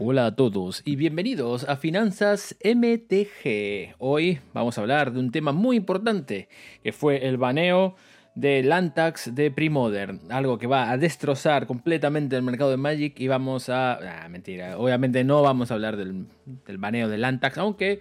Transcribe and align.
Hola 0.00 0.26
a 0.26 0.36
todos 0.36 0.82
y 0.84 0.94
bienvenidos 0.94 1.68
a 1.68 1.74
Finanzas 1.74 2.56
MTG. 2.62 3.96
Hoy 3.98 4.38
vamos 4.54 4.78
a 4.78 4.80
hablar 4.80 5.12
de 5.12 5.18
un 5.18 5.32
tema 5.32 5.50
muy 5.50 5.76
importante 5.76 6.48
que 6.84 6.92
fue 6.92 7.26
el 7.26 7.36
baneo 7.36 7.96
de 8.36 8.62
Lantax 8.62 9.34
de 9.34 9.50
Premodern, 9.50 10.20
algo 10.30 10.56
que 10.56 10.68
va 10.68 10.92
a 10.92 10.98
destrozar 10.98 11.66
completamente 11.66 12.36
el 12.36 12.44
mercado 12.44 12.70
de 12.70 12.76
Magic 12.76 13.18
y 13.18 13.26
vamos 13.26 13.70
a... 13.70 14.22
Ah, 14.22 14.28
mentira, 14.28 14.78
obviamente 14.78 15.24
no 15.24 15.42
vamos 15.42 15.72
a 15.72 15.74
hablar 15.74 15.96
del, 15.96 16.26
baneo 16.78 17.08
de 17.08 17.18
Lantax, 17.18 17.58
aunque 17.58 17.98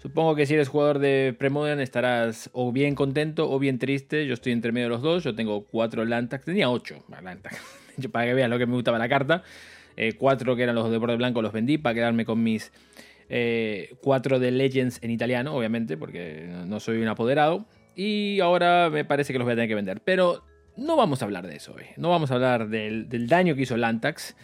supongo 0.00 0.34
que 0.36 0.46
si 0.46 0.54
eres 0.54 0.68
jugador 0.68 0.98
de 0.98 1.36
Premodern 1.38 1.80
estarás 1.80 2.48
o 2.54 2.72
bien 2.72 2.94
contento 2.94 3.50
o 3.50 3.58
bien 3.58 3.78
triste, 3.78 4.26
yo 4.26 4.32
estoy 4.32 4.52
entre 4.52 4.72
medio 4.72 4.86
de 4.86 4.94
los 4.94 5.02
dos, 5.02 5.22
yo 5.22 5.34
tengo 5.34 5.66
cuatro 5.66 6.06
Lantax, 6.06 6.46
tenía 6.46 6.70
ocho 6.70 7.04
Lantax, 7.10 7.60
para 8.12 8.24
que 8.24 8.32
veas 8.32 8.48
lo 8.48 8.56
que 8.56 8.64
me 8.64 8.72
gustaba 8.72 8.96
la 8.96 9.10
carta. 9.10 9.42
Eh, 9.96 10.14
cuatro 10.18 10.56
que 10.56 10.62
eran 10.62 10.74
los 10.74 10.90
de 10.90 10.98
borde 10.98 11.16
blanco 11.16 11.42
los 11.42 11.52
vendí 11.52 11.78
para 11.78 11.94
quedarme 11.94 12.24
con 12.24 12.42
mis 12.42 12.72
eh, 13.28 13.94
cuatro 14.02 14.38
de 14.38 14.50
Legends 14.50 14.98
en 15.02 15.10
italiano, 15.10 15.54
obviamente, 15.54 15.96
porque 15.96 16.48
no 16.66 16.80
soy 16.80 16.98
un 16.98 17.08
apoderado. 17.08 17.66
Y 17.96 18.40
ahora 18.40 18.90
me 18.90 19.04
parece 19.04 19.32
que 19.32 19.38
los 19.38 19.46
voy 19.46 19.52
a 19.52 19.56
tener 19.56 19.68
que 19.68 19.74
vender. 19.74 20.00
Pero 20.00 20.44
no 20.76 20.96
vamos 20.96 21.22
a 21.22 21.24
hablar 21.24 21.46
de 21.46 21.56
eso 21.56 21.74
hoy. 21.74 21.84
No 21.96 22.10
vamos 22.10 22.30
a 22.30 22.34
hablar 22.34 22.68
del, 22.68 23.28
daño 23.28 23.54
que 23.54 23.62
hizo 23.62 23.76
Lantax 23.76 24.36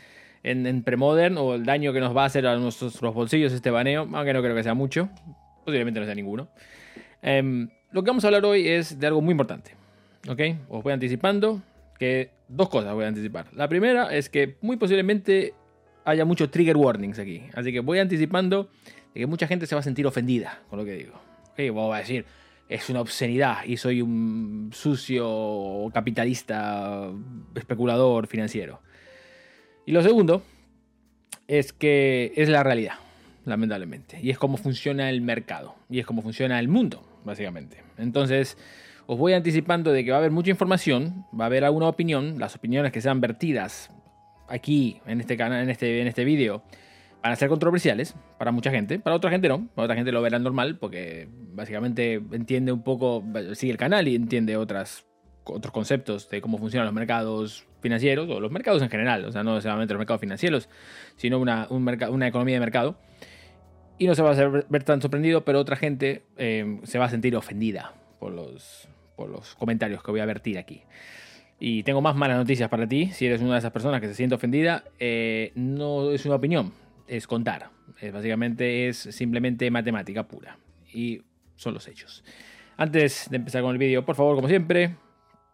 en, 0.42 0.66
en, 0.66 0.82
Premodern 0.82 1.36
o 1.38 1.54
el 1.54 1.64
daño 1.64 1.92
que 1.92 2.00
nos 2.00 2.16
va 2.16 2.22
a 2.22 2.26
hacer 2.26 2.46
a 2.46 2.56
nuestros 2.56 3.00
bolsillos 3.00 3.52
este 3.52 3.70
baneo, 3.70 4.08
aunque 4.12 4.32
no 4.32 4.42
creo 4.42 4.54
que 4.54 4.62
sea 4.62 4.74
mucho. 4.74 5.10
Posiblemente 5.64 6.00
no 6.00 6.06
sea 6.06 6.14
ninguno. 6.14 6.48
Em, 7.22 7.68
lo 7.92 8.02
que 8.02 8.10
vamos 8.10 8.24
a 8.24 8.28
hablar 8.28 8.44
hoy 8.44 8.68
es 8.68 8.98
de 8.98 9.06
algo 9.06 9.20
muy 9.20 9.32
importante. 9.32 9.74
¿Ok? 10.28 10.40
Os 10.68 10.82
voy 10.82 10.92
anticipando 10.92 11.62
que 11.98 12.30
dos 12.50 12.68
cosas 12.68 12.94
voy 12.94 13.04
a 13.04 13.08
anticipar. 13.08 13.46
La 13.54 13.68
primera 13.68 14.14
es 14.14 14.28
que 14.28 14.56
muy 14.60 14.76
posiblemente 14.76 15.54
haya 16.04 16.24
muchos 16.24 16.50
trigger 16.50 16.76
warnings 16.76 17.18
aquí. 17.18 17.44
Así 17.54 17.72
que 17.72 17.80
voy 17.80 17.98
anticipando 17.98 18.68
de 19.14 19.20
que 19.20 19.26
mucha 19.26 19.46
gente 19.46 19.66
se 19.66 19.74
va 19.74 19.80
a 19.80 19.84
sentir 19.84 20.06
ofendida 20.06 20.60
con 20.68 20.78
lo 20.78 20.84
que 20.84 20.92
digo. 20.92 21.14
Ok, 21.50 21.72
voy 21.72 21.94
a 21.94 21.98
decir, 21.98 22.24
es 22.68 22.88
una 22.90 23.00
obscenidad 23.00 23.64
y 23.64 23.76
soy 23.76 24.02
un 24.02 24.70
sucio 24.72 25.90
capitalista, 25.92 27.10
especulador 27.54 28.26
financiero. 28.26 28.80
Y 29.86 29.92
lo 29.92 30.02
segundo 30.02 30.42
es 31.48 31.72
que 31.72 32.32
es 32.36 32.48
la 32.48 32.62
realidad, 32.62 32.94
lamentablemente. 33.44 34.20
Y 34.22 34.30
es 34.30 34.38
cómo 34.38 34.56
funciona 34.56 35.10
el 35.10 35.20
mercado. 35.20 35.74
Y 35.88 35.98
es 35.98 36.06
cómo 36.06 36.22
funciona 36.22 36.60
el 36.60 36.68
mundo, 36.68 37.02
básicamente. 37.24 37.82
Entonces, 37.98 38.56
os 39.06 39.18
voy 39.18 39.32
anticipando 39.32 39.92
de 39.92 40.04
que 40.04 40.10
va 40.10 40.18
a 40.18 40.20
haber 40.20 40.30
mucha 40.30 40.50
información, 40.50 41.26
va 41.38 41.44
a 41.44 41.46
haber 41.46 41.64
alguna 41.64 41.88
opinión, 41.88 42.38
las 42.38 42.54
opiniones 42.56 42.92
que 42.92 43.00
sean 43.00 43.20
vertidas 43.20 43.90
aquí 44.48 45.00
en 45.06 45.20
este 45.20 45.36
canal, 45.36 45.62
en 45.62 45.70
este, 45.70 46.00
en 46.00 46.06
este 46.06 46.24
vídeo, 46.24 46.62
van 47.22 47.32
a 47.32 47.36
ser 47.36 47.48
controversiales 47.48 48.14
para 48.38 48.50
mucha 48.50 48.70
gente, 48.70 48.98
para 48.98 49.16
otra 49.16 49.30
gente 49.30 49.48
no, 49.48 49.68
para 49.74 49.84
otra 49.84 49.96
gente 49.96 50.12
lo 50.12 50.22
verá 50.22 50.38
normal 50.38 50.78
porque 50.78 51.28
básicamente 51.52 52.14
entiende 52.14 52.72
un 52.72 52.82
poco, 52.82 53.24
sigue 53.54 53.72
el 53.72 53.78
canal 53.78 54.08
y 54.08 54.14
entiende 54.14 54.56
otras, 54.56 55.06
otros 55.44 55.72
conceptos 55.72 56.28
de 56.30 56.40
cómo 56.40 56.58
funcionan 56.58 56.86
los 56.86 56.94
mercados 56.94 57.66
financieros 57.80 58.28
o 58.28 58.40
los 58.40 58.50
mercados 58.50 58.82
en 58.82 58.90
general, 58.90 59.24
o 59.24 59.32
sea, 59.32 59.42
no 59.42 59.60
solamente 59.60 59.94
los 59.94 59.98
mercados 59.98 60.20
financieros, 60.20 60.68
sino 61.16 61.38
una, 61.38 61.66
una 61.70 62.28
economía 62.28 62.56
de 62.56 62.60
mercado. 62.60 62.98
Y 63.98 64.06
no 64.06 64.14
se 64.14 64.22
va 64.22 64.30
a 64.30 64.64
ver 64.70 64.82
tan 64.82 65.02
sorprendido, 65.02 65.44
pero 65.44 65.60
otra 65.60 65.76
gente 65.76 66.24
eh, 66.38 66.80
se 66.84 66.98
va 66.98 67.04
a 67.04 67.10
sentir 67.10 67.36
ofendida 67.36 67.99
por 68.20 68.32
los, 68.32 69.56
comentarios 69.58 70.02
que 70.02 70.10
voy 70.10 70.20
a 70.20 70.26
vertir 70.26 70.58
aquí. 70.58 70.82
Y 71.58 71.82
tengo 71.82 72.00
más 72.00 72.14
malas 72.14 72.38
noticias 72.38 72.68
para 72.68 72.86
ti. 72.86 73.10
Si 73.12 73.26
eres 73.26 73.40
una 73.40 73.54
de 73.54 73.58
esas 73.58 73.72
personas 73.72 74.00
que 74.00 74.06
se 74.06 74.14
siente 74.14 74.34
ofendida, 74.34 74.84
eh, 74.98 75.52
no 75.56 76.10
es 76.10 76.24
una 76.24 76.36
opinión, 76.36 76.72
es 77.08 77.26
contar. 77.26 77.70
básicamente 78.12 78.88
es 78.88 78.96
simplemente 78.96 79.70
matemática 79.70 80.26
pura. 80.28 80.58
Y 80.92 81.22
son 81.56 81.74
los 81.74 81.86
hechos. 81.88 82.24
Antes 82.76 83.28
de 83.28 83.36
empezar 83.36 83.62
con 83.62 83.72
el 83.72 83.78
vídeo, 83.78 84.06
por 84.06 84.14
favor, 84.14 84.36
como 84.36 84.48
siempre, 84.48 84.96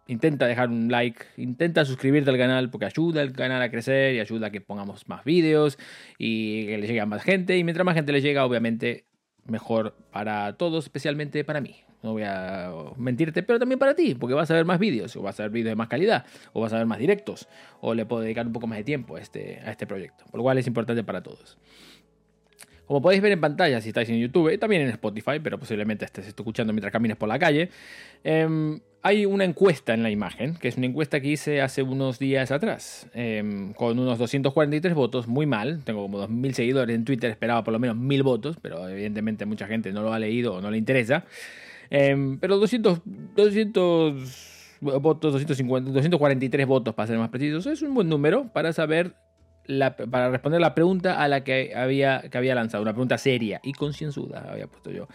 intenta 0.06 0.47
dejar 0.47 0.69
un 0.69 0.88
like, 0.88 1.25
intenta 1.37 1.84
suscribirte 1.84 2.31
al 2.31 2.38
canal 2.38 2.71
porque 2.71 2.87
ayuda 2.87 3.21
al 3.21 3.33
canal 3.33 3.60
a 3.62 3.71
crecer 3.71 4.15
y 4.15 4.21
ayuda 4.21 4.48
a 4.48 4.50
que 4.50 4.60
pongamos 4.60 5.09
más 5.09 5.25
vídeos 5.25 5.77
y 6.19 6.66
que 6.66 6.78
le 6.78 6.87
llegue 6.87 7.00
a 7.00 7.06
más 7.06 7.22
gente. 7.25 7.56
Y 7.59 7.65
mientras 7.65 7.84
más 7.84 7.97
gente 7.97 8.12
le 8.12 8.21
llega, 8.21 8.47
obviamente, 8.47 9.06
mejor 9.44 9.97
para 10.12 10.56
todos, 10.56 10.84
especialmente 10.84 11.43
para 11.43 11.60
mí 11.60 11.85
no 12.03 12.12
voy 12.12 12.23
a 12.25 12.73
mentirte, 12.97 13.43
pero 13.43 13.59
también 13.59 13.79
para 13.79 13.95
ti, 13.95 14.15
porque 14.15 14.34
vas 14.34 14.51
a 14.51 14.55
ver 14.55 14.65
más 14.65 14.79
vídeos, 14.79 15.17
o 15.17 15.23
vas 15.23 15.39
a 15.41 15.45
ver 15.45 15.53
vídeos 15.53 15.71
de 15.71 15.77
más 15.77 15.89
calidad, 15.89 16.25
o 16.53 16.61
vas 16.61 16.73
a 16.73 16.79
ver 16.79 16.87
más 16.87 16.99
directos, 16.99 17.49
o 17.81 17.95
le 17.95 18.07
puedo 18.07 18.23
dedicar 18.23 18.47
un 18.47 18.53
poco 18.53 18.67
más 18.67 18.79
de 18.79 18.84
tiempo 18.84 19.17
a 19.17 19.21
este, 19.21 19.61
este 19.69 19.87
proyecto, 19.87 20.25
por 20.31 20.39
lo 20.39 20.43
cual 20.43 20.59
es 20.59 20.67
importante 20.67 21.03
para 21.05 21.23
todos. 21.23 21.59
Como 22.87 23.03
podéis 23.03 23.21
ver 23.21 23.33
en 23.33 23.41
pantalla 23.41 23.81
si 23.81 23.89
estáis 23.89 24.09
en 24.11 24.21
YouTube 24.21 24.57
también 24.59 24.83
en 24.83 24.89
Spotify, 24.91 25.41
pero 25.43 25.59
posiblemente 25.59 26.05
estés 26.05 26.29
escuchando 26.29 26.73
mientras 26.73 26.93
camines 26.93 27.17
por 27.17 27.29
la 27.29 27.39
calle, 27.39 27.69
em, 28.23 28.78
hay 29.03 29.27
una 29.27 29.45
encuesta 29.45 29.93
en 29.93 30.05
la 30.05 30.11
imagen, 30.11 30.55
que 30.55 30.69
es 30.69 30.77
una 30.77 30.87
encuesta 30.87 31.21
que 31.21 31.28
hice 31.28 31.61
hace 31.61 31.83
unos 31.83 32.21
días 32.21 32.53
atrás, 32.53 33.09
em, 33.13 33.73
con 33.73 33.99
unos 33.99 34.19
243 34.19 34.95
votos, 34.95 35.27
muy 35.27 35.47
mal, 35.47 35.83
tengo 35.84 36.03
como 36.03 36.19
2.000 36.19 36.55
seguidores 36.55 36.95
en 36.95 37.05
Twitter, 37.05 37.31
esperaba 37.31 37.65
por 37.65 37.73
lo 37.73 37.81
menos 37.81 37.97
1.000 37.97 38.23
votos, 38.23 38.57
pero 38.63 38.89
evidentemente 38.89 39.47
mucha 39.47 39.67
gente 39.67 39.93
no 39.93 40.03
lo 40.03 40.13
ha 40.13 40.19
leído 40.21 40.55
o 40.55 40.61
no 40.61 40.71
le 40.71 40.78
interesa. 40.78 41.25
Em, 41.91 42.38
pero 42.38 42.58
200, 42.58 43.00
200 43.36 44.78
votos, 44.80 45.32
250, 45.32 45.91
243 45.91 46.66
votos 46.66 46.94
para 46.94 47.06
ser 47.06 47.19
más 47.19 47.30
precisos, 47.30 47.66
es 47.66 47.82
un 47.82 47.94
buen 47.94 48.08
número 48.08 48.48
para 48.52 48.72
saber, 48.72 49.14
para 50.10 50.30
responder 50.30 50.60
la 50.60 50.74
pregunta 50.74 51.22
a 51.22 51.28
la 51.28 51.44
que 51.44 51.72
había, 51.74 52.22
que 52.30 52.38
había 52.38 52.54
lanzado, 52.54 52.82
una 52.82 52.92
pregunta 52.92 53.19
seria 53.19 53.60
y 53.62 53.72
concienzuda, 53.72 54.47
había 54.50 54.66
puesto 54.66 54.91
yo. 54.91 55.08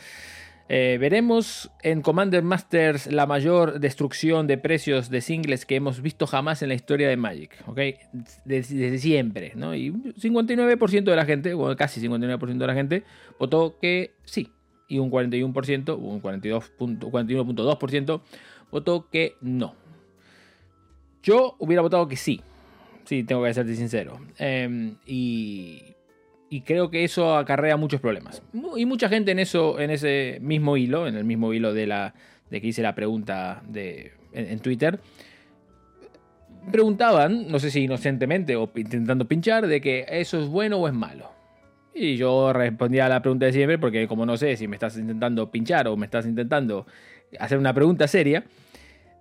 Eh, 0.74 0.98
veremos 1.02 1.70
en 1.84 2.02
Commander 2.02 2.44
Masters 2.44 3.12
la 3.12 3.26
mayor 3.26 3.82
destrucción 3.82 4.48
de 4.48 4.58
precios 4.58 5.10
de 5.10 5.20
singles 5.20 5.66
que 5.66 5.76
hemos 5.76 6.02
visto 6.02 6.28
jamás 6.28 6.62
en 6.62 6.70
la 6.70 6.76
historia 6.76 7.10
de 7.10 7.18
Magic, 7.18 7.52
¿ok? 7.68 7.80
Desde, 8.46 8.98
siempre, 8.98 9.52
¿no? 9.56 9.76
Y 9.76 9.92
59% 9.92 11.04
de 11.04 11.16
la 11.18 11.26
gente, 11.26 11.54
o 11.56 11.76
casi 11.76 12.00
59% 12.00 12.58
de 12.58 12.68
la 12.68 12.74
gente, 12.74 13.04
votó 13.38 13.80
que 13.82 14.16
sí, 14.24 14.50
y 14.92 15.00
un 15.00 15.10
41%, 15.10 15.98
un 15.98 16.22
41.2% 16.22 18.22
votó 18.70 19.10
que 19.10 19.36
no. 19.40 19.74
Yo 21.24 21.56
hubiera 21.60 21.82
votado 21.82 22.10
que 22.10 22.18
sí. 22.18 22.42
Sí, 23.06 23.24
tengo 23.24 23.44
que 23.44 23.54
serte 23.54 23.76
sincero. 23.76 24.20
Em, 24.38 24.98
y, 25.06 25.96
creo 26.66 26.92
que 26.92 27.06
eso 27.06 27.38
acarrea 27.38 27.78
muchos 27.78 28.02
problemas. 28.02 28.44
Y 28.76 28.86
mucha 28.86 29.08
gente 29.08 29.32
en 29.32 29.40
eso, 29.40 29.80
en 29.80 29.92
ese 29.92 30.40
mismo 30.42 30.76
hilo, 30.76 31.08
en 31.08 31.16
el 31.16 31.24
mismo 31.24 31.54
hilo 31.54 31.74
de 31.74 31.88
la 31.88 32.14
de 32.50 32.60
que 32.60 32.68
hice 32.68 32.82
la 32.82 32.94
pregunta 32.94 33.64
de, 33.66 34.12
en 34.34 34.60
Twitter, 34.60 35.00
preguntaban, 36.70 37.50
no 37.50 37.60
sé 37.60 37.72
si 37.72 37.84
inocentemente 37.84 38.58
o 38.58 38.70
intentando 38.76 39.26
pinchar, 39.26 39.68
de 39.68 39.80
que 39.80 40.06
eso 40.10 40.42
es 40.42 40.50
bueno 40.50 40.78
o 40.78 40.88
es 40.90 40.94
malo. 40.94 41.32
Y 41.94 42.16
yo 42.16 42.54
respondía 42.54 43.06
a 43.06 43.10
la 43.10 43.22
pregunta 43.22 43.46
de 43.46 43.54
siempre, 43.54 43.78
porque 43.78 44.08
como 44.08 44.26
no 44.26 44.38
sé 44.38 44.56
si 44.56 44.68
me 44.68 44.76
estás 44.76 44.98
intentando 44.98 45.52
pinchar 45.52 45.88
o 45.88 45.98
me 45.98 46.06
estás 46.06 46.26
intentando 46.26 46.86
hacer 47.40 47.58
una 47.58 47.74
pregunta 47.74 48.08
seria, 48.08 48.44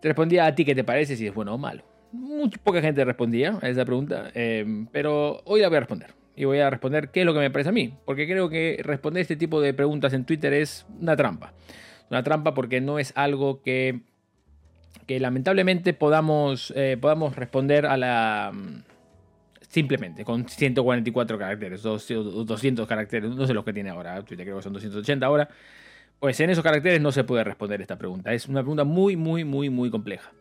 te 0.01 0.09
respondía 0.09 0.47
a 0.47 0.55
ti 0.55 0.65
qué 0.65 0.75
te 0.75 0.85
parece 0.85 1.17
si 1.17 1.27
es 1.27 1.35
bueno 1.35 1.55
o 1.55 1.59
malo. 1.59 1.83
Muy 2.13 2.49
poca 2.63 2.81
gente 2.81 3.05
respondía 3.05 3.59
a 3.61 3.69
esa 3.69 3.85
pregunta, 3.85 4.31
eh, 4.35 4.85
pero 4.93 5.43
hoy 5.45 5.61
la 5.61 5.69
voy 5.69 5.77
a 5.77 5.81
responder. 5.81 6.15
Y 6.37 6.45
voy 6.45 6.59
a 6.61 6.71
responder 6.71 7.11
qué 7.11 7.21
es 7.21 7.27
lo 7.27 7.35
que 7.35 7.41
me 7.41 7.51
parece 7.51 7.69
a 7.71 7.73
mí, 7.73 7.93
porque 8.05 8.27
creo 8.27 8.49
que 8.49 8.81
responder 8.83 9.21
este 9.23 9.37
tipo 9.37 9.61
de 9.61 9.75
preguntas 9.75 10.13
en 10.13 10.25
Twitter 10.25 10.53
es 10.53 10.87
una 11.01 11.17
trampa. 11.17 11.53
Una 12.09 12.23
trampa 12.23 12.55
porque 12.55 12.81
no 12.81 12.99
es 12.99 13.13
algo 13.17 13.63
que, 13.63 14.01
que 15.07 15.21
lamentablemente 15.21 15.93
podamos, 15.93 16.73
eh, 16.77 16.97
podamos 17.01 17.37
responder 17.37 17.85
a 17.87 17.97
la 17.97 18.53
Simplemente, 19.71 20.25
con 20.25 20.49
144 20.49 21.39
caracteres, 21.39 21.83
200 21.85 22.89
caracteres, 22.89 23.31
no 23.31 23.47
sé 23.47 23.55
los 23.55 23.65
que 23.65 23.73
tiene 23.73 23.91
ahora, 23.91 24.21
Twitter 24.25 24.45
creo 24.45 24.57
que 24.57 24.65
son 24.65 24.73
280 24.73 25.25
ahora. 25.25 25.49
Pues 26.19 26.41
en 26.41 26.51
esos 26.51 26.65
caracteres 26.65 27.01
no 27.01 27.13
se 27.13 27.23
puede 27.23 27.45
responder 27.45 27.81
esta 27.81 27.97
pregunta. 27.97 28.33
Es 28.35 28.49
una 28.49 28.63
pregunta 28.63 28.83
muy, 28.83 29.15
muy, 29.15 29.45
muy, 29.45 29.71
muy 29.71 29.89
compleja 29.89 30.33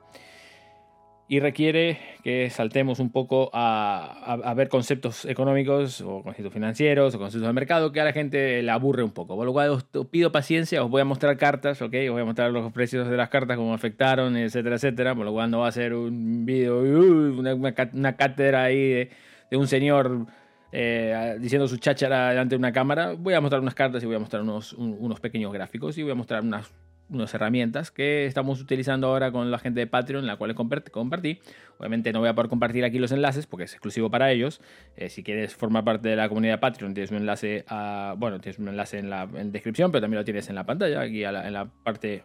y 1.31 1.39
requiere 1.39 1.99
que 2.23 2.49
saltemos 2.49 2.99
un 2.99 3.11
poco 3.11 3.51
a, 3.53 4.51
ver 4.57 4.67
conceptos 4.67 5.25
económicos 5.25 6.01
o 6.01 6.23
conceptos 6.23 6.51
financieros 6.51 7.13
o 7.13 7.19
conceptos 7.19 7.47
de 7.47 7.53
mercado 7.53 7.91
que 7.91 8.01
a 8.01 8.03
la 8.03 8.13
gente 8.13 8.63
le 8.63 8.71
aburre 8.71 9.03
un 9.03 9.11
poco. 9.11 9.35
Por 9.35 9.45
lo 9.45 9.53
cual 9.53 9.69
os 9.69 9.83
pido 10.09 10.31
paciencia, 10.31 10.83
os 10.83 10.89
voy 10.89 11.01
a 11.01 11.05
mostrar 11.05 11.37
cartas, 11.37 11.83
¿ok? 11.83 11.93
Os 12.07 12.13
voy 12.13 12.21
a 12.23 12.25
mostrar 12.25 12.49
los 12.49 12.73
precios 12.73 13.07
de 13.07 13.15
las 13.15 13.29
cartas, 13.29 13.57
cómo 13.57 13.75
afectaron, 13.75 14.35
etcétera, 14.37 14.77
etcétera. 14.77 15.13
Por 15.13 15.25
lo 15.25 15.31
cual 15.31 15.51
no 15.51 15.59
va 15.59 15.67
a 15.67 15.71
ser 15.71 15.93
un 15.93 16.47
vídeo, 16.47 16.79
una, 16.79 18.15
cátedra 18.15 18.63
ahí 18.63 18.89
de, 18.89 19.09
un 19.57 19.67
señor 19.67 20.27
eh, 20.71 21.37
diciendo 21.39 21.67
su 21.67 21.77
cháchara 21.77 22.29
delante 22.29 22.55
de 22.55 22.59
una 22.59 22.71
cámara. 22.71 23.13
Voy 23.13 23.33
a 23.33 23.41
mostrar 23.41 23.61
unas 23.61 23.75
cartas 23.75 24.03
y 24.03 24.05
voy 24.05 24.15
a 24.15 24.19
mostrar 24.19 24.41
unos, 24.41 24.73
unos 24.73 25.19
pequeños 25.19 25.51
gráficos 25.53 25.97
y 25.97 26.03
voy 26.03 26.11
a 26.11 26.15
mostrar 26.15 26.43
unas 26.43 26.71
unas 27.09 27.33
herramientas 27.33 27.91
que 27.91 28.25
estamos 28.25 28.61
utilizando 28.61 29.07
ahora 29.07 29.31
con 29.31 29.49
la 29.49 29.57
gente 29.57 29.79
de 29.79 29.87
Patreon, 29.87 30.23
en 30.23 30.27
la 30.27 30.35
cual 30.37 30.55
compartí. 30.55 31.39
Obviamente 31.77 32.13
no 32.13 32.19
voy 32.19 32.29
a 32.29 32.35
poder 32.35 32.49
compartir 32.49 32.85
aquí 32.85 32.99
los 32.99 33.11
enlaces 33.11 33.47
porque 33.47 33.65
es 33.65 33.73
exclusivo 33.73 34.09
para 34.09 34.31
ellos. 34.31 34.61
Eh, 34.95 35.09
si 35.09 35.23
quieres 35.23 35.55
formar 35.55 35.83
parte 35.83 36.09
de 36.09 36.15
la 36.15 36.29
comunidad 36.29 36.53
de 36.53 36.57
Patreon, 36.59 36.93
tienes 36.93 37.11
un 37.11 37.17
enlace 37.17 37.65
a, 37.67 38.15
bueno, 38.17 38.39
tienes 38.39 38.59
un 38.59 38.67
enlace 38.67 38.99
en 38.99 39.09
la 39.09 39.25
descripción, 39.27 39.91
pero 39.91 40.01
también 40.01 40.19
lo 40.19 40.25
tienes 40.25 40.49
en 40.49 40.55
la 40.55 40.65
pantalla, 40.65 41.01
aquí 41.01 41.23
en 41.23 41.53
la 41.53 41.65
parte 41.83 42.23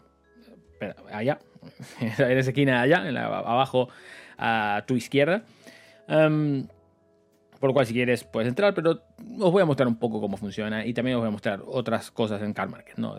allá, 1.13 1.39
en 2.01 2.39
esa 2.39 2.51
esquina 2.51 2.73
de 2.73 2.95
allá, 2.95 3.09
en 3.09 3.17
abajo 3.17 3.89
a 4.37 4.85
tu 4.87 4.97
izquierda. 4.97 5.45
Em, 6.09 6.67
por 7.65 7.71
lo 7.71 7.73
cual, 7.73 7.87
si 7.87 7.95
quieres, 7.95 8.25
puedes 8.25 8.47
entrar, 8.47 8.75
pero 8.75 9.01
os 9.41 9.51
voy 9.51 9.63
a 9.63 9.65
mostrar 9.65 9.89
un 9.89 9.97
poco 9.97 10.21
cómo 10.21 10.37
funciona 10.37 10.85
y 10.85 10.93
también 10.93 11.17
os 11.17 11.23
voy 11.23 11.29
a 11.29 11.31
mostrar 11.31 11.63
otras 11.65 12.11
cosas 12.11 12.43
en 12.43 12.53
Car 12.53 12.69
Market, 12.69 12.99
¿no? 12.99 13.17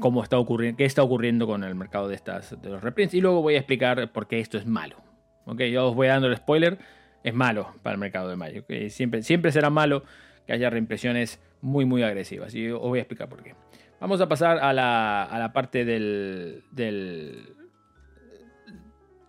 Cómo 0.00 0.24
está 0.24 0.40
ocurriendo, 0.40 0.76
qué 0.76 0.84
está 0.84 1.04
ocurriendo 1.04 1.46
con 1.46 1.62
el 1.62 1.76
mercado 1.76 2.08
de, 2.08 2.16
estas, 2.16 2.60
de 2.60 2.68
los 2.68 2.82
reprints. 2.82 3.14
Y 3.14 3.20
luego 3.20 3.42
voy 3.42 3.54
a 3.54 3.58
explicar 3.58 4.10
por 4.10 4.26
qué 4.26 4.40
esto 4.40 4.58
es 4.58 4.66
malo. 4.66 4.96
¿ok? 5.44 5.60
Yo 5.70 5.86
os 5.90 5.94
voy 5.94 6.08
dando 6.08 6.26
el 6.26 6.36
spoiler, 6.36 6.78
es 7.22 7.32
malo 7.32 7.76
para 7.84 7.94
el 7.94 8.00
mercado 8.00 8.28
de 8.28 8.34
mayo. 8.34 8.64
Siempre, 8.88 9.22
siempre 9.22 9.52
será 9.52 9.70
malo 9.70 10.02
que 10.48 10.52
haya 10.52 10.68
reimpresiones 10.68 11.38
muy, 11.60 11.84
muy 11.84 12.02
agresivas. 12.02 12.56
Y 12.56 12.68
os 12.68 12.80
voy 12.80 12.98
a 12.98 13.02
explicar 13.02 13.28
por 13.28 13.44
qué. 13.44 13.54
Vamos 14.00 14.20
a 14.20 14.28
pasar 14.28 14.58
a 14.58 14.72
la, 14.72 15.22
a 15.22 15.38
la 15.38 15.52
parte 15.52 15.84
del, 15.84 16.64
del, 16.72 17.54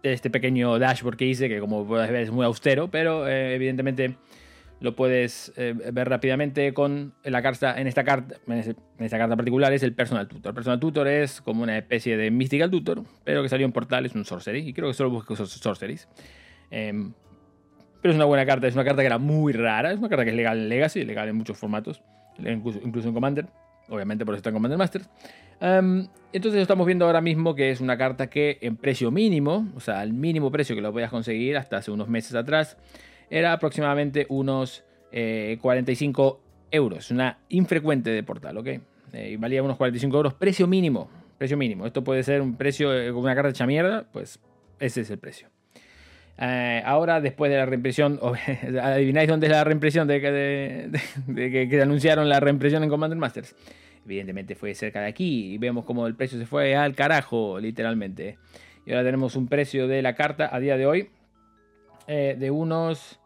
de 0.02 0.14
este 0.14 0.32
pequeño 0.32 0.80
dashboard 0.80 1.16
que 1.16 1.26
hice, 1.26 1.48
que 1.48 1.60
como 1.60 1.86
puedes 1.86 2.10
ver 2.12 2.24
es 2.24 2.32
muy 2.32 2.44
austero, 2.44 2.90
pero 2.90 3.28
eh, 3.28 3.54
evidentemente 3.54 4.18
lo 4.80 4.96
puedes 4.96 5.52
eh, 5.58 5.74
ver 5.92 6.10
rápidamente 6.10 6.74
con 6.74 7.14
la 7.24 7.42
carta, 7.42 7.80
en 7.80 7.88
esta 7.88 8.04
carta, 8.04 8.36
en, 8.48 8.76
esta 9.00 9.18
carta 9.18 9.36
particular 9.36 9.74
es 9.74 9.84
el 9.84 9.94
Personal 9.94 10.28
Tutor. 10.28 10.54
Personal 10.54 10.80
Tutor 10.80 11.08
es 11.08 11.42
como 11.42 11.64
una 11.64 11.78
especie 11.78 12.16
de 12.16 12.30
Mystical 12.30 12.70
Tutor, 12.70 13.04
pero 13.24 13.42
que 13.42 13.50
salió 13.50 13.66
en 13.66 13.72
portal, 13.72 14.06
es 14.06 14.14
un 14.14 14.26
Sorcery, 14.26 14.68
y 14.68 14.74
creo 14.74 14.88
que 14.88 14.94
solo 14.94 15.10
busco 15.10 15.36
Sorceries. 15.36 16.08
Em, 16.70 17.14
pero 18.02 18.12
es 18.12 18.16
una 18.16 18.26
buena 18.26 18.46
carta, 18.46 18.68
es 18.68 18.76
una 18.76 18.84
carta 18.84 19.02
que 19.02 19.08
era 19.08 19.18
muy 19.18 19.54
rara, 19.54 19.92
es 19.92 19.98
una 19.98 20.10
carta 20.10 20.24
que 20.24 20.30
es 20.30 20.36
legal 20.36 20.60
en 20.60 20.70
Legacy, 20.70 21.04
legal 21.06 21.28
en 21.28 21.36
muchos 21.36 21.58
formatos, 21.58 22.02
incluso 22.38 23.08
en 23.08 23.14
Commander. 23.14 23.48
Obviamente 23.90 24.26
por 24.26 24.36
eso 24.36 24.40
está 24.40 24.50
en 24.50 24.56
Commander 24.56 24.78
Masters. 24.78 25.10
entonces 25.60 26.62
estamos 26.62 26.86
viendo 26.86 27.06
ahora 27.06 27.22
mismo 27.22 27.56
que 27.56 27.72
es 27.72 27.82
una 27.82 27.98
carta 27.98 28.30
que 28.30 28.60
en 28.62 28.76
precio 28.76 29.12
mínimo, 29.12 29.68
o 29.76 29.80
sea, 29.80 30.04
el 30.04 30.14
mínimo 30.14 30.52
precio 30.52 30.76
que 30.76 30.82
lo 30.82 30.92
podías 30.92 31.10
conseguir 31.10 31.58
hasta 31.58 31.78
hace 31.78 31.90
unos 31.90 32.10
meses 32.10 32.36
atrás, 32.36 32.78
era 33.30 33.54
aproximadamente 33.54 34.26
unos 34.30 34.84
45 35.12 36.40
eh, 36.42 36.76
euros. 36.76 37.12
Una 37.12 37.40
infrecuente 37.50 38.10
de 38.10 38.24
portal, 38.24 38.58
¿ok? 38.58 38.68
Eh, 39.14 39.38
valía 39.40 39.64
unos 39.64 39.78
45 39.78 40.18
euros, 40.18 40.34
precio 40.34 40.68
mínimo. 40.68 41.10
Precio 41.38 41.58
mínimo. 41.58 41.86
Esto 41.86 42.04
puede 42.04 42.24
ser 42.24 42.42
un 42.42 42.56
precio 42.56 42.94
eh, 42.98 43.12
con 43.12 43.24
una 43.24 43.36
carta 43.36 43.50
hecha 43.50 43.66
mierda, 43.66 44.08
pues 44.12 44.40
ese 44.80 45.02
es 45.02 45.10
el 45.10 45.20
precio. 45.20 45.50
ahora, 46.38 47.22
después 47.22 47.52
de 47.52 47.58
la 47.58 47.66
reimpresión, 47.66 48.20
¿adivináis 48.82 49.30
dónde 49.30 49.48
es 49.48 49.52
la 49.52 49.64
reimpresión 49.64 50.08
de, 50.08 50.20
que, 51.36 51.82
anunciaron 51.82 52.30
la 52.30 52.40
reimpresión 52.40 52.84
en 52.84 52.90
Commander 52.90 53.18
Masters? 53.18 53.56
Evidentemente 54.06 54.56
fue 54.56 54.74
cerca 54.74 55.02
de 55.02 55.08
aquí 55.08 55.54
y 55.54 55.58
vemos 55.58 55.84
como 55.84 56.08
el 56.08 56.16
precio 56.16 56.40
se 56.40 56.46
fue 56.46 56.76
al 56.76 56.96
carajo, 56.96 57.60
literalmente. 57.60 58.38
Y 58.86 58.92
ahora 58.92 59.04
tenemos 59.04 59.36
un 59.36 59.48
precio 59.48 59.88
de 59.88 60.02
la 60.02 60.16
carta 60.16 60.50
a 60.50 60.60
día 60.62 60.78
de 60.78 60.86
hoy 60.86 61.10
eh, 62.08 62.38
de 62.40 62.50
unos 62.52 63.20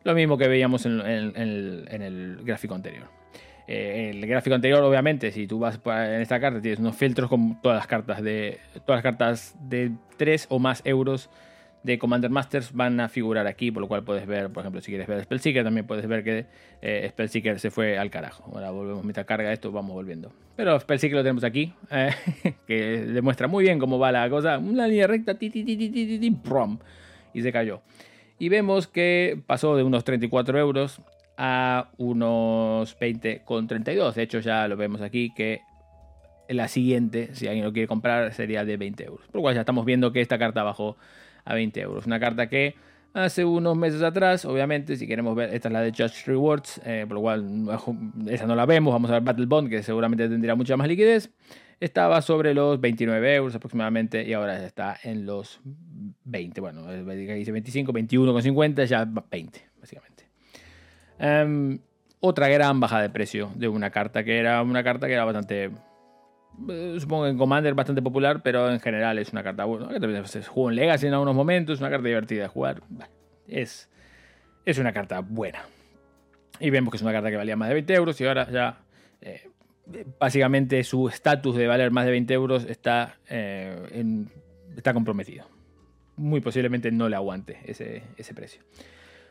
Lo 0.05 0.15
mismo 0.15 0.37
que 0.37 0.49
veíamos 0.49 0.85
en, 0.87 1.01
el, 1.01 2.41
gráfico 2.43 2.75
anterior. 2.75 3.09
Eh, 3.69 4.11
el 4.13 4.27
gráfico 4.27 4.55
anterior, 4.55 4.83
obviamente, 4.83 5.31
si 5.31 5.47
tú 5.47 5.61
vas 5.61 5.79
en 5.85 6.21
esta 6.21 6.41
carta, 6.41 6.61
tienes 6.61 6.81
unos 6.81 6.97
filtros 6.97 7.29
con 7.29 7.61
todas 7.63 7.79
las 7.79 7.87
cartas 7.87 8.21
de 8.21 8.59
todas 8.85 8.99
las 8.99 9.03
cartas 9.03 9.57
de 9.69 9.93
3 10.17 10.47
o 10.51 10.59
más 10.59 10.83
euros 10.85 11.31
de 11.83 11.99
Commander 11.99 12.31
Masters 12.31 12.73
van 12.73 13.01
a 13.01 13.09
figurar 13.09 13.47
aquí, 13.47 13.71
por 13.71 13.81
lo 13.81 13.89
cual 13.89 14.05
puedes 14.05 14.27
ver, 14.27 14.51
por 14.51 14.61
ejemplo, 14.63 14.81
si 14.81 14.93
quieres 14.93 15.07
ver 15.07 15.25
Spellseeker, 15.25 15.65
también 15.65 15.87
puedes 15.87 16.07
ver 16.07 16.23
que 16.23 16.47
eh, 16.81 17.07
Spellseeker 17.11 17.59
se 17.59 17.71
fue 17.71 17.99
al 17.99 18.11
carajo. 18.11 18.45
Ahora 18.53 18.71
volvemos, 18.71 19.05
mitad 19.05 19.27
carga 19.27 19.53
esto, 19.53 19.73
vamos 19.73 19.93
volviendo. 19.93 20.33
Pero 20.57 20.79
Spellseeker 20.79 21.17
lo 21.17 21.23
tenemos 21.23 21.45
aquí, 21.45 21.73
eh, 21.91 22.11
que 22.67 23.03
demuestra 23.03 23.49
muy 23.49 23.65
bien 23.65 23.79
cómo 23.79 23.99
va 23.99 24.13
la 24.13 24.29
cosa. 24.31 24.59
Una 24.59 24.87
línea 24.87 25.07
recta, 25.07 25.37
y 27.35 27.43
se 27.43 27.53
cayó. 27.53 27.83
Y 28.39 28.49
vemos 28.49 28.87
que 28.87 29.41
pasó 29.47 29.77
de 29.77 29.83
unos 29.83 30.05
34 30.05 30.59
euros 30.59 31.01
a 31.37 31.91
unos 31.97 32.99
20,32. 32.99 34.15
De 34.15 34.23
hecho, 34.23 34.41
ya 34.41 34.69
lo 34.69 34.77
vemos 34.77 35.01
aquí 35.01 35.33
que 35.35 35.61
la 36.49 36.69
siguiente, 36.69 37.31
si 37.35 37.47
alguien 37.47 37.65
lo 37.65 37.73
quiere 37.73 37.89
comprar, 37.89 38.33
sería 38.35 38.65
de 38.65 38.77
20 38.77 39.05
euros. 39.05 39.27
Por 39.27 39.37
lo 39.37 39.43
cual 39.43 39.55
ya 39.55 39.61
estamos 39.61 39.85
viendo 39.85 40.13
que 40.13 40.21
esta 40.21 40.39
carta 40.39 40.63
bajó 40.63 40.97
a 41.45 41.55
20 41.55 41.81
euros. 41.81 42.07
Una 42.07 42.21
carta 42.21 42.49
que 42.49 42.75
hace 43.15 43.45
unos 43.45 43.77
meses 43.77 44.03
atrás, 44.03 44.45
obviamente, 44.45 44.97
si 44.97 45.07
queremos 45.07 45.35
ver, 45.37 45.55
esta 45.55 45.69
es 45.69 45.73
la 45.73 45.81
de 45.81 45.91
Judge 45.91 46.25
Rewards, 46.27 46.81
eh, 46.85 47.05
por 47.07 47.17
lo 47.17 47.21
cual 47.21 47.69
esa 48.29 48.47
no 48.47 48.55
la 48.55 48.67
vemos, 48.67 48.93
vamos 48.93 49.11
a 49.11 49.15
ver 49.15 49.23
Battle 49.23 49.47
Bond, 49.47 49.69
que 49.69 49.83
seguramente 49.83 50.29
tendría 50.29 50.55
mucha 50.55 50.77
más 50.77 50.89
liquidez. 50.89 51.31
Estaba 51.81 52.23
sobre 52.23 52.55
los 52.55 52.81
29 52.81 53.35
euros 53.35 53.55
aproximadamente 53.57 54.23
y 54.25 54.33
ahora 54.35 54.65
está 54.65 54.97
en 55.03 55.27
los 55.27 55.61
20. 56.25 56.61
Bueno, 56.61 56.87
dice 56.87 57.51
25, 57.51 57.93
21,50, 57.93 58.85
ya 58.85 59.05
20, 59.05 59.63
básicamente. 59.81 60.29
Em, 61.19 61.81
otra 62.21 62.49
gran 62.49 62.79
baja 62.79 63.01
de 63.03 63.11
precio 63.11 63.51
de 63.57 63.67
una 63.67 63.91
carta 63.91 64.23
que 64.23 64.39
era 64.39 64.63
una 64.63 64.85
carta 64.85 65.09
que 65.09 65.15
era 65.15 65.25
bastante 65.25 65.65
eh, 65.65 65.71
supongo 66.99 67.25
que 67.25 67.31
en 67.31 67.39
Commander 67.39 67.75
bastante 67.75 68.03
popular, 68.03 68.43
pero 68.43 68.71
en 68.71 68.81
general 68.81 69.19
es 69.19 69.33
una 69.33 69.43
carta 69.43 69.65
buena. 69.65 70.27
Se 70.27 70.43
jugó 70.43 70.71
en 70.71 70.77
Legacy 70.77 71.07
en 71.07 71.15
algunos 71.15 71.35
momentos, 71.35 71.75
es 71.75 71.81
una 71.81 71.91
carta 71.91 72.07
divertida 72.07 72.43
de 72.43 72.49
jugar. 72.49 72.83
Es, 73.49 73.89
es 74.65 74.79
una 74.79 74.93
carta 74.93 75.21
buena. 75.21 75.63
Y 76.61 76.71
vemos 76.71 76.91
que 76.91 76.97
es 76.97 77.03
una 77.03 77.13
carta 77.13 77.31
que 77.31 77.37
valía 77.37 77.57
más 77.57 77.69
de 77.69 77.75
20 77.75 77.95
euros 77.95 78.21
y 78.21 78.27
ahora 78.27 78.49
ya 78.51 78.83
eh, 79.21 79.49
básicamente 80.19 80.85
su 80.85 81.09
estatus 81.09 81.57
de 81.57 81.67
valer 81.67 81.91
más 81.91 82.05
de 82.05 82.13
20 82.13 82.35
euros 82.35 82.65
está, 82.65 83.17
eh, 83.29 84.25
está 84.77 84.95
comprometido. 84.95 85.47
Muy 86.17 86.41
posiblemente 86.41 86.93
no 86.93 87.09
le 87.09 87.17
aguante 87.17 87.59
ese, 87.65 88.03
ese 88.17 88.35
precio. 88.35 88.63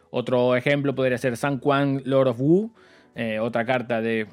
Otro 0.09 0.55
ejemplo 0.57 0.93
podría 0.93 1.17
ser 1.17 1.37
San 1.37 1.59
Quan 1.59 2.01
Lord 2.03 2.29
of 2.29 2.39
Wu, 2.39 2.73
otra 3.39 3.65
carta 3.65 4.01
de 4.01 4.27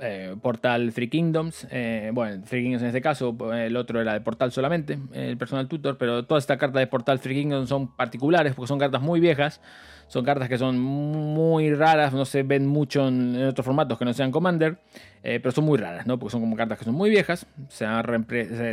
eh, 0.00 0.34
Portal 0.40 0.92
Three 0.92 1.08
Kingdoms. 1.08 1.66
Eh, 1.70 2.10
bueno, 2.12 2.42
Three 2.42 2.62
Kingdoms 2.62 2.82
en 2.82 2.88
este 2.88 3.00
caso, 3.00 3.36
el 3.54 3.76
otro 3.76 4.00
era 4.00 4.12
de 4.12 4.20
Portal 4.20 4.52
solamente, 4.52 4.98
el 5.12 5.36
Personal 5.36 5.68
Tutor, 5.68 5.98
pero 5.98 6.24
todas 6.24 6.44
estas 6.44 6.58
cartas 6.58 6.80
de 6.80 6.86
Portal 6.86 7.20
Three 7.20 7.34
Kingdoms 7.34 7.68
son 7.68 7.94
particulares 7.94 8.54
porque 8.54 8.68
son 8.68 8.78
cartas 8.78 9.02
muy 9.02 9.20
viejas. 9.20 9.60
Son 10.06 10.24
cartas 10.24 10.48
que 10.48 10.58
son 10.58 10.78
muy 10.78 11.74
raras, 11.74 12.12
no 12.12 12.24
se 12.24 12.42
ven 12.42 12.66
mucho 12.66 13.08
en, 13.08 13.42
otros 13.46 13.64
formatos 13.64 13.98
que 13.98 14.04
no 14.04 14.12
sean 14.12 14.30
Commander, 14.30 14.78
eh, 15.22 15.40
pero 15.40 15.50
son 15.52 15.64
muy 15.64 15.78
raras, 15.78 16.06
¿no? 16.06 16.18
Porque 16.18 16.32
son 16.32 16.40
como 16.40 16.56
cartas 16.56 16.78
que 16.78 16.84
son 16.84 16.94
muy 16.94 17.10
viejas, 17.10 17.46
se 17.68 17.86
han, 17.86 18.26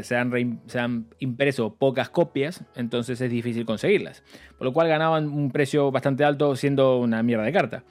se, 0.04 0.80
han 0.80 1.06
impreso 1.20 1.76
pocas 1.76 2.10
copias, 2.10 2.64
entonces 2.76 3.22
es 3.22 3.32
difícil 3.32 3.66
conseguirlas. 3.66 4.24
Por 4.58 4.66
lo 4.66 4.74
cual 4.74 4.88
ganaban 4.88 5.30
un 5.30 5.52
precio 5.52 5.92
bastante 5.92 6.24
alto 6.24 6.56
siendo 6.56 7.00
una 7.00 7.24
mierda 7.24 7.44
de 7.44 7.54
carta 7.54 7.84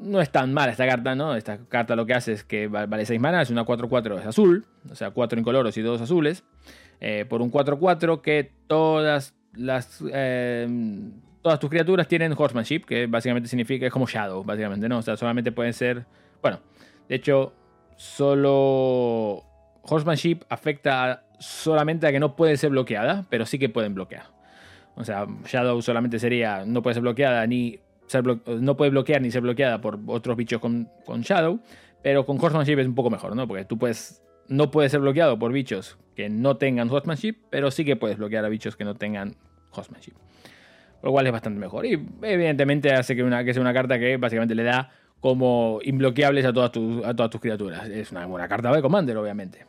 no 0.00 0.20
es 0.20 0.30
tan 0.30 0.52
mala 0.52 0.72
esta 0.72 0.86
carta, 0.86 1.14
¿no? 1.14 1.34
Esta 1.34 1.58
carta 1.68 1.94
lo 1.94 2.06
que 2.06 2.14
hace 2.14 2.32
es 2.32 2.44
que 2.44 2.68
vale 2.68 3.06
6 3.06 3.20
manas, 3.20 3.48
es 3.48 3.50
una 3.50 3.64
4-4 3.64 4.20
es 4.20 4.26
azul, 4.26 4.64
o 4.90 4.94
sea, 4.94 5.10
4 5.10 5.38
incoloros 5.38 5.76
y 5.76 5.82
2 5.82 6.00
azules, 6.00 6.44
eh, 7.00 7.26
por 7.28 7.42
un 7.42 7.50
4-4 7.50 8.20
que 8.20 8.50
todas 8.66 9.34
las... 9.54 10.02
Eh, 10.12 10.68
todas 11.42 11.58
tus 11.58 11.70
criaturas 11.70 12.06
tienen 12.06 12.34
horsemanship, 12.36 12.84
que 12.84 13.06
básicamente 13.06 13.48
significa, 13.48 13.86
es 13.86 13.92
como 13.92 14.06
shadow, 14.06 14.44
básicamente, 14.44 14.88
¿no? 14.88 14.98
O 14.98 15.02
sea, 15.02 15.16
solamente 15.16 15.52
pueden 15.52 15.72
ser... 15.72 16.04
Bueno, 16.42 16.60
de 17.08 17.14
hecho, 17.14 17.54
solo... 17.96 19.44
Horsemanship 19.82 20.40
afecta 20.50 21.24
solamente 21.38 22.06
a 22.06 22.12
que 22.12 22.20
no 22.20 22.36
puede 22.36 22.56
ser 22.58 22.70
bloqueada, 22.70 23.24
pero 23.30 23.46
sí 23.46 23.58
que 23.58 23.70
pueden 23.70 23.94
bloquear. 23.94 24.24
O 24.94 25.04
sea, 25.04 25.26
Shadow 25.46 25.80
solamente 25.80 26.18
sería, 26.18 26.64
no 26.66 26.82
puede 26.82 26.94
ser 26.94 27.02
bloqueada 27.02 27.46
ni 27.46 27.80
no 28.60 28.76
puede 28.76 28.90
bloquear 28.90 29.22
ni 29.22 29.30
ser 29.30 29.42
bloqueada 29.42 29.80
por 29.80 29.98
otros 30.06 30.36
bichos 30.36 30.60
con, 30.60 30.88
Shadow, 31.06 31.60
pero 32.02 32.26
con 32.26 32.38
Horsemanship 32.40 32.78
es 32.78 32.86
un 32.86 32.94
poco 32.94 33.10
mejor, 33.10 33.34
¿no? 33.36 33.46
Porque 33.46 33.64
tú 33.64 33.78
puedes, 33.78 34.22
no 34.48 34.70
puedes 34.70 34.92
ser 34.92 35.00
bloqueado 35.00 35.38
por 35.38 35.52
bichos 35.52 35.98
que 36.14 36.28
no 36.28 36.56
tengan 36.56 36.90
Horsemanship, 36.90 37.36
pero 37.50 37.70
sí 37.70 37.84
que 37.84 37.96
puedes 37.96 38.18
bloquear 38.18 38.44
a 38.44 38.48
bichos 38.48 38.76
que 38.76 38.84
no 38.84 38.94
tengan 38.94 39.36
Horsemanship. 39.70 40.14
Lo 41.02 41.12
cual 41.12 41.26
es 41.26 41.32
bastante 41.32 41.58
mejor. 41.58 41.86
Y 41.86 41.92
evidentemente 42.22 42.92
hace 42.92 43.16
que, 43.16 43.22
una, 43.22 43.42
que 43.44 43.54
sea 43.54 43.62
una 43.62 43.72
carta 43.72 43.98
que 43.98 44.16
básicamente 44.18 44.54
le 44.54 44.64
da 44.64 44.90
como 45.20 45.80
imbloqueables 45.82 46.44
a 46.44 46.52
todas, 46.52 46.72
tus, 46.72 47.04
a 47.04 47.14
todas 47.14 47.30
tus 47.30 47.40
criaturas. 47.40 47.88
Es 47.88 48.10
una 48.10 48.26
buena 48.26 48.48
carta 48.48 48.72
de 48.72 48.82
Commander, 48.82 49.16
obviamente. 49.16 49.66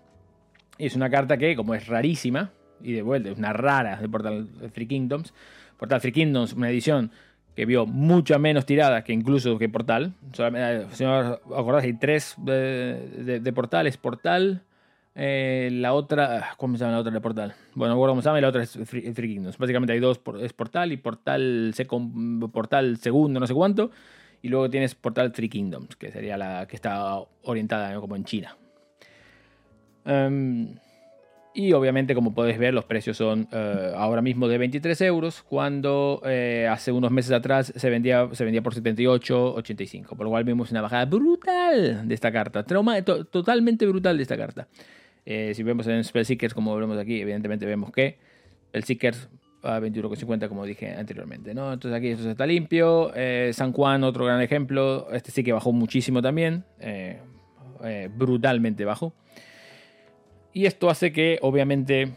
Y 0.77 0.87
es 0.87 0.95
una 0.95 1.09
carta 1.09 1.37
que, 1.37 1.55
como 1.55 1.75
es 1.75 1.87
rarísima, 1.87 2.51
y 2.81 2.93
de 2.93 3.01
vuelta, 3.01 3.29
es 3.29 3.37
una 3.37 3.53
rara 3.53 3.97
de 3.97 4.09
Portal 4.09 4.47
Free 4.73 4.87
Kingdoms. 4.87 5.33
Portal 5.77 6.01
Free 6.01 6.11
Kingdoms, 6.11 6.53
una 6.53 6.69
edición 6.69 7.11
que 7.55 7.65
vio 7.65 7.85
mucha 7.85 8.39
menos 8.39 8.65
tiradas 8.65 9.03
que 9.03 9.13
incluso 9.13 9.57
que 9.57 9.69
Portal. 9.69 10.13
Eh, 10.37 10.85
si 10.91 11.03
no 11.03 11.13
acordáis, 11.55 11.85
hay 11.85 11.93
tres 11.93 12.35
de, 12.37 13.51
Portal. 13.53 13.87
Es 13.87 13.97
Portal, 13.97 14.63
eh, 15.15 15.69
la 15.71 15.93
otra... 15.93 16.37
Ah, 16.37 16.53
¿Cómo 16.57 16.77
se 16.77 16.81
llama 16.81 16.93
la 16.93 16.99
otra 16.99 17.11
de 17.11 17.21
Portal? 17.21 17.53
Bueno, 17.75 17.95
no 17.95 18.01
cómo 18.01 18.21
se 18.21 18.27
llama 18.27 18.39
y 18.39 18.41
la 18.41 18.49
otra 18.49 18.63
es 18.63 18.77
Free, 18.85 19.13
Kingdoms. 19.13 19.57
Básicamente 19.57 19.93
hay 19.93 19.99
dos, 19.99 20.21
es 20.41 20.53
Portal 20.53 20.91
y 20.91 20.97
Portal, 20.97 21.73
portal 22.51 22.97
segundo, 22.97 23.39
no 23.39 23.47
sé 23.47 23.53
cuánto. 23.53 23.91
Y 24.41 24.49
luego 24.49 24.69
tienes 24.69 24.95
Portal 24.95 25.31
Three 25.31 25.49
Kingdoms, 25.49 25.95
que 25.95 26.11
sería 26.11 26.37
la 26.37 26.65
que 26.67 26.75
está 26.75 27.19
orientada 27.43 27.99
como 27.99 28.15
en 28.15 28.23
China. 28.23 28.55
Um, 30.03 30.75
y 31.53 31.73
obviamente, 31.73 32.15
como 32.15 32.33
podéis 32.33 32.57
ver, 32.57 32.73
los 32.73 32.85
precios 32.85 33.17
son 33.17 33.47
eh, 33.51 33.91
ahora 33.95 34.21
mismo 34.21 34.47
de 34.47 34.57
23 34.57 35.01
euros, 35.01 35.43
cuando 35.43 36.21
eh, 36.25 36.67
hace 36.69 36.93
unos 36.93 37.11
meses 37.11 37.31
atrás 37.33 37.73
se 37.75 37.89
vendía, 37.89 38.29
se 38.31 38.45
vendía 38.45 38.61
por 38.61 38.73
78, 38.73 39.55
85. 39.55 40.15
Por 40.15 40.25
lo 40.25 40.29
cual 40.29 40.45
vimos 40.45 40.71
una 40.71 40.81
bajada 40.81 41.05
brutal 41.05 42.07
de 42.07 42.13
esta 42.13 42.31
carta, 42.31 42.63
trauma, 42.63 43.01
totalmente 43.01 43.85
brutal 43.85 44.15
de 44.15 44.23
esta 44.23 44.37
carta. 44.37 44.67
Eh, 45.25 45.51
si 45.53 45.63
vemos 45.63 45.85
en 45.87 46.01
Spellseekers, 46.03 46.53
como 46.53 46.75
vemos 46.77 46.97
aquí, 46.97 47.19
evidentemente 47.19 47.65
vemos 47.65 47.91
que 47.91 48.17
el 48.71 48.85
Seekers 48.85 49.29
a 49.61 49.79
21,50 49.79 50.47
como 50.47 50.65
dije 50.65 50.95
anteriormente. 50.95 51.53
¿no? 51.53 51.73
Entonces 51.73 51.97
aquí 51.97 52.07
esto 52.07 52.29
está 52.29 52.45
limpio. 52.45 53.11
San 53.51 53.73
Juan, 53.73 54.03
otro 54.05 54.25
gran 54.25 54.41
ejemplo. 54.41 55.09
Este 55.11 55.31
sí 55.31 55.43
que 55.43 55.51
bajó 55.51 55.71
muchísimo 55.73 56.21
también. 56.21 56.63
brutalmente 58.15 58.85
bajo. 58.85 59.13
Y 60.53 60.65
esto 60.65 60.89
hace 60.89 61.11
que, 61.11 61.39
obviamente, 61.41 62.11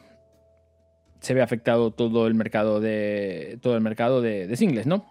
se 1.20 1.34
vea 1.34 1.44
afectado 1.44 1.90
todo 1.90 2.26
el 2.26 2.34
mercado 2.34 2.80
de. 2.80 3.58
todo 3.62 3.76
el 3.76 3.80
mercado 3.80 4.20
de, 4.20 4.54
singles, 4.56 4.86
¿no? 4.86 5.06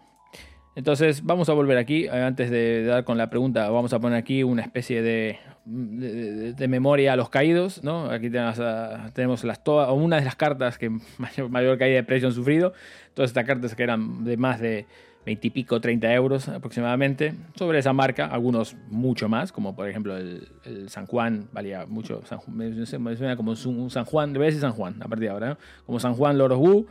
Entonces, 0.76 1.24
vamos 1.24 1.50
a 1.50 1.54
volver 1.54 1.78
aquí. 1.78 2.08
Antes 2.08 2.50
de 2.50 2.84
dar 2.84 3.04
con 3.04 3.18
la 3.18 3.30
pregunta, 3.30 3.70
vamos 3.70 3.94
a 3.94 4.00
poner 4.00 4.18
aquí 4.18 4.44
una 4.44 4.64
especie 4.64 5.02
de, 5.02 5.40
de, 5.66 6.68
memoria 6.68 7.14
a 7.14 7.16
los 7.16 7.30
caídos, 7.30 7.84
¿no? 7.84 8.10
Aquí 8.10 8.30
tenemos, 8.30 9.44
las 9.44 9.64
todas, 9.64 9.90
una 9.92 10.18
de 10.18 10.26
las 10.26 10.36
cartas 10.36 10.78
que 10.78 10.90
mayor, 11.18 11.50
mayor 11.50 11.78
caída 11.78 11.96
de 11.98 12.04
precio 12.04 12.28
han 12.28 12.34
sufrido. 12.34 12.74
Todas 13.14 13.30
estas 13.30 13.46
cartas 13.46 13.76
que 13.76 13.84
eran 13.84 14.24
de 14.24 14.38
más 14.38 14.60
de 14.60 14.86
20 15.26 15.48
y 15.48 15.50
pico, 15.52 15.80
30 15.80 16.14
euros 16.14 16.50
aproximadamente, 16.50 17.34
sobre 17.56 17.80
esa 17.80 17.94
marca, 17.94 18.26
algunos 18.26 18.76
mucho 18.90 19.30
más, 19.30 19.52
como 19.52 19.76
por 19.76 19.88
ejemplo 19.88 20.18
el, 20.18 20.48
San 20.88 21.06
Juan, 21.06 21.48
valía 21.52 21.86
mucho, 21.86 22.22
me, 22.48 23.16
suena 23.16 23.36
como 23.36 23.52
un 23.52 23.90
San 23.90 24.06
Juan, 24.06 24.34
debe 24.34 24.46
decir 24.46 24.62
San 24.62 24.74
Juan 24.74 25.02
a 25.02 25.08
partir 25.08 25.28
de 25.28 25.30
ahora, 25.30 25.58
como 25.86 26.00
San 26.00 26.14
Juan 26.14 26.38
Loros 26.38 26.60
Wu, 26.60 26.88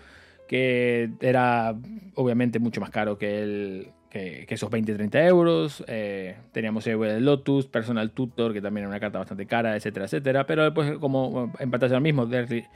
que 0.49 1.11
era 1.21 1.75
obviamente 2.15 2.59
mucho 2.59 2.81
más 2.81 2.91
caro 2.91 3.17
que, 3.17 3.43
el, 3.43 3.89
que, 4.13 4.47
esos 4.51 4.71
20-30 4.71 5.27
euros. 5.27 5.83
Eh, 5.87 6.37
teníamos 6.53 6.87
el 6.87 7.25
Lotus, 7.25 7.67
Personal 7.67 8.11
Tutor, 8.11 8.53
que 8.53 8.61
también 8.61 8.83
era 8.83 8.91
una 8.91 9.01
carta 9.01 9.19
bastante 9.19 9.47
cara, 9.47 9.75
etcétera, 9.77 10.05
etcétera. 10.05 10.45
Pero 10.47 10.65
después, 10.65 10.99
como 10.99 11.51
en 11.59 11.71
pantalla 11.71 11.97
al 11.97 12.03
mismo, 12.03 12.27
del 12.27 12.67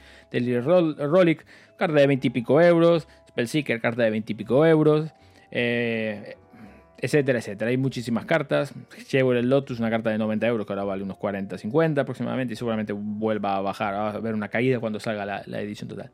Rollick, 0.63 1.45
carta 1.77 1.99
de 1.99 2.07
20 2.07 2.27
y 2.27 2.29
pico 2.31 2.59
euros, 2.59 3.07
Spellseeker, 3.29 3.79
carta 3.79 4.03
de 4.03 4.09
20 4.09 4.31
y 4.31 4.35
pico 4.35 4.65
euros. 4.65 5.13
Eh, 5.51 6.35
etcétera, 6.99 7.39
etcétera. 7.39 7.69
Hay 7.69 7.77
muchísimas 7.77 8.25
cartas. 8.25 8.73
el 9.11 9.49
Lotus, 9.49 9.79
una 9.79 9.89
carta 9.89 10.09
de 10.09 10.17
90 10.17 10.47
euros 10.47 10.65
que 10.65 10.73
ahora 10.73 10.83
vale 10.83 11.03
unos 11.03 11.17
40, 11.17 11.57
50 11.57 12.01
aproximadamente 12.01 12.53
y 12.53 12.57
seguramente 12.57 12.93
vuelva 12.93 13.55
a 13.55 13.61
bajar, 13.61 13.93
a 13.93 14.19
ver 14.19 14.33
una 14.33 14.49
caída 14.49 14.79
cuando 14.79 14.99
salga 14.99 15.25
la, 15.25 15.61
edición 15.61 15.89
total. 15.89 16.09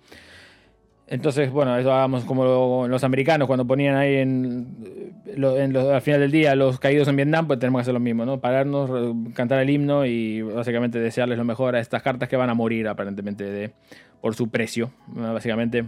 Entonces, 1.06 1.52
bueno, 1.52 1.78
eso 1.78 1.92
hagamos 1.92 2.24
como 2.24 2.88
los 2.88 3.04
americanos 3.04 3.48
cuando 3.48 3.68
ponían 3.68 3.96
ahí 3.96 4.16
en, 4.16 5.14
al 5.38 6.02
final 6.02 6.22
del 6.22 6.32
día 6.32 6.56
los 6.56 6.80
caídos 6.80 7.08
en 7.08 7.18
Vietnam, 7.18 7.46
pues 7.46 7.60
tenemos 7.60 7.80
que 7.80 7.82
hacer 7.84 7.94
lo 7.94 8.00
mismo, 8.00 8.26
¿no? 8.26 8.40
Pararnos, 8.40 8.90
cantar 9.34 9.60
el 9.60 9.70
himno 9.70 10.06
y 10.06 10.42
básicamente 10.42 11.00
desearles 11.00 11.38
lo 11.38 11.44
mejor 11.44 11.76
a 11.76 11.82
estas 11.82 12.02
cartas 12.02 12.30
que 12.30 12.38
van 12.38 12.50
a 12.50 12.54
morir 12.54 12.88
aparentemente 12.88 13.74
por 14.22 14.34
su 14.34 14.50
precio. 14.50 14.92
Básicamente 15.08 15.86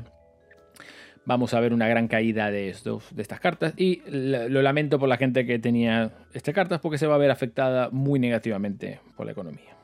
vamos 1.25 1.53
a 1.53 1.59
ver 1.59 1.73
una 1.73 1.87
gran 1.87 2.07
caída 2.07 2.51
de, 2.51 2.69
estos, 2.69 3.15
de 3.15 3.21
estas 3.21 3.39
cartas. 3.39 3.73
Y 3.77 4.01
lo 4.07 4.61
lamento 4.61 4.99
por 4.99 5.09
la 5.09 5.17
gente 5.17 5.45
que 5.45 5.59
tenía 5.59 6.11
estas 6.33 6.53
cartas 6.53 6.79
porque 6.79 6.97
se 6.97 7.07
va 7.07 7.15
a 7.15 7.19
ver 7.19 7.31
afectada 7.31 7.89
muy 7.91 8.19
negativamente 8.19 8.99
por 9.15 9.25
la 9.25 9.31
economía 9.33 9.75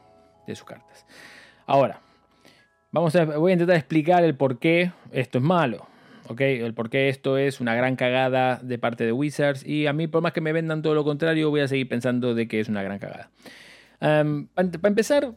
de 0.47 0.55
sus 0.55 0.65
cartas. 0.65 1.05
Ahora, 1.65 2.01
vamos 2.91 3.15
a, 3.15 3.25
voy 3.25 3.51
a 3.51 3.53
intentar 3.53 3.75
explicar 3.75 4.23
el 4.23 4.35
por 4.35 4.59
qué 4.59 4.91
esto 5.11 5.39
es 5.39 5.43
malo. 5.43 5.87
¿okay? 6.27 6.59
El 6.59 6.73
por 6.73 6.89
qué 6.89 7.09
esto 7.09 7.37
es 7.37 7.59
una 7.59 7.75
gran 7.75 7.95
cagada 7.95 8.59
de 8.61 8.77
parte 8.77 9.05
de 9.05 9.11
Wizards. 9.11 9.65
Y 9.65 9.87
a 9.87 9.93
mí, 9.93 10.07
por 10.07 10.21
más 10.21 10.33
que 10.33 10.41
me 10.41 10.53
vendan 10.53 10.81
todo 10.81 10.93
lo 10.93 11.03
contrario, 11.03 11.49
voy 11.49 11.61
a 11.61 11.67
seguir 11.67 11.87
pensando 11.87 12.35
de 12.35 12.47
que 12.47 12.59
es 12.59 12.69
una 12.69 12.83
gran 12.83 12.99
cagada. 12.99 13.31
para 13.99 14.87
empezar, 14.87 15.33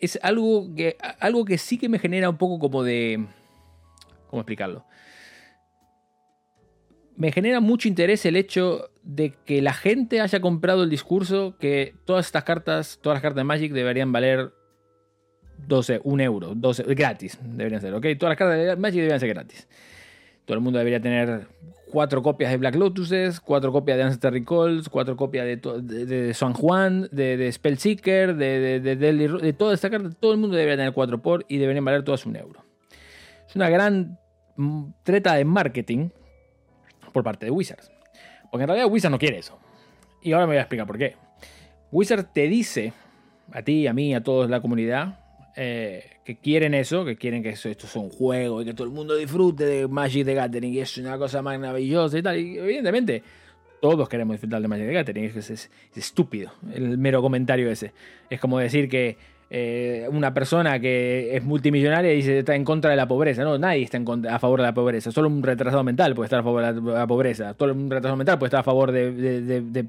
es 0.00 0.18
algo 0.22 0.74
que, 0.74 0.96
algo 1.18 1.44
que 1.44 1.58
sí 1.58 1.78
que 1.78 1.88
me 1.88 1.98
genera 1.98 2.30
un 2.30 2.36
poco 2.36 2.58
como 2.58 2.82
de 2.82 3.26
¿Cómo 4.28 4.42
explicarlo? 4.42 4.84
Me 7.16 7.32
genera 7.32 7.60
mucho 7.60 7.88
interés 7.88 8.24
el 8.26 8.36
hecho 8.36 8.90
de 9.02 9.34
que 9.44 9.60
la 9.60 9.72
gente 9.72 10.20
haya 10.20 10.40
comprado 10.40 10.84
el 10.84 10.90
discurso 10.90 11.56
que 11.58 11.94
todas 12.04 12.26
estas 12.26 12.44
cartas, 12.44 13.00
todas 13.02 13.16
las 13.16 13.22
cartas 13.22 13.38
de 13.38 13.44
Magic 13.44 13.72
deberían 13.72 14.12
valer 14.12 14.52
12, 15.66 16.00
1 16.04 16.22
euro, 16.22 16.54
12, 16.54 16.84
gratis 16.94 17.38
deberían 17.42 17.80
ser, 17.80 17.94
¿ok? 17.94 18.06
Todas 18.18 18.30
las 18.30 18.38
cartas 18.38 18.58
de 18.58 18.76
Magic 18.76 18.96
deberían 18.96 19.18
ser 19.18 19.30
gratis. 19.30 19.66
Todo 20.44 20.56
el 20.56 20.62
mundo 20.62 20.78
debería 20.78 21.00
tener 21.00 21.48
cuatro 21.90 22.22
copias 22.22 22.50
de 22.50 22.56
Black 22.58 22.76
Lotuses, 22.76 23.40
cuatro 23.40 23.72
copias 23.72 23.98
de 23.98 24.04
Ancestor 24.04 24.32
Recalls, 24.32 24.88
cuatro 24.88 25.16
copias 25.16 25.46
de, 25.46 26.32
San 26.34 26.52
Juan, 26.52 27.08
de, 27.10 27.36
de 27.36 27.50
Spellseeker, 27.50 28.36
de, 28.36 28.80
de, 28.80 28.96
de, 28.96 29.52
toda 29.52 29.74
esta 29.74 29.90
carta. 29.90 30.10
Todo 30.10 30.32
el 30.32 30.38
mundo 30.38 30.56
debería 30.56 30.76
tener 30.76 30.92
cuatro 30.92 31.20
por 31.20 31.44
y 31.48 31.58
deberían 31.58 31.84
valer 31.84 32.02
todas 32.02 32.24
un 32.26 32.36
euro. 32.36 32.67
Es 33.48 33.56
una 33.56 33.70
gran 33.70 34.18
treta 35.02 35.34
de 35.34 35.44
marketing 35.44 36.10
por 37.12 37.24
parte 37.24 37.46
de 37.46 37.50
Wizards. 37.50 37.90
Porque 38.50 38.64
en 38.64 38.68
realidad 38.68 38.90
Wizards 38.90 39.12
no 39.12 39.18
quiere 39.18 39.38
eso. 39.38 39.58
Y 40.22 40.32
ahora 40.32 40.46
me 40.46 40.52
voy 40.52 40.58
a 40.58 40.62
explicar 40.62 40.86
por 40.86 40.98
qué. 40.98 41.16
Wizards 41.90 42.32
te 42.32 42.48
dice, 42.48 42.92
a 43.52 43.62
ti, 43.62 43.86
a 43.86 43.92
mí, 43.92 44.14
a 44.14 44.22
toda 44.22 44.46
la 44.48 44.60
comunidad, 44.60 45.20
eh, 45.56 46.18
que 46.24 46.36
quieren 46.36 46.74
eso, 46.74 47.04
que 47.04 47.16
quieren 47.16 47.42
que 47.42 47.50
esto, 47.50 47.86
sea 47.86 48.02
un 48.02 48.10
juego 48.10 48.62
y 48.62 48.64
que 48.66 48.74
todo 48.74 48.86
el 48.86 48.92
mundo 48.92 49.16
disfrute 49.16 49.64
de 49.64 49.88
Magic 49.88 50.24
the 50.24 50.34
Gathering 50.34 50.74
y 50.74 50.80
es 50.80 50.98
una 50.98 51.16
cosa 51.16 51.40
maravillosa 51.42 52.18
y 52.18 52.22
tal. 52.22 52.38
Y 52.38 52.58
evidentemente, 52.58 53.22
todos 53.80 54.08
queremos 54.08 54.34
disfrutar 54.34 54.60
de 54.60 54.68
Magic 54.68 54.86
the 54.86 54.92
Gathering. 54.92 55.24
Es, 55.24 55.70
estúpido 55.94 56.52
el 56.72 56.98
mero 56.98 57.22
comentario 57.22 57.70
ese. 57.70 57.92
Es 58.28 58.40
como 58.40 58.58
decir 58.58 58.88
que 58.88 59.16
eh, 59.50 60.06
una 60.12 60.34
persona 60.34 60.78
que 60.78 61.34
es 61.34 61.42
multimillonaria 61.42 62.12
y 62.12 62.16
dice 62.16 62.40
está 62.40 62.54
en 62.54 62.64
contra 62.64 62.90
de 62.90 62.96
la 62.96 63.08
pobreza. 63.08 63.44
No, 63.44 63.56
nadie 63.58 63.82
está 63.82 63.98
a 64.30 64.38
favor 64.38 64.60
de 64.60 64.66
la 64.66 64.74
pobreza. 64.74 65.10
Solo 65.10 65.28
un 65.28 65.42
retrasado 65.42 65.82
mental 65.84 66.14
puede 66.14 66.26
estar 66.26 66.40
a 66.40 66.42
favor 66.42 66.62
de 66.62 66.92
la, 66.92 67.06
pobreza. 67.06 67.54
Solo 67.58 67.74
un 67.74 67.90
retrasado 67.90 68.16
mental 68.16 68.38
puede 68.38 68.48
estar 68.48 68.60
a 68.60 68.64
favor 68.64 68.92
de, 68.92 69.88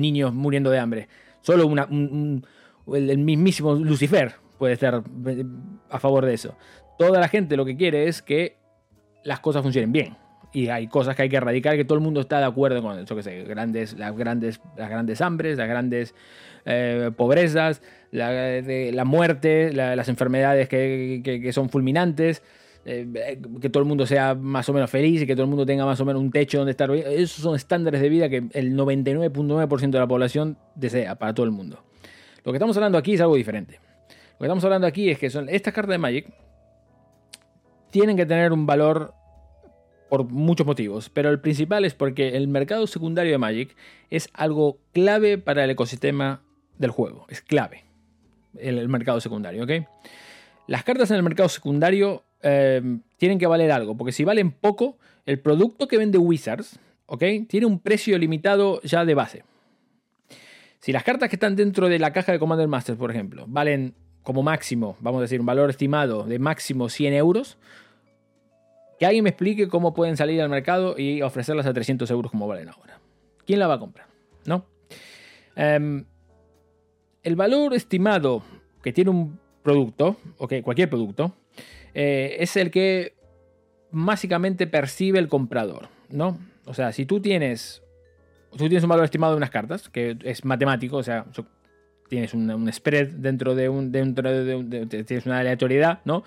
niños 0.00 0.32
muriendo 0.32 0.70
de 0.70 0.78
hambre. 0.78 1.08
Solo 1.42 1.70
el 2.94 3.18
mismísimo 3.18 3.74
Lucifer 3.74 4.34
puede 4.58 4.74
estar 4.74 5.02
eh, 5.26 5.44
a 5.90 5.98
favor 5.98 6.24
de 6.24 6.34
eso. 6.34 6.56
Toda 6.98 7.20
la 7.20 7.28
gente 7.28 7.56
lo 7.56 7.66
que 7.66 7.76
quiere 7.76 8.08
es 8.08 8.22
que 8.22 8.56
las 9.22 9.40
cosas 9.40 9.62
funcionen 9.62 9.92
bien 9.92 10.16
y 10.56 10.70
hay 10.70 10.86
cosas 10.86 11.14
que 11.14 11.22
hay 11.22 11.28
que 11.28 11.36
erradicar 11.36 11.76
que 11.76 11.84
todo 11.84 11.98
el 11.98 12.02
mundo 12.02 12.20
está 12.20 12.38
de 12.38 12.46
acuerdo 12.46 12.80
con 12.80 12.98
eso 12.98 13.14
que 13.14 13.22
sé 13.22 13.42
grandes 13.42 13.92
las 13.98 14.16
grandes 14.16 14.58
las 14.78 14.88
grandes 14.88 15.20
hambres 15.20 15.58
las 15.58 15.68
grandes 15.68 16.14
eh, 16.64 17.10
pobrezas 17.14 17.82
la, 18.10 19.04
muerte 19.04 19.70
las 19.74 20.08
enfermedades 20.08 20.66
que, 20.66 21.50
son 21.52 21.68
fulminantes 21.68 22.42
eh, 22.86 23.38
que 23.60 23.68
todo 23.68 23.82
el 23.82 23.88
mundo 23.88 24.06
sea 24.06 24.34
más 24.34 24.66
o 24.70 24.72
menos 24.72 24.88
feliz 24.88 25.20
y 25.20 25.26
que 25.26 25.34
todo 25.34 25.42
el 25.42 25.50
mundo 25.50 25.66
tenga 25.66 25.84
más 25.84 26.00
o 26.00 26.06
menos 26.06 26.22
un 26.22 26.30
techo 26.30 26.56
donde 26.56 26.70
estar 26.70 26.90
esos 26.90 27.42
son 27.42 27.54
estándares 27.54 28.00
de 28.00 28.08
vida 28.08 28.30
que 28.30 28.48
el 28.54 28.74
99.9% 28.74 29.90
de 29.90 29.98
la 29.98 30.06
población 30.06 30.56
desea 30.74 31.16
para 31.16 31.34
todo 31.34 31.44
el 31.44 31.52
mundo. 31.52 31.82
Lo 32.44 32.52
que 32.52 32.56
estamos 32.56 32.76
hablando 32.76 32.96
aquí 32.96 33.14
es 33.14 33.20
algo 33.20 33.34
diferente. 33.34 33.80
Lo 34.08 34.38
que 34.38 34.44
estamos 34.44 34.64
hablando 34.64 34.86
aquí 34.86 35.10
es 35.10 35.18
que 35.18 35.30
son 35.30 35.48
estas 35.48 35.74
cartas 35.74 35.94
de 35.94 35.98
Magic 35.98 36.32
tienen 37.90 38.16
que 38.16 38.24
tener 38.24 38.52
un 38.52 38.66
valor 38.66 39.12
por 40.08 40.24
muchos 40.24 40.66
motivos, 40.66 41.10
pero 41.10 41.30
el 41.30 41.40
principal 41.40 41.84
es 41.84 41.94
porque 41.94 42.36
el 42.36 42.48
mercado 42.48 42.86
secundario 42.86 43.32
de 43.32 43.38
Magic 43.38 43.76
es 44.10 44.28
algo 44.32 44.78
clave 44.92 45.38
para 45.38 45.64
el 45.64 45.70
ecosistema 45.70 46.42
del 46.78 46.90
juego, 46.90 47.26
es 47.28 47.40
clave 47.40 47.84
el, 48.58 48.88
mercado 48.88 49.20
secundario, 49.20 49.64
¿ok? 49.64 49.70
Las 50.66 50.84
cartas 50.84 51.10
en 51.10 51.16
el 51.16 51.22
mercado 51.22 51.48
secundario 51.48 52.24
eh, 52.42 52.98
tienen 53.16 53.38
que 53.38 53.46
valer 53.46 53.70
algo, 53.72 53.96
porque 53.96 54.12
si 54.12 54.24
valen 54.24 54.50
poco, 54.50 54.98
el 55.26 55.40
producto 55.40 55.88
que 55.88 55.98
vende 55.98 56.18
Wizards, 56.18 56.78
¿ok? 57.06 57.22
Tiene 57.48 57.66
un 57.66 57.80
precio 57.80 58.18
limitado 58.18 58.80
ya 58.82 59.04
de 59.04 59.14
base. 59.14 59.44
Si 60.80 60.92
las 60.92 61.02
cartas 61.02 61.28
que 61.28 61.36
están 61.36 61.56
dentro 61.56 61.88
de 61.88 61.98
la 61.98 62.12
caja 62.12 62.32
de 62.32 62.38
Commander 62.38 62.68
Masters, 62.68 62.98
por 62.98 63.10
ejemplo, 63.10 63.44
valen 63.48 63.94
como 64.22 64.42
máximo, 64.42 64.96
vamos 65.00 65.20
a 65.20 65.22
decir, 65.22 65.40
un 65.40 65.46
valor 65.46 65.70
estimado 65.70 66.24
de 66.24 66.38
máximo 66.38 66.88
100 66.88 67.14
euros, 67.14 67.58
que 68.98 69.06
alguien 69.06 69.24
me 69.24 69.30
explique 69.30 69.68
cómo 69.68 69.94
pueden 69.94 70.16
salir 70.16 70.40
al 70.40 70.48
mercado 70.48 70.98
y 70.98 71.22
ofrecerlas 71.22 71.66
a 71.66 71.72
300 71.72 72.10
euros 72.10 72.30
como 72.30 72.46
valen 72.46 72.68
ahora. 72.68 73.00
¿Quién 73.44 73.58
la 73.58 73.66
va 73.66 73.74
a 73.74 73.78
comprar? 73.78 74.06
¿No? 74.44 74.66
Em, 75.54 76.04
el 77.22 77.36
valor 77.36 77.74
estimado 77.74 78.42
que 78.82 78.92
tiene 78.92 79.10
un 79.10 79.38
producto, 79.62 80.16
ok, 80.38 80.54
cualquier 80.62 80.88
producto, 80.88 81.34
eh, 81.94 82.36
es 82.40 82.56
el 82.56 82.70
que 82.70 83.14
básicamente 83.90 84.66
percibe 84.66 85.18
el 85.18 85.28
comprador, 85.28 85.88
¿no? 86.10 86.38
O 86.66 86.74
sea, 86.74 86.92
si 86.92 87.06
tú 87.06 87.20
tienes, 87.20 87.82
tú 88.50 88.58
tienes 88.68 88.82
un 88.82 88.90
valor 88.90 89.04
estimado 89.04 89.32
de 89.32 89.38
unas 89.38 89.50
cartas, 89.50 89.88
que 89.88 90.16
es 90.22 90.44
matemático, 90.44 90.98
o 90.98 91.02
sea, 91.02 91.26
tienes 92.08 92.34
un, 92.34 92.72
spread 92.72 93.08
dentro 93.08 93.54
de 93.54 93.68
un, 93.68 93.90
de, 93.90 94.86
tienes 95.04 95.26
una 95.26 95.40
aleatoriedad, 95.40 96.00
¿no? 96.04 96.22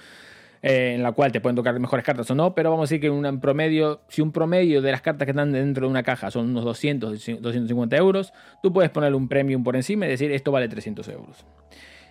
Eh, 0.62 0.96
en 0.96 1.04
la 1.04 1.14
cual 1.14 1.32
te 1.32 1.40
pueden 1.40 1.56
tocar 1.56 1.80
mejores 1.80 2.04
cartas 2.04 2.30
o 2.32 2.36
no, 2.36 2.54
pero 2.54 2.70
vamos 2.70 2.84
a 2.84 2.88
decir 2.88 3.00
que 3.00 3.10
un 3.10 3.40
promedio, 3.40 4.02
si 4.10 4.22
un 4.22 4.34
promedio 4.34 4.82
de 4.82 4.92
las 4.92 5.02
cartas 5.02 5.26
que 5.26 5.32
están 5.32 5.54
dentro 5.54 5.88
de 5.88 5.90
una 5.90 6.04
caja 6.04 6.32
son 6.32 6.50
unos 6.50 6.66
200, 6.66 7.12
250 7.42 7.96
euros, 7.96 8.34
tú 8.62 8.74
puedes 8.74 8.92
ponerle 8.92 9.16
un 9.16 9.30
premium 9.30 9.64
por 9.64 9.78
encima 9.78 10.06
y 10.06 10.10
decir 10.10 10.32
esto 10.32 10.52
vale 10.52 10.68
300 10.68 11.08
euros. 11.10 11.46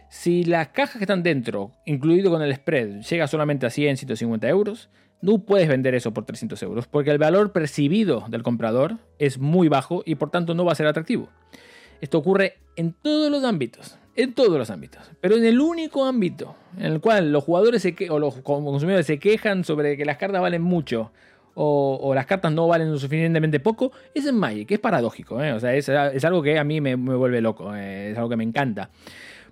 Si 0.08 0.44
las 0.44 0.68
cajas 0.68 0.96
que 0.96 1.04
están 1.04 1.22
dentro, 1.22 1.72
incluido 1.84 2.30
con 2.30 2.40
el 2.40 2.54
spread, 2.54 3.02
llega 3.02 3.26
solamente 3.26 3.66
a 3.66 3.70
100, 3.70 3.98
150 3.98 4.48
euros, 4.48 4.88
no 5.20 5.40
puedes 5.40 5.68
vender 5.68 5.94
eso 5.94 6.14
por 6.14 6.24
300 6.24 6.62
euros, 6.62 6.86
porque 6.86 7.10
el 7.10 7.18
valor 7.18 7.52
percibido 7.52 8.24
del 8.30 8.42
comprador 8.42 8.96
es 9.18 9.38
muy 9.38 9.68
bajo 9.68 10.02
y 10.06 10.14
por 10.14 10.30
tanto 10.30 10.54
no 10.54 10.64
va 10.64 10.72
a 10.72 10.76
ser 10.76 10.86
atractivo. 10.86 11.28
Esto 12.00 12.16
ocurre 12.16 12.54
en 12.76 12.94
todos 12.94 13.30
los 13.30 13.44
ámbitos 13.44 13.98
en 14.18 14.34
todos 14.34 14.58
los 14.58 14.68
ámbitos. 14.70 15.00
Pero 15.20 15.36
en 15.36 15.44
el 15.44 15.60
único 15.60 16.04
ámbito 16.04 16.56
en 16.76 16.86
el 16.86 17.00
cual 17.00 17.30
los 17.32 17.44
jugadores 17.44 17.86
o 18.10 18.18
los 18.18 18.34
consumidores 18.42 19.06
se 19.06 19.18
quejan 19.18 19.62
sobre 19.62 19.96
que 19.96 20.04
las 20.04 20.16
cartas 20.18 20.42
valen 20.42 20.60
mucho 20.60 21.12
o, 21.60 22.12
las 22.14 22.26
cartas 22.26 22.52
no 22.52 22.68
valen 22.68 22.92
lo 22.92 22.98
suficientemente 22.98 23.58
poco, 23.58 23.90
es 24.14 24.24
en 24.26 24.36
Magic, 24.36 24.70
es 24.70 24.78
paradójico. 24.78 25.42
¿eh? 25.42 25.52
O 25.52 25.60
sea, 25.60 25.74
es, 25.74 25.88
algo 26.24 26.40
que 26.40 26.56
a 26.56 26.62
mí 26.62 26.80
me, 26.80 26.94
vuelve 26.94 27.40
loco, 27.40 27.74
eh, 27.74 28.12
es 28.12 28.16
algo 28.16 28.28
que 28.28 28.36
me 28.36 28.44
encanta. 28.44 28.90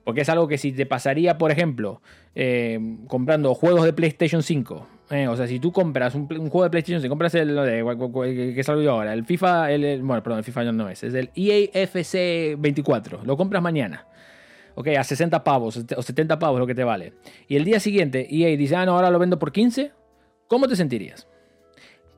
Porque 0.05 0.20
es 0.20 0.29
algo 0.29 0.46
que 0.46 0.57
si 0.57 0.70
te 0.70 0.87
pasaría, 0.87 1.37
por 1.37 1.50
ejemplo, 1.50 2.00
eh, 2.37 2.79
comprando 3.09 3.55
juegos 3.55 3.85
de 3.85 3.92
PlayStation 3.92 4.44
5. 4.44 4.87
o 5.29 5.37
sea, 5.37 5.48
si 5.48 5.59
tú 5.59 5.72
compras 5.72 6.14
un, 6.14 6.29
juego 6.29 6.62
de 6.62 6.70
PlayStation 6.70 7.00
5, 7.00 7.11
compras 7.11 7.35
el, 7.35 7.57
de, 7.57 8.55
que 8.55 8.62
yo 8.62 8.92
ahora, 8.92 9.12
el 9.12 9.24
FIFA, 9.24 9.72
el, 9.72 10.02
bueno, 10.02 10.22
perdón, 10.22 10.38
el 10.38 10.44
FIFA 10.44 10.72
no 10.72 10.88
es, 10.88 11.02
es 11.02 11.14
el 11.14 11.31
EAFC 11.35 12.57
24, 12.57 13.22
lo 13.24 13.37
compras 13.37 13.62
mañana 13.62 14.07
ok, 14.76 14.88
a 14.98 15.02
60 15.02 15.42
pavos 15.42 15.84
o 15.96 16.02
70 16.02 16.38
pavos 16.38 16.60
lo 16.60 16.66
que 16.66 16.74
te 16.74 16.84
vale, 16.84 17.14
y 17.48 17.56
el 17.56 17.64
día 17.64 17.80
siguiente 17.80 18.28
EA 18.30 18.56
dice, 18.56 18.76
ah, 18.76 18.86
no, 18.86 18.92
ahora 18.92 19.10
lo 19.10 19.18
vendo 19.18 19.38
por 19.38 19.50
15, 19.50 19.90
¿cómo 20.46 20.68
te 20.68 20.76
sentirías? 20.76 21.26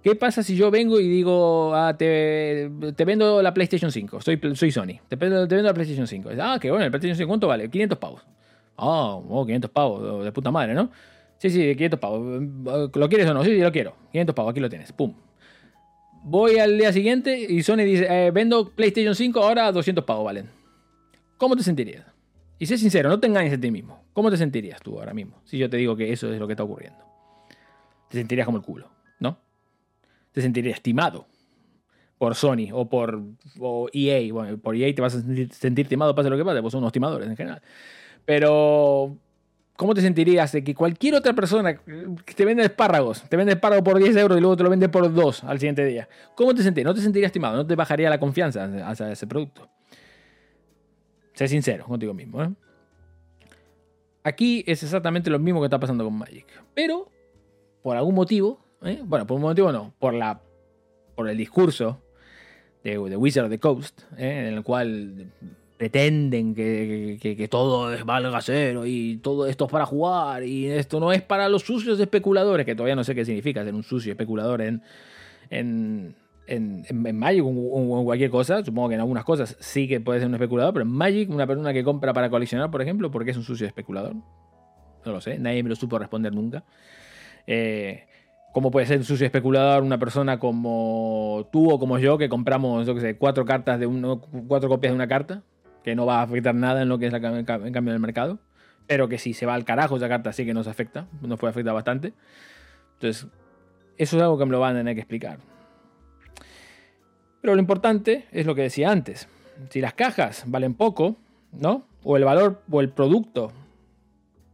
¿Qué 0.02 0.14
pasa 0.14 0.42
si 0.42 0.56
yo 0.56 0.70
vengo 0.70 1.00
y 1.00 1.08
digo, 1.08 1.74
ah, 1.74 1.96
te, 1.96 2.70
vendo 3.04 3.42
la 3.42 3.52
PlayStation 3.54 3.90
5, 3.90 4.20
soy, 4.20 4.40
soy 4.54 4.70
Sony, 4.70 5.00
te, 5.08 5.16
vendo 5.16 5.46
la 5.46 5.74
PlayStation 5.74 6.06
5? 6.06 6.30
Ah, 6.40 6.58
qué 6.60 6.70
bueno, 6.70 6.84
el 6.84 6.90
PlayStation 6.90 7.16
5, 7.16 7.28
¿cuánto 7.28 7.48
vale? 7.48 7.68
500 7.68 7.98
pavos. 7.98 8.22
Ah, 8.76 9.16
oh, 9.16 9.44
500 9.44 9.70
pavos, 9.70 10.24
de 10.24 10.30
puta 10.30 10.50
madre, 10.52 10.74
¿no? 10.74 10.90
Sí, 11.38 11.50
sí, 11.50 11.74
500 11.74 11.98
pavos. 11.98 12.42
¿Lo 12.94 13.08
quieres 13.08 13.28
o 13.28 13.34
no? 13.34 13.42
Sí, 13.42 13.50
sí, 13.50 13.60
lo 13.60 13.72
quiero. 13.72 13.94
500 14.12 14.34
pavos, 14.34 14.50
aquí 14.52 14.60
lo 14.60 14.68
tienes. 14.68 14.92
Pum. 14.92 15.14
Voy 16.24 16.58
al 16.58 16.78
día 16.78 16.92
siguiente 16.92 17.38
y 17.38 17.62
Sony 17.62 17.78
dice, 17.78 18.06
eh, 18.08 18.30
vendo 18.30 18.70
PlayStation 18.70 19.14
5, 19.14 19.40
ahora 19.40 19.72
200 19.72 20.04
pavos 20.04 20.24
valen. 20.24 20.48
¿Cómo 21.36 21.56
te 21.56 21.62
sentirías? 21.62 22.04
Y 22.58 22.66
sé 22.66 22.76
sincero, 22.76 23.08
no 23.08 23.20
te 23.20 23.26
engañes 23.26 23.52
a 23.52 23.60
ti 23.60 23.70
mismo. 23.70 24.04
¿Cómo 24.12 24.30
te 24.30 24.36
sentirías 24.36 24.80
tú 24.80 24.98
ahora 24.98 25.14
mismo 25.14 25.40
si 25.44 25.58
yo 25.58 25.70
te 25.70 25.76
digo 25.76 25.96
que 25.96 26.12
eso 26.12 26.32
es 26.32 26.40
lo 26.40 26.46
que 26.46 26.54
está 26.54 26.64
ocurriendo? 26.64 27.04
Te 28.08 28.18
sentirías 28.18 28.46
como 28.46 28.58
el 28.58 28.64
culo, 28.64 28.90
¿no? 29.20 29.38
Te 30.32 30.42
sentirías 30.42 30.76
estimado 30.76 31.26
por 32.18 32.34
Sony 32.34 32.70
o 32.72 32.88
por 32.88 33.22
EA. 33.92 34.32
Bueno, 34.32 34.58
por 34.58 34.74
EA 34.74 34.92
te 34.94 35.00
vas 35.00 35.14
a 35.14 35.22
sentir, 35.22 35.84
estimado, 35.84 36.14
pase 36.14 36.28
lo 36.28 36.36
que 36.36 36.44
pase, 36.44 36.60
pues 36.60 36.72
son 36.72 36.78
unos 36.78 36.88
estimadores 36.88 37.28
en 37.28 37.36
general. 37.36 37.62
Pero, 38.24 39.16
¿cómo 39.76 39.94
te 39.94 40.00
sentirías 40.00 40.50
de 40.52 40.64
que 40.64 40.74
cualquier 40.74 41.14
otra 41.14 41.32
persona 41.34 41.76
que 41.76 42.34
te 42.34 42.44
vende 42.44 42.64
espárragos, 42.64 43.22
te 43.28 43.36
vende 43.36 43.52
espárragos 43.52 43.84
por 43.84 43.98
10 43.98 44.16
euros 44.16 44.36
y 44.36 44.40
luego 44.40 44.56
te 44.56 44.64
lo 44.64 44.70
vende 44.70 44.88
por 44.88 45.12
2 45.12 45.44
al 45.44 45.60
siguiente 45.60 45.84
día? 45.84 46.08
¿Cómo 46.34 46.54
te 46.54 46.62
sentirías? 46.62 46.86
No 46.86 46.94
te 46.94 47.02
sentirías 47.02 47.28
estimado, 47.28 47.56
no 47.56 47.66
te 47.66 47.76
bajaría 47.76 48.10
la 48.10 48.18
confianza 48.18 48.64
hacia 48.84 49.12
ese 49.12 49.26
producto. 49.28 49.70
Sé 51.38 51.46
sincero 51.46 51.84
contigo 51.84 52.12
mismo. 52.12 52.42
¿eh? 52.42 52.50
Aquí 54.24 54.64
es 54.66 54.82
exactamente 54.82 55.30
lo 55.30 55.38
mismo 55.38 55.60
que 55.60 55.66
está 55.66 55.78
pasando 55.78 56.02
con 56.02 56.14
Magic. 56.14 56.46
Pero, 56.74 57.12
por 57.80 57.96
algún 57.96 58.16
motivo, 58.16 58.58
¿eh? 58.82 59.00
bueno, 59.04 59.24
por 59.24 59.36
un 59.36 59.42
motivo 59.42 59.70
no, 59.70 59.94
por, 60.00 60.14
la, 60.14 60.40
por 61.14 61.28
el 61.28 61.36
discurso 61.36 62.02
de, 62.82 62.98
Wizard 62.98 63.44
of 63.44 63.50
the 63.50 63.60
Coast, 63.60 64.00
¿eh? 64.16 64.48
en 64.48 64.54
el 64.54 64.64
cual 64.64 65.30
pretenden 65.76 66.56
que, 66.56 67.48
todo 67.48 67.94
es 67.94 68.04
valga 68.04 68.40
cero 68.42 68.84
y 68.84 69.18
todo 69.18 69.46
esto 69.46 69.66
es 69.66 69.70
para 69.70 69.86
jugar 69.86 70.42
y 70.42 70.66
esto 70.66 70.98
no 70.98 71.12
es 71.12 71.22
para 71.22 71.48
los 71.48 71.62
sucios 71.62 72.00
especuladores, 72.00 72.66
que 72.66 72.74
todavía 72.74 72.96
no 72.96 73.04
sé 73.04 73.14
qué 73.14 73.24
significa 73.24 73.62
ser 73.62 73.76
un 73.76 73.84
sucio 73.84 74.10
especulador 74.10 74.60
en, 74.60 74.82
en 75.50 76.16
en, 76.48 76.84
en, 76.88 77.18
Magic 77.18 77.42
o, 77.44 78.04
cualquier 78.04 78.30
cosa, 78.30 78.64
supongo 78.64 78.88
que 78.88 78.94
en 78.94 79.00
algunas 79.00 79.24
cosas 79.24 79.56
sí 79.60 79.86
que 79.86 80.00
puede 80.00 80.20
ser 80.20 80.28
un 80.28 80.34
especulador, 80.34 80.72
pero 80.72 80.84
en 80.84 80.90
Magic, 80.90 81.30
una 81.30 81.46
persona 81.46 81.72
que 81.72 81.84
compra 81.84 82.12
para 82.12 82.30
coleccionar, 82.30 82.70
por 82.70 82.82
ejemplo, 82.82 83.10
¿por 83.10 83.24
qué 83.24 83.30
es 83.30 83.36
un 83.36 83.44
sucio 83.44 83.66
especulador? 83.66 84.14
No 84.14 85.12
lo 85.12 85.20
sé, 85.20 85.38
nadie 85.38 85.62
me 85.62 85.68
lo 85.68 85.76
supo 85.76 85.98
responder 85.98 86.34
nunca. 86.34 86.64
Eh, 87.46 88.06
¿Cómo 88.52 88.70
puede 88.70 88.86
ser 88.86 88.98
un 88.98 89.04
sucio 89.04 89.26
especulador 89.26 89.82
una 89.82 89.98
persona 89.98 90.38
como 90.38 91.48
tú 91.52 91.70
o 91.70 91.78
como 91.78 91.98
yo 91.98 92.18
que 92.18 92.28
compramos, 92.28 92.86
yo 92.86 92.98
sé, 92.98 93.16
cuatro 93.16 93.44
cartas 93.44 93.78
de 93.78 93.86
uno, 93.86 94.20
cuatro 94.48 94.68
copias 94.68 94.92
de 94.92 94.96
una 94.96 95.06
carta, 95.06 95.42
que 95.84 95.94
no 95.94 96.06
va 96.06 96.20
a 96.20 96.22
afectar 96.22 96.54
nada 96.54 96.82
en 96.82 96.88
lo 96.88 96.98
que 96.98 97.06
es 97.06 97.14
el 97.14 97.44
cambio 97.44 97.92
del 97.92 98.00
mercado, 98.00 98.38
pero 98.86 99.08
que 99.08 99.18
si 99.18 99.34
se 99.34 99.46
va 99.46 99.54
al 99.54 99.64
carajo 99.64 99.96
esa 99.96 100.08
carta 100.08 100.32
sí 100.32 100.44
que 100.44 100.54
nos 100.54 100.66
afecta, 100.66 101.06
nos 101.20 101.38
puede 101.38 101.50
afectar 101.50 101.74
bastante. 101.74 102.14
Entonces, 102.94 103.28
eso 103.98 104.16
es 104.16 104.22
algo 104.22 104.38
que 104.38 104.46
me 104.46 104.52
lo 104.52 104.60
van 104.60 104.76
a 104.76 104.80
tener 104.80 104.94
que 104.94 105.00
explicar. 105.00 105.38
Pero 107.48 107.56
lo 107.56 107.62
importante 107.62 108.26
es 108.30 108.44
lo 108.44 108.54
que 108.54 108.60
decía 108.60 108.90
antes. 108.90 109.26
Si 109.70 109.80
las 109.80 109.94
cajas 109.94 110.44
valen 110.46 110.74
poco, 110.74 111.16
¿no? 111.50 111.86
O 112.04 112.18
el 112.18 112.24
valor 112.24 112.60
o 112.70 112.82
el 112.82 112.90
producto 112.90 113.52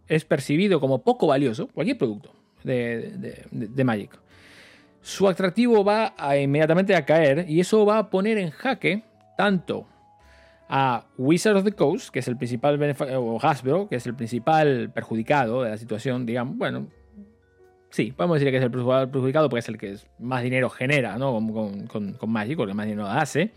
es 0.07 0.25
percibido 0.25 0.79
como 0.79 1.03
poco 1.03 1.27
valioso, 1.27 1.67
cualquier 1.67 1.99
producto 1.99 2.31
de, 2.63 3.83
Magic. 3.85 4.17
su 5.03 5.27
atractivo 5.27 5.83
va 5.83 6.15
a 6.17 6.37
inmediatamente 6.37 6.95
a 6.95 7.05
caer 7.05 7.47
y 7.49 7.59
eso 7.59 7.85
va 7.85 7.99
a 7.99 8.11
poner 8.11 8.39
en 8.39 8.51
jaque 8.53 9.03
tanto 9.37 9.89
a 10.69 11.07
Wizard 11.19 11.57
of 11.57 11.65
the 11.65 11.73
Coast, 11.73 12.11
que 12.11 12.21
es 12.21 12.29
el 12.29 12.37
principal 12.37 12.79
o 13.17 13.41
Hasbro, 13.43 13.89
que 13.89 13.97
es 13.97 14.07
el 14.07 14.15
principal 14.15 14.93
perjudicado 14.95 15.65
de 15.65 15.71
la 15.71 15.79
situación, 15.79 16.27
digamos, 16.27 16.57
bueno, 16.57 16.87
sí, 17.95 18.11
podemos 18.11 18.41
decir 18.41 18.51
que 18.51 18.57
es 18.57 18.65
el 18.65 18.73
principal 18.73 19.09
perjudicado 19.09 19.49
porque 19.49 19.61
es 19.61 19.69
el 19.69 19.79
que 19.79 19.97
más 20.19 20.43
dinero 20.43 20.69
genera, 20.69 21.17
¿no? 21.17 21.33
Con, 21.33 21.87
con, 21.87 22.31
Magic, 22.31 22.57
porque 22.57 22.75
más 22.75 22.87
dinero 22.87 23.07
hace, 23.07 23.53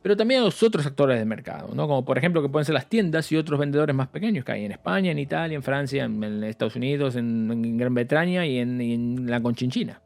pero 0.00 0.16
también 0.16 0.42
a 0.42 0.44
los 0.44 0.62
otros 0.62 0.86
actores 0.86 1.18
del 1.18 1.26
mercado, 1.26 1.74
¿no? 1.74 1.88
Como 1.88 2.04
por 2.04 2.16
ejemplo 2.16 2.40
que 2.40 2.48
pueden 2.48 2.64
ser 2.64 2.74
las 2.74 2.86
tiendas 2.86 3.32
y 3.32 3.36
otros 3.36 3.58
vendedores 3.58 3.94
más 3.96 4.06
pequeños 4.06 4.44
que 4.44 4.52
hay 4.52 4.64
en 4.64 4.70
España, 4.70 5.10
en 5.10 5.18
Italia, 5.18 5.56
en 5.56 5.64
Francia, 5.64 6.04
en, 6.04 6.44
Estados 6.44 6.76
Unidos, 6.76 7.16
en, 7.16 7.76
Gran 7.76 7.92
Bretaña 7.92 8.46
y 8.46 8.58
en, 8.58 8.80
en 8.80 9.28
la 9.28 9.42
Conchinchina. 9.42 10.00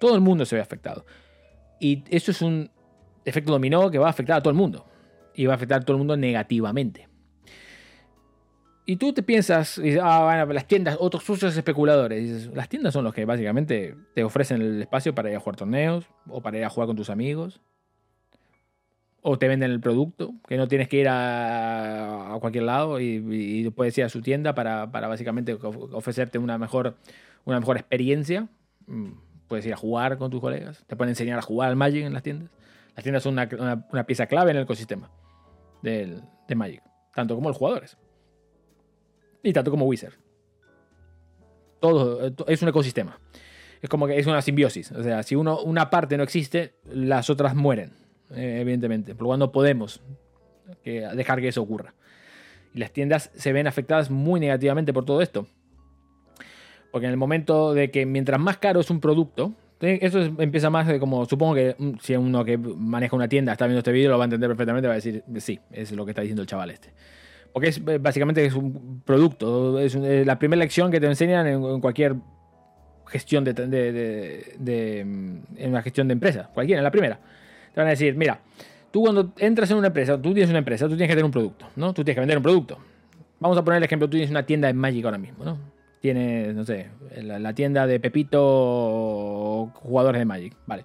Todo 0.00 0.14
el 0.14 0.22
mundo 0.22 0.46
se 0.46 0.56
ve 0.56 0.62
afectado. 0.62 1.04
Y 1.80 2.04
eso 2.08 2.30
es 2.30 2.40
un 2.40 2.70
efecto 3.26 3.52
dominó 3.52 3.90
que 3.90 3.98
va 3.98 4.06
a 4.06 4.10
afectar 4.10 4.38
a 4.38 4.40
todo 4.40 4.50
el 4.50 4.56
mundo 4.56 4.86
y 5.34 5.44
va 5.44 5.52
a 5.52 5.56
afectar 5.56 5.82
a 5.82 5.84
todo 5.84 5.96
el 5.96 5.98
mundo 5.98 6.16
negativamente. 6.16 7.07
Y 8.90 8.96
tú 8.96 9.12
te 9.12 9.22
piensas, 9.22 9.78
ah, 10.02 10.24
bueno, 10.24 10.54
las 10.54 10.66
tiendas, 10.66 10.96
otros 10.98 11.22
socios 11.22 11.54
especuladores. 11.54 12.46
las 12.54 12.70
tiendas 12.70 12.94
son 12.94 13.04
los 13.04 13.12
que 13.12 13.26
básicamente 13.26 13.94
te 14.14 14.24
ofrecen 14.24 14.62
el 14.62 14.80
espacio 14.80 15.14
para 15.14 15.28
ir 15.28 15.36
a 15.36 15.40
jugar 15.40 15.56
torneos 15.56 16.06
o 16.26 16.40
para 16.40 16.56
ir 16.56 16.64
a 16.64 16.70
jugar 16.70 16.86
con 16.86 16.96
tus 16.96 17.10
amigos. 17.10 17.60
O 19.20 19.38
te 19.38 19.46
venden 19.46 19.72
el 19.72 19.80
producto, 19.80 20.32
que 20.48 20.56
no 20.56 20.68
tienes 20.68 20.88
que 20.88 20.96
ir 21.00 21.06
a, 21.10 22.34
cualquier 22.40 22.64
lado 22.64 22.98
y, 22.98 23.70
puedes 23.76 23.98
ir 23.98 24.04
a 24.04 24.08
su 24.08 24.22
tienda 24.22 24.54
para, 24.54 24.86
básicamente 24.86 25.52
ofrecerte 25.52 26.38
una 26.38 26.56
mejor, 26.56 26.96
una 27.44 27.60
mejor 27.60 27.76
experiencia. 27.76 28.48
Mm, 28.86 29.10
puedes 29.48 29.66
ir 29.66 29.74
a 29.74 29.76
jugar 29.76 30.16
con 30.16 30.30
tus 30.30 30.40
colegas, 30.40 30.82
te 30.86 30.96
pueden 30.96 31.10
enseñar 31.10 31.38
a 31.38 31.42
jugar 31.42 31.68
al 31.68 31.76
Magic 31.76 32.06
en 32.06 32.14
las 32.14 32.22
tiendas. 32.22 32.48
Las 32.96 33.02
tiendas 33.02 33.22
son 33.22 33.34
una 33.34 34.06
pieza 34.06 34.26
clave 34.28 34.52
en 34.52 34.56
el 34.56 34.62
ecosistema 34.62 35.10
del, 35.82 36.22
de 36.48 36.54
Magic, 36.54 36.82
tanto 37.12 37.34
como 37.34 37.50
los 37.50 37.58
jugadores 37.58 37.98
y 39.42 39.52
tanto 39.52 39.70
como 39.70 39.86
Wizard. 39.86 40.14
Todo 41.80 42.32
es 42.46 42.62
un 42.62 42.68
ecosistema. 42.68 43.20
Es 43.80 43.88
como 43.88 44.06
que 44.06 44.18
es 44.18 44.26
una 44.26 44.42
simbiosis. 44.42 44.90
O 44.92 45.02
sea, 45.02 45.22
si 45.22 45.36
uno, 45.36 45.60
una 45.60 45.90
parte 45.90 46.16
no 46.16 46.24
existe, 46.24 46.74
las 46.90 47.30
otras 47.30 47.54
mueren, 47.54 47.92
eh, 48.30 48.58
evidentemente. 48.60 49.14
Por 49.14 49.22
lo 49.22 49.26
cual 49.28 49.38
no 49.38 49.52
podemos 49.52 50.02
dejar 50.84 51.40
que 51.40 51.48
eso 51.48 51.62
ocurra. 51.62 51.94
Y 52.74 52.78
las 52.78 52.92
tiendas 52.92 53.30
se 53.34 53.52
ven 53.52 53.66
afectadas 53.66 54.10
muy 54.10 54.40
negativamente 54.40 54.92
por 54.92 55.04
todo 55.04 55.22
esto. 55.22 55.46
Porque 56.90 57.06
en 57.06 57.12
el 57.12 57.16
momento 57.16 57.74
de 57.74 57.90
que 57.90 58.06
mientras 58.06 58.40
más 58.40 58.58
caro 58.58 58.80
es 58.80 58.90
un 58.90 59.00
producto, 59.00 59.54
eso 59.80 60.20
empieza 60.38 60.70
más 60.70 60.86
de 60.86 60.98
como, 60.98 61.24
supongo 61.26 61.54
que 61.54 61.76
mm, 61.78 61.92
si 62.00 62.16
uno 62.16 62.44
que 62.44 62.58
maneja 62.58 63.14
una 63.14 63.28
tienda 63.28 63.52
está 63.52 63.66
viendo 63.66 63.78
este 63.78 63.92
vídeo 63.92 64.10
lo 64.10 64.18
va 64.18 64.24
a 64.24 64.26
entender 64.26 64.48
perfectamente, 64.48 64.88
va 64.88 64.94
a 64.94 64.96
decir, 64.96 65.22
sí, 65.36 65.60
es 65.70 65.92
lo 65.92 66.04
que 66.04 66.12
está 66.12 66.22
diciendo 66.22 66.42
el 66.42 66.48
chaval 66.48 66.70
este. 66.70 66.92
Porque 67.52 67.68
es 67.68 67.82
básicamente 68.00 68.44
es 68.44 68.54
un 68.54 69.02
producto, 69.04 69.78
es, 69.78 69.94
la 69.94 70.38
primera 70.38 70.60
lección 70.60 70.90
que 70.90 71.00
te 71.00 71.06
enseñan 71.06 71.46
en, 71.46 71.80
cualquier 71.80 72.16
gestión 73.06 73.44
de, 73.44 73.52
de, 73.52 75.04
mm, 75.04 75.36
en 75.56 75.70
una 75.70 75.82
gestión 75.82 76.08
de 76.08 76.12
empresa, 76.12 76.50
cualquiera, 76.52 76.80
en 76.80 76.84
la 76.84 76.90
primera. 76.90 77.18
Te 77.74 77.80
van 77.80 77.86
a 77.86 77.90
decir, 77.90 78.14
mira, 78.14 78.40
tú 78.90 79.02
cuando 79.02 79.32
entras 79.38 79.70
en 79.70 79.78
una 79.78 79.88
empresa, 79.88 80.20
tú 80.20 80.32
tienes 80.32 80.50
una 80.50 80.58
empresa, 80.58 80.86
tú 80.86 80.90
tienes 80.90 81.08
que 81.08 81.14
tener 81.14 81.24
un 81.24 81.30
producto, 81.30 81.66
¿no? 81.76 81.92
Tú 81.92 82.04
tienes 82.04 82.16
que 82.16 82.20
vender 82.20 82.36
un 82.36 82.42
producto. 82.42 82.78
Vamos 83.40 83.56
a 83.56 83.64
poner 83.64 83.78
el 83.78 83.84
ejemplo, 83.84 84.08
tú 84.08 84.12
tienes 84.12 84.30
una 84.30 84.44
tienda 84.44 84.68
de 84.68 84.74
Magic 84.74 85.04
ahora 85.04 85.18
mismo, 85.18 85.44
¿no? 85.44 85.58
Tienes, 86.00 86.54
no 86.54 86.64
sé, 86.64 86.88
la, 87.22 87.52
tienda 87.54 87.86
de 87.86 87.98
Pepito 87.98 89.70
jugadores 89.74 90.20
de 90.20 90.24
Magic. 90.24 90.54
Vale. 90.66 90.84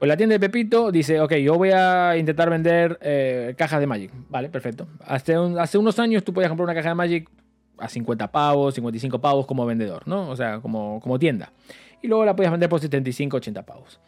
Pues 0.00 0.08
la 0.08 0.16
tienda 0.16 0.32
de 0.32 0.40
Pepito 0.40 0.90
dice, 0.90 1.20
ok, 1.20 1.34
yo 1.34 1.58
voy 1.58 1.72
a 1.72 2.16
intentar 2.16 2.48
vender 2.48 2.98
eh, 3.02 3.54
cajas 3.58 3.80
de 3.80 3.86
Magic. 3.86 4.10
Vale, 4.30 4.48
perfecto. 4.48 4.88
Hace, 5.04 5.38
unos 5.38 5.98
años 5.98 6.24
tú 6.24 6.32
podías 6.32 6.48
comprar 6.48 6.64
una 6.64 6.74
caja 6.74 6.88
de 6.88 6.94
Magic 6.94 7.28
a 7.76 7.86
50 7.86 8.32
pavos, 8.32 8.74
55 8.76 9.20
pavos 9.20 9.44
como 9.44 9.66
vendedor, 9.66 10.08
¿no? 10.08 10.30
O 10.30 10.36
sea, 10.36 10.60
como, 10.60 11.18
tienda. 11.18 11.52
Y 12.00 12.08
luego 12.08 12.24
la 12.24 12.34
podías 12.34 12.50
vender 12.50 12.70
por 12.70 12.80
75, 12.80 13.36
80 13.36 13.66
pavos. 13.66 14.00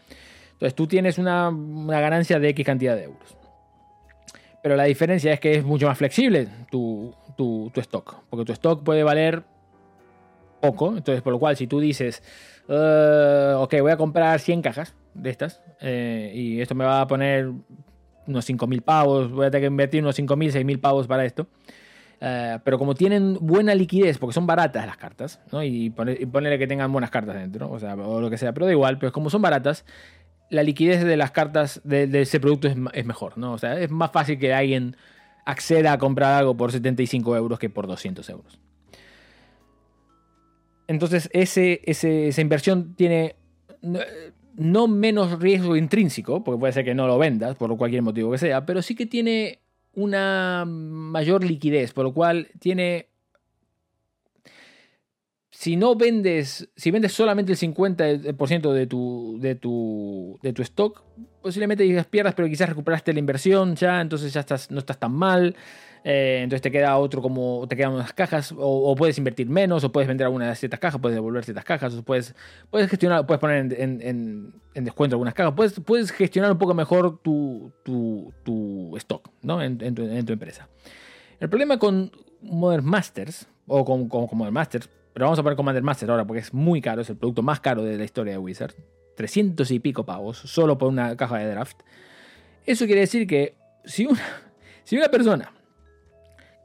Entonces 0.52 0.74
tú 0.74 0.86
tienes 0.86 1.18
una, 1.18 1.50
ganancia 1.50 2.38
de 2.38 2.48
X 2.48 2.64
cantidad 2.64 2.96
de 2.96 3.02
euros. 3.02 3.36
Pero 4.62 4.76
la 4.76 4.84
diferencia 4.84 5.34
es 5.34 5.40
que 5.40 5.56
es 5.56 5.62
mucho 5.62 5.88
más 5.88 5.98
flexible 5.98 6.48
tu, 6.70 7.14
tu 7.36 7.70
stock. 7.76 8.16
Porque 8.30 8.46
tu 8.46 8.52
stock 8.52 8.82
puede 8.82 9.02
valer 9.02 9.42
poco. 10.62 10.96
Entonces, 10.96 11.20
por 11.20 11.34
lo 11.34 11.38
cual, 11.38 11.54
si 11.58 11.66
tú 11.66 11.80
dices, 11.80 12.22
uh, 12.68 13.58
ok, 13.58 13.74
voy 13.80 13.92
a 13.92 13.96
comprar 13.96 14.38
100 14.40 14.62
cajas 14.62 14.94
de 15.14 15.30
estas 15.30 15.62
eh, 15.80 16.32
y 16.34 16.60
esto 16.60 16.74
me 16.74 16.84
va 16.84 17.00
a 17.00 17.06
poner 17.06 17.50
unos 18.26 18.48
5.000 18.48 18.82
pavos, 18.82 19.30
voy 19.30 19.46
a 19.46 19.50
tener 19.50 19.62
que 19.62 19.72
invertir 19.72 20.02
unos 20.02 20.18
5.000, 20.18 20.52
6.000 20.52 20.80
pavos 20.80 21.06
para 21.06 21.24
esto. 21.24 21.48
Uh, 22.20 22.60
pero 22.62 22.78
como 22.78 22.94
tienen 22.94 23.36
buena 23.40 23.74
liquidez, 23.74 24.18
porque 24.18 24.32
son 24.32 24.46
baratas 24.46 24.86
las 24.86 24.96
cartas, 24.96 25.40
¿no? 25.50 25.64
y, 25.64 25.90
ponerle 25.90 26.56
que 26.56 26.68
tengan 26.68 26.92
buenas 26.92 27.10
cartas 27.10 27.34
dentro, 27.34 27.68
o 27.68 27.80
sea, 27.80 27.96
lo 27.96 28.30
que 28.30 28.38
sea, 28.38 28.52
pero 28.52 28.66
da 28.66 28.70
igual, 28.70 28.96
pero 28.98 29.10
como 29.10 29.28
son 29.28 29.42
baratas, 29.42 29.84
la 30.48 30.62
liquidez 30.62 31.02
de 31.02 31.16
las 31.16 31.32
cartas 31.32 31.80
de, 31.82 32.08
ese 32.20 32.38
producto 32.38 32.68
es, 32.68 32.76
es, 32.92 33.04
mejor, 33.04 33.38
¿no? 33.38 33.54
O 33.54 33.58
sea, 33.58 33.80
es 33.80 33.90
más 33.90 34.12
fácil 34.12 34.38
que 34.38 34.54
alguien 34.54 34.96
acceda 35.44 35.94
a 35.94 35.98
comprar 35.98 36.34
algo 36.34 36.56
por 36.56 36.70
75 36.70 37.36
euros 37.36 37.58
que 37.58 37.68
por 37.68 37.88
200 37.88 38.28
euros. 38.28 38.60
Entonces, 40.92 41.30
ese, 41.32 41.80
esa 41.86 42.40
inversión 42.40 42.94
tiene 42.94 43.36
no, 43.80 44.88
menos 44.88 45.40
riesgo 45.40 45.74
intrínseco, 45.74 46.44
porque 46.44 46.60
puede 46.60 46.74
ser 46.74 46.84
que 46.84 46.94
no 46.94 47.06
lo 47.06 47.18
vendas 47.18 47.56
por 47.56 47.74
cualquier 47.78 48.02
motivo 48.02 48.30
que 48.30 48.36
sea, 48.36 48.66
pero 48.66 48.82
sí 48.82 48.94
que 48.94 49.06
tiene 49.06 49.60
una 49.94 50.64
mayor 50.66 51.44
liquidez, 51.44 51.92
por 51.92 52.04
lo 52.04 52.12
cual 52.12 52.48
tiene... 52.58 53.08
Si 55.50 55.76
no 55.76 55.94
vendes, 55.94 56.68
si 56.76 56.90
vendes 56.90 57.12
solamente 57.12 57.52
el 57.52 57.58
50% 57.58 58.72
de 58.72 58.86
tu, 58.86 59.38
de 59.40 59.54
tu, 59.54 60.38
de 60.42 60.52
tu 60.52 60.62
stock, 60.62 61.04
posiblemente 61.40 62.04
pierdas, 62.10 62.34
pero 62.34 62.48
quizás 62.48 62.68
recuperaste 62.68 63.12
la 63.12 63.18
inversión 63.20 63.76
ya, 63.76 64.00
entonces 64.00 64.32
ya 64.32 64.40
estás, 64.40 64.70
no 64.70 64.80
estás 64.80 64.98
tan 64.98 65.12
mal. 65.12 65.54
Eh, 66.04 66.40
entonces 66.42 66.62
te 66.62 66.72
queda 66.72 66.98
otro 66.98 67.22
como 67.22 67.64
te 67.68 67.76
quedan 67.76 67.92
unas 67.92 68.12
cajas 68.12 68.52
o, 68.56 68.92
puedes 68.96 69.16
invertir 69.18 69.48
menos 69.48 69.84
o 69.84 69.92
puedes 69.92 70.08
vender 70.08 70.24
algunas 70.24 70.48
de 70.48 70.56
ciertas 70.56 70.80
cajas, 70.80 71.00
puedes 71.00 71.14
devolver 71.14 71.44
ciertas 71.44 71.64
cajas, 71.64 71.94
o 71.94 72.02
puedes, 72.02 72.34
puedes 72.70 72.90
gestionar, 72.90 73.24
puedes 73.24 73.40
poner 73.40 73.72
en, 73.78 74.52
descuento 74.74 75.14
algunas 75.14 75.34
cajas, 75.34 75.54
puedes, 75.54 75.78
puedes 75.80 76.10
gestionar 76.10 76.50
un 76.50 76.58
poco 76.58 76.74
mejor 76.74 77.20
tu, 77.22 77.72
tu, 77.84 78.96
stock 78.96 79.30
¿no? 79.42 79.62
en, 79.62 79.94
tu, 79.94 80.32
empresa. 80.32 80.68
El 81.38 81.48
problema 81.48 81.78
con 81.78 82.10
Modern 82.40 82.84
Masters 82.84 83.46
o 83.68 83.84
con, 83.84 84.08
con, 84.08 84.26
Modern 84.32 84.54
Masters, 84.54 84.90
pero 85.12 85.26
vamos 85.26 85.38
a 85.38 85.42
poner 85.42 85.56
Commander 85.56 85.82
Masters 85.82 86.10
ahora 86.10 86.26
porque 86.26 86.40
es 86.40 86.52
muy 86.52 86.80
caro, 86.80 87.02
es 87.02 87.10
el 87.10 87.16
producto 87.16 87.42
más 87.42 87.60
caro 87.60 87.84
de 87.84 87.96
la 87.96 88.04
historia 88.04 88.32
de 88.32 88.38
Wizard, 88.38 88.74
300 89.16 89.70
y 89.70 89.78
pico 89.78 90.04
pavos 90.04 90.38
solo 90.38 90.78
por 90.78 90.88
una 90.88 91.16
caja 91.16 91.38
de 91.38 91.48
draft. 91.48 91.80
Eso 92.66 92.86
quiere 92.86 93.02
decir 93.02 93.26
que 93.26 93.54
si 93.84 94.06
una, 94.06 94.22
si 94.84 94.96
una 94.96 95.08
persona 95.08 95.52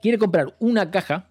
quiere 0.02 0.18
comprar 0.18 0.56
una 0.60 0.90
caja 0.92 1.28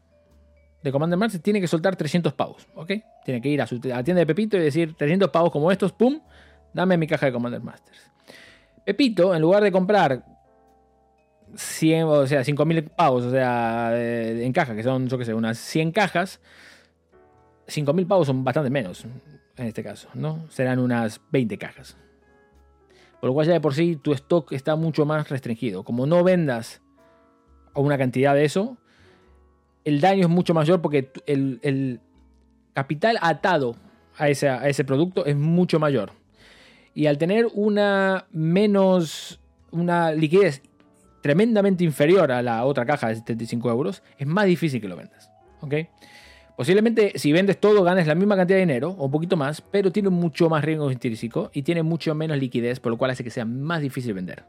de 0.83 0.93
Commander 0.93 1.19
Masters, 1.19 1.43
tiene 1.43 1.61
que 1.61 1.67
soltar 1.67 1.97
300 1.97 2.33
pavos, 2.35 2.67
¿ok? 2.75 2.93
Tiene 3.25 3.41
que 3.41 3.49
ir 3.49 3.61
a, 3.61 3.67
su, 3.67 3.81
la 3.83 4.05
tienda 4.05 4.21
de 4.21 4.27
Pepito 4.27 4.57
y 4.57 4.61
decir 4.61 4.95
300 4.95 5.31
pavos 5.31 5.51
como 5.51 5.73
estos, 5.73 5.93
¡pum! 5.93 6.21
Dame 6.73 6.97
mi 6.97 7.07
caja 7.07 7.27
de 7.27 7.33
Commander 7.33 7.61
Masters. 7.61 8.11
Pepito, 8.85 9.35
en 9.35 9.43
lugar 9.43 9.63
de 9.63 9.73
comprar 9.73 10.25
100, 11.55 12.05
o 12.05 12.27
sea, 12.27 12.43
5.000 12.43 12.91
pavos, 12.91 13.25
o 13.25 13.31
sea, 13.31 13.93
en 13.99 14.53
caja, 14.53 14.77
que 14.77 14.83
son, 14.83 15.09
yo 15.09 15.19
qué 15.19 15.25
sé, 15.25 15.35
unas 15.35 15.59
100 15.59 15.91
cajas, 15.91 16.41
5.000 17.67 18.07
pavos 18.07 18.27
son 18.29 18.45
bastante 18.45 18.71
menos, 18.71 19.05
en 19.57 19.67
este 19.67 19.83
caso, 19.83 20.09
¿no? 20.15 20.47
Serán 20.51 20.79
unas 20.79 21.21
20 21.33 21.59
cajas. 21.59 21.97
Por 23.21 23.31
lo 23.31 23.35
cual 23.35 23.47
ya 23.47 23.55
de 23.55 23.61
por 23.61 23.75
sí 23.75 23.97
tu 23.97 24.13
stock 24.13 24.53
está 24.53 24.77
mucho 24.77 25.05
más 25.05 25.29
restringido. 25.29 25.83
Como 25.83 26.07
no 26.07 26.23
vendas 26.23 26.83
o 27.77 27.83
una 27.83 27.99
cantidad 27.99 28.35
de 28.35 28.45
eso, 28.45 28.77
el 29.85 30.01
daño 30.01 30.23
es 30.23 30.29
mucho 30.29 30.55
mayor 30.55 30.83
porque 30.83 31.11
el, 31.27 32.01
capital 32.73 33.19
atado 33.23 33.77
a 34.19 34.29
ese, 34.29 34.49
a 34.49 34.69
ese 34.69 34.85
producto 34.85 35.25
es 35.25 35.37
mucho 35.37 35.79
mayor. 35.79 36.13
Y 36.93 37.07
al 37.07 37.17
tener 37.19 37.47
una 37.55 38.27
menos, 38.33 39.41
una 39.71 40.13
liquidez 40.13 40.63
tremendamente 41.23 41.85
inferior 41.85 42.33
a 42.33 42.43
la 42.43 42.65
otra 42.65 42.85
caja 42.85 43.09
de 43.09 43.17
75 43.17 43.71
euros, 43.71 44.03
es 44.19 44.27
más 44.27 44.47
difícil 44.47 44.81
que 44.81 44.89
lo 44.89 44.97
vendas. 44.97 45.31
¿ok? 45.61 45.75
Posiblemente 46.57 47.13
si 47.17 47.33
vendes 47.33 47.59
todo 47.59 47.83
ganes 47.83 48.07
la 48.07 48.15
misma 48.15 48.37
cantidad 48.37 48.57
de 48.57 48.65
dinero 48.65 48.91
o 48.91 49.07
un 49.07 49.11
poquito 49.11 49.37
más, 49.37 49.61
pero 49.61 49.93
tiene 49.93 50.09
mucho 50.09 50.49
más 50.49 50.65
riesgo 50.65 50.91
intrínseco 50.91 51.51
y 51.53 51.63
tiene 51.63 51.83
mucho 51.83 52.15
menos 52.15 52.39
liquidez, 52.39 52.81
por 52.81 52.93
lo 52.93 52.99
cual 52.99 53.11
hace 53.11 53.25
que 53.25 53.31
sea 53.31 53.45
más 53.45 53.83
difícil 53.83 54.15
vender. 54.15 54.45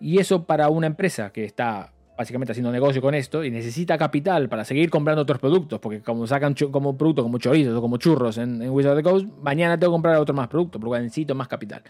Y 0.00 0.18
eso 0.18 0.44
para 0.44 0.68
una 0.68 0.86
empresa 0.86 1.30
que 1.30 1.44
está 1.44 1.92
básicamente 2.16 2.52
haciendo 2.52 2.72
negocio 2.72 3.02
con 3.02 3.14
esto 3.14 3.44
y 3.44 3.50
necesita 3.50 3.98
capital 3.98 4.48
para 4.48 4.64
seguir 4.64 4.90
comprando 4.90 5.22
otros 5.22 5.38
productos, 5.38 5.78
porque 5.80 6.00
como 6.00 6.26
sacan 6.26 6.54
como 6.70 6.96
productos 6.96 7.24
como 7.24 7.38
chorizos 7.38 7.76
o 7.76 7.80
como 7.80 7.98
churros 7.98 8.38
en, 8.38 8.68
Wizard 8.70 8.92
of 8.92 8.98
the 8.98 9.02
Coast, 9.02 9.26
mañana 9.42 9.78
tengo 9.78 9.92
que 9.92 9.94
comprar 9.96 10.16
otro 10.16 10.34
más 10.34 10.48
productos, 10.48 10.80
porque 10.80 11.00
necesito 11.00 11.34
más 11.34 11.48
capital. 11.48 11.82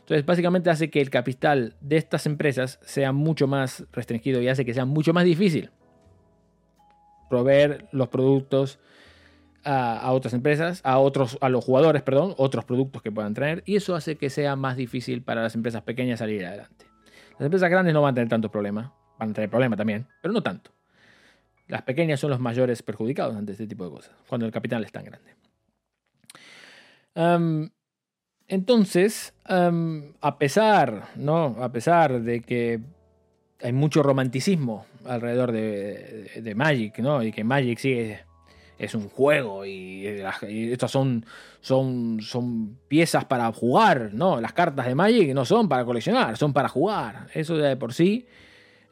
Entonces, 0.00 0.26
básicamente 0.26 0.70
hace 0.70 0.90
que 0.90 1.00
el 1.00 1.10
capital 1.10 1.76
de 1.80 1.96
estas 1.96 2.26
empresas 2.26 2.80
sea 2.82 3.12
mucho 3.12 3.46
más 3.46 3.84
restringido 3.92 4.40
y 4.40 4.48
hace 4.48 4.64
que 4.64 4.74
sea 4.74 4.84
mucho 4.84 5.12
más 5.12 5.24
difícil 5.24 5.70
proveer 7.28 7.86
los 7.92 8.08
productos 8.08 8.78
a, 9.64 10.10
otras 10.12 10.34
empresas, 10.34 10.80
a 10.84 10.98
otros, 10.98 11.38
a 11.40 11.48
los 11.48 11.64
jugadores, 11.64 12.02
perdón, 12.02 12.34
otros 12.36 12.64
productos 12.64 13.00
que 13.00 13.12
puedan 13.12 13.32
traer, 13.32 13.62
y 13.64 13.76
eso 13.76 13.94
hace 13.94 14.16
que 14.16 14.28
sea 14.28 14.56
más 14.56 14.76
difícil 14.76 15.22
para 15.22 15.42
las 15.42 15.54
empresas 15.54 15.82
pequeñas 15.82 16.18
salir 16.18 16.44
adelante. 16.44 16.86
Las 17.38 17.42
empresas 17.42 17.70
grandes 17.70 17.94
no 17.94 18.02
van 18.02 18.12
a 18.12 18.14
tener 18.14 18.28
tanto 18.28 18.50
problema, 18.50 18.92
van 19.22 19.30
a 19.30 19.48
tener 19.48 19.76
también, 19.76 20.06
pero 20.20 20.32
no 20.32 20.42
tanto. 20.42 20.70
Las 21.68 21.82
pequeñas 21.82 22.20
son 22.20 22.30
los 22.30 22.40
mayores 22.40 22.82
perjudicados 22.82 23.36
ante 23.36 23.52
este 23.52 23.66
tipo 23.66 23.84
de 23.84 23.90
cosas, 23.90 24.12
cuando 24.26 24.46
el 24.46 24.52
capital 24.52 24.84
es 24.84 24.92
tan 24.92 25.04
grande. 25.04 25.32
entonces, 28.48 29.34
a 29.44 30.38
pesar, 30.38 31.08
¿no? 31.16 31.56
A 31.60 31.72
pesar 31.72 32.20
de 32.20 32.40
que 32.40 32.80
hay 33.62 33.72
mucho 33.72 34.02
romanticismo 34.02 34.86
alrededor 35.04 35.52
de, 35.52 36.52
Magic, 36.56 36.98
¿no? 36.98 37.22
Y 37.22 37.32
que 37.32 37.44
Magic 37.44 37.78
sigue 37.78 38.24
es 38.78 38.96
un 38.96 39.08
juego 39.08 39.64
y, 39.64 40.06
estas 40.06 40.90
son, 40.90 41.24
son, 41.60 42.18
son 42.20 42.78
piezas 42.88 43.24
para 43.26 43.52
jugar, 43.52 44.10
¿no? 44.12 44.40
Las 44.40 44.52
cartas 44.52 44.86
de 44.86 44.96
Magic 44.96 45.32
no 45.32 45.44
son 45.44 45.68
para 45.68 45.84
coleccionar, 45.84 46.36
son 46.36 46.52
para 46.52 46.68
jugar. 46.68 47.28
Eso 47.32 47.56
de 47.56 47.76
por 47.76 47.94
sí 47.94 48.26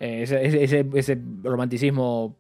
eh, 0.01 0.23
ese, 0.23 1.19
romanticismo 1.43 2.37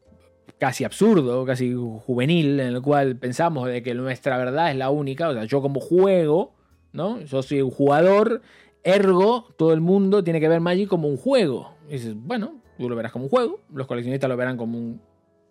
casi 0.59 0.85
absurdo, 0.85 1.45
casi 1.45 1.75
juvenil, 1.75 2.59
en 2.59 2.75
el 2.75 2.83
cual 2.83 3.17
pensamos 3.17 3.69
de 3.69 3.83
que 3.83 3.95
nuestra 3.95 4.39
verdad 4.39 4.71
es 4.71 4.77
la 4.77 4.91
única, 4.91 5.29
o 5.29 5.35
sea, 5.35 5.45
yo 5.45 5.61
como 5.61 5.79
juego, 5.79 6.55
¿no? 6.93 7.21
Yo 7.21 7.43
soy 7.43 7.61
un 7.61 7.71
jugador, 7.71 8.43
ergo, 8.83 9.47
todo 9.57 9.73
el 9.73 9.81
mundo 9.81 10.25
tiene 10.25 10.41
que 10.41 10.49
ver 10.49 10.61
Magic 10.61 10.89
como 10.89 11.09
un 11.09 11.17
juego. 11.17 11.75
Y 11.89 11.93
dices, 11.93 12.15
bueno, 12.17 12.61
tú 12.79 12.89
lo 12.89 12.97
verás 12.97 13.13
como 13.13 13.27
un 13.27 13.31
juego, 13.31 13.61
los 13.73 13.87
coleccionistas 13.87 14.29
lo 14.29 14.37
verán 14.37 14.57
como 14.57 14.99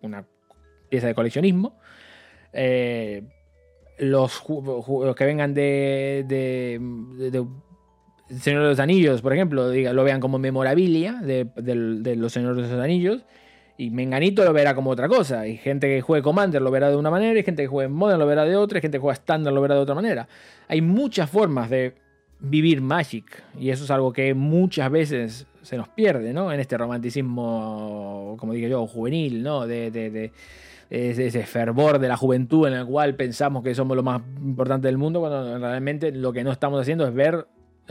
una 0.02 0.26
pieza 0.88 1.06
de 1.06 1.14
coleccionismo. 1.14 1.76
Eh, 2.52 3.22
los, 3.98 4.42
que 5.16 5.24
vengan 5.24 5.54
de, 5.54 6.24
de, 6.26 7.46
Señor 8.38 8.62
de 8.62 8.68
los 8.68 8.78
Anillos, 8.78 9.22
por 9.22 9.32
ejemplo, 9.32 9.70
diga, 9.70 9.92
lo 9.92 10.04
vean 10.04 10.20
como 10.20 10.38
memorabilia 10.38 11.14
de, 11.14 11.46
los 12.16 12.32
Señores 12.32 12.56
de 12.56 12.74
los 12.76 12.84
Anillos. 12.84 13.22
Y 13.76 13.90
Menganito 13.90 14.44
lo 14.44 14.52
verá 14.52 14.74
como 14.74 14.90
otra 14.90 15.08
cosa. 15.08 15.46
Y 15.48 15.56
gente 15.56 15.88
que 15.88 16.02
juegue 16.02 16.22
Commander 16.22 16.60
lo 16.60 16.70
verá 16.70 16.90
de 16.90 16.96
una 16.96 17.10
manera, 17.10 17.38
y 17.38 17.42
gente 17.42 17.62
que 17.62 17.68
juegue 17.68 17.88
Modern 17.88 18.18
lo 18.18 18.26
verá 18.26 18.44
de 18.44 18.56
otra, 18.56 18.78
y 18.78 18.82
gente 18.82 18.98
que 18.98 19.02
juega 19.02 19.14
Standard 19.14 19.54
lo 19.54 19.60
verá 19.60 19.74
de 19.74 19.80
otra 19.80 19.94
manera. 19.94 20.28
Hay 20.68 20.82
muchas 20.82 21.30
formas 21.30 21.70
de 21.70 21.94
vivir 22.40 22.80
Magic. 22.80 23.42
Y 23.58 23.70
eso 23.70 23.84
es 23.84 23.90
algo 23.90 24.12
que 24.12 24.34
muchas 24.34 24.90
veces 24.90 25.46
se 25.62 25.76
nos 25.76 25.88
pierde, 25.88 26.32
¿no? 26.32 26.52
En 26.52 26.60
este 26.60 26.76
romanticismo, 26.76 28.36
como 28.38 28.52
digo 28.52 28.68
yo, 28.68 28.86
juvenil, 28.86 29.42
¿no? 29.42 29.66
De, 29.66 29.90
de, 29.90 30.32
ese 30.90 31.44
fervor 31.44 32.00
de 32.00 32.08
la 32.08 32.16
juventud 32.16 32.66
en 32.66 32.74
el 32.74 32.84
cual 32.84 33.14
pensamos 33.14 33.62
que 33.62 33.74
somos 33.76 33.96
lo 33.96 34.02
más 34.02 34.22
importante 34.42 34.88
del 34.88 34.98
mundo, 34.98 35.20
cuando 35.20 35.58
realmente 35.58 36.10
lo 36.10 36.32
que 36.32 36.42
no 36.42 36.50
estamos 36.50 36.80
haciendo 36.80 37.06
es 37.06 37.14
ver 37.14 37.46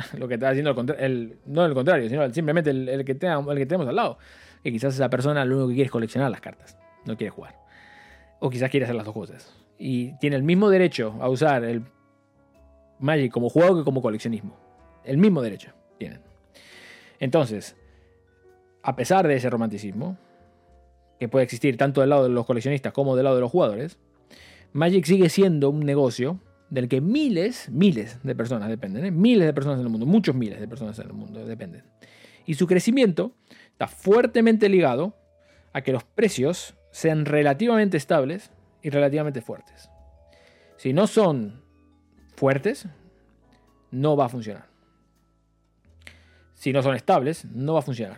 lo 0.18 0.28
que 0.28 0.36
está 0.36 0.50
haciendo 0.50 0.76
el, 0.98 1.38
no 1.46 1.66
el 1.66 1.74
contrario, 1.74 2.10
sino 2.10 2.32
simplemente 2.34 2.70
el, 2.70 2.86
que 3.06 3.12
el 3.12 3.58
que 3.58 3.66
tenemos 3.66 3.88
al 3.88 3.96
lado. 3.96 4.18
Que 4.64 4.72
quizás 4.72 4.94
esa 4.94 5.10
persona 5.10 5.46
lo 5.46 5.56
único 5.56 5.70
que 5.70 5.76
quiere 5.76 5.86
es 5.86 5.92
coleccionar 5.92 6.30
las 6.30 6.42
cartas, 6.42 6.78
no 7.06 7.16
quiere 7.16 7.32
jugar. 7.32 7.56
O 8.40 8.50
quizás 8.50 8.70
quiere 8.70 8.86
hacer 8.86 8.96
las 8.96 9.06
dos 9.06 9.14
cosas. 9.14 9.54
Y 9.78 10.18
tiene 10.20 10.36
el 10.36 10.44
mismo 10.44 10.70
derecho 10.70 11.16
a 11.22 11.30
usar 11.30 11.64
el 11.64 11.84
Magic 13.00 13.32
como 13.32 13.50
juego 13.50 13.78
que 13.78 13.84
como 13.84 14.02
coleccionismo. 14.02 14.58
El 15.06 15.18
mismo 15.18 15.42
derecho 15.42 15.72
tienen. 15.98 16.22
Entonces, 17.20 17.76
a 18.84 18.96
pesar 18.96 19.28
de 19.28 19.36
ese 19.36 19.50
romanticismo, 19.50 20.18
que 21.20 21.28
puede 21.28 21.44
existir 21.44 21.78
tanto 21.78 22.02
del 22.02 22.10
lado 22.10 22.24
de 22.24 22.30
los 22.30 22.46
coleccionistas 22.46 22.94
como 22.94 23.16
del 23.16 23.26
lado 23.26 23.36
de 23.36 23.42
los 23.42 23.52
jugadores, 23.52 24.00
Magic 24.72 25.06
sigue 25.06 25.30
siendo 25.30 25.70
un 25.70 25.82
negocio 25.82 26.40
del 26.70 26.88
que 26.88 27.02
miles, 27.02 27.70
miles 27.70 28.20
de 28.24 28.36
personas 28.36 28.70
dependen, 28.70 29.06
¿eh? 29.06 29.12
miles 29.12 29.46
de 29.46 29.54
personas 29.54 29.80
en 29.80 29.86
el 29.86 29.92
mundo, 29.92 30.06
muchos 30.06 30.36
miles 30.36 30.60
de 30.60 30.68
personas 30.68 30.98
en 31.00 31.08
el 31.08 31.14
mundo 31.14 31.46
dependen. 31.46 31.84
Y 32.46 32.56
su 32.56 32.68
crecimiento 32.68 33.34
está 33.72 33.88
fuertemente 33.88 34.70
ligado 34.70 35.16
a 35.74 35.82
que 35.82 35.92
los 35.92 36.04
precios 36.04 36.76
sean 36.92 37.26
relativamente 37.26 37.98
estables 37.98 38.52
y 38.82 38.90
relativamente 38.90 39.42
fuertes. 39.42 39.90
Si 40.78 40.94
no 40.94 41.08
son 41.08 41.62
fuertes, 42.36 42.88
no 43.92 44.16
va 44.16 44.26
a 44.26 44.30
funcionar. 44.30 44.68
Si 46.54 46.74
no 46.74 46.82
son 46.82 46.96
estables, 46.96 47.46
no 47.46 47.74
va 47.74 47.80
a 47.80 47.84
funcionar. 47.84 48.18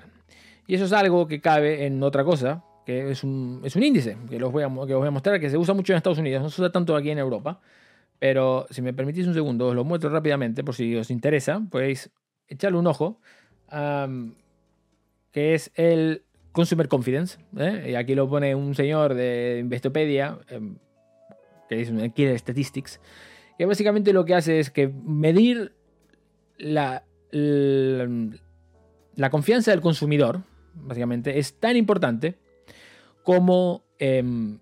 Y 0.67 0.75
eso 0.75 0.85
es 0.85 0.93
algo 0.93 1.27
que 1.27 1.41
cabe 1.41 1.85
en 1.85 2.01
otra 2.03 2.23
cosa, 2.23 2.63
que 2.85 3.11
es 3.11 3.23
un, 3.23 3.61
es 3.63 3.75
un 3.75 3.83
índice, 3.83 4.17
que, 4.29 4.39
los 4.39 4.51
voy 4.51 4.63
a, 4.63 4.67
que 4.67 4.93
os 4.93 4.99
voy 4.99 5.07
a 5.07 5.11
mostrar, 5.11 5.39
que 5.39 5.49
se 5.49 5.57
usa 5.57 5.73
mucho 5.73 5.93
en 5.93 5.97
Estados 5.97 6.19
Unidos, 6.19 6.41
no 6.41 6.49
se 6.49 6.61
usa 6.61 6.71
tanto 6.71 6.95
aquí 6.95 7.09
en 7.09 7.17
Europa. 7.17 7.59
Pero 8.21 8.67
si 8.69 8.83
me 8.83 8.93
permitís 8.93 9.25
un 9.25 9.33
segundo, 9.33 9.69
os 9.69 9.75
lo 9.75 9.83
muestro 9.83 10.11
rápidamente, 10.11 10.63
por 10.63 10.75
si 10.75 10.95
os 10.95 11.09
interesa, 11.09 11.59
podéis 11.71 12.11
echarle 12.47 12.77
un 12.77 12.85
ojo, 12.85 13.19
que 15.31 15.55
es 15.55 15.71
el 15.73 16.21
Consumer 16.51 16.87
Confidence. 16.87 17.39
¿eh? 17.57 17.87
Y 17.89 17.95
aquí 17.95 18.13
lo 18.13 18.29
pone 18.29 18.53
un 18.53 18.75
señor 18.75 19.15
de 19.15 19.57
Investopedia, 19.61 20.37
em, 20.49 20.75
que 21.67 21.77
dice 21.77 22.11
Killer 22.11 22.37
Statistics, 22.37 23.01
que 23.57 23.65
básicamente 23.65 24.13
lo 24.13 24.23
que 24.23 24.35
hace 24.35 24.59
es 24.59 24.69
que 24.69 24.87
medir 24.87 25.73
la, 26.59 27.03
la, 27.31 29.29
confianza 29.31 29.71
del 29.71 29.81
consumidor, 29.81 30.43
básicamente, 30.75 31.39
es 31.39 31.59
tan 31.59 31.75
importante 31.75 32.37
como, 33.23 33.83
em, 33.97 34.59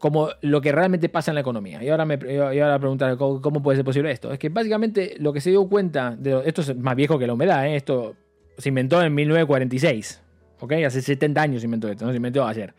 como 0.00 0.30
lo 0.40 0.62
que 0.62 0.72
realmente 0.72 1.10
pasa 1.10 1.30
en 1.30 1.34
la 1.34 1.42
economía. 1.42 1.84
Y 1.84 1.90
ahora 1.90 2.06
me 2.06 2.18
y 2.24 2.38
ahora 2.38 2.78
preguntar 2.78 3.16
¿cómo, 3.18 3.62
puede 3.62 3.76
ser 3.76 3.84
posible 3.84 4.10
esto. 4.10 4.32
Es 4.32 4.38
que 4.38 4.48
básicamente 4.48 5.14
lo 5.18 5.30
que 5.30 5.42
se 5.42 5.50
dio 5.50 5.68
cuenta, 5.68 6.16
de, 6.18 6.42
esto 6.46 6.62
es 6.62 6.74
más 6.74 6.96
viejo 6.96 7.18
que 7.18 7.26
la 7.26 7.34
humedad, 7.34 7.66
¿eh? 7.66 7.76
esto 7.76 8.16
se 8.56 8.70
inventó 8.70 9.02
en 9.02 9.14
1946. 9.14 10.22
¿ok? 10.60 10.72
Hace 10.86 11.02
70 11.02 11.42
años 11.42 11.60
se 11.60 11.66
inventó 11.66 11.86
esto, 11.88 12.06
no 12.06 12.12
se 12.12 12.16
inventó 12.16 12.46
ayer. 12.46 12.72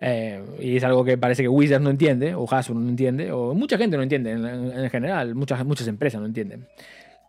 Eh, 0.00 0.42
y 0.58 0.76
es 0.76 0.82
algo 0.82 1.04
que 1.04 1.16
parece 1.16 1.42
que 1.42 1.48
Wizards 1.48 1.82
no 1.82 1.90
entiende, 1.90 2.34
o 2.34 2.52
Hasbro 2.52 2.80
no 2.80 2.88
entiende, 2.88 3.30
o 3.30 3.54
mucha 3.54 3.78
gente 3.78 3.96
no 3.96 4.02
entiende 4.02 4.32
en, 4.32 4.90
general, 4.90 5.36
muchas, 5.36 5.64
muchas 5.64 5.86
empresas 5.86 6.20
no 6.20 6.26
entienden. 6.26 6.66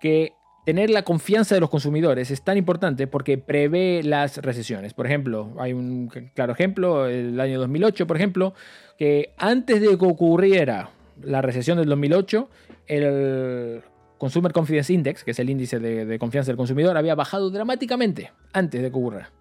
Que 0.02 0.34
tener 0.70 0.92
la 0.92 1.02
confianza 1.02 1.56
de 1.56 1.62
los 1.62 1.72
consumidores 1.72 2.30
es 2.30 2.44
tan 2.44 2.56
importante 2.56 3.08
porque 3.08 3.40
prevé 3.40 4.04
las 4.04 4.38
recesiones. 4.38 4.94
Por 4.94 5.08
ejemplo, 5.08 5.56
hay 5.58 5.74
un 5.74 6.12
claro 6.36 6.54
ejemplo, 6.54 7.08
el 7.08 7.40
año 7.40 7.60
2008, 7.60 8.06
por 8.06 8.16
ejemplo, 8.16 8.54
que 8.96 9.34
antes 9.40 9.82
de 9.82 9.98
que 9.98 10.06
ocurriera 10.06 10.92
la 11.24 11.42
recesión 11.42 11.80
del 11.80 11.88
2008, 11.88 12.50
el 12.86 13.82
Consumer 14.20 14.54
Confidence 14.54 14.94
Index, 14.94 15.24
que 15.24 15.32
es 15.32 15.40
el 15.40 15.50
índice 15.50 15.80
de, 15.80 16.20
confianza 16.20 16.52
del 16.52 16.58
consumidor, 16.58 16.98
había 16.98 17.16
bajado 17.16 17.50
dramáticamente 17.50 18.32
antes 18.54 18.84
de 18.84 18.92
que 18.92 18.96
ocurra. 18.96 19.32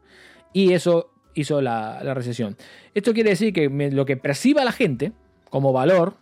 Y 0.54 0.72
eso 0.72 1.10
hizo 1.34 1.60
la, 1.60 2.00
la 2.02 2.14
recesión. 2.14 2.56
Esto 2.94 3.12
quiere 3.12 3.28
decir 3.28 3.52
que 3.52 3.68
lo 3.68 4.06
que 4.06 4.16
perciba 4.16 4.64
la 4.64 4.72
gente 4.72 5.12
como 5.50 5.74
valor 5.74 6.14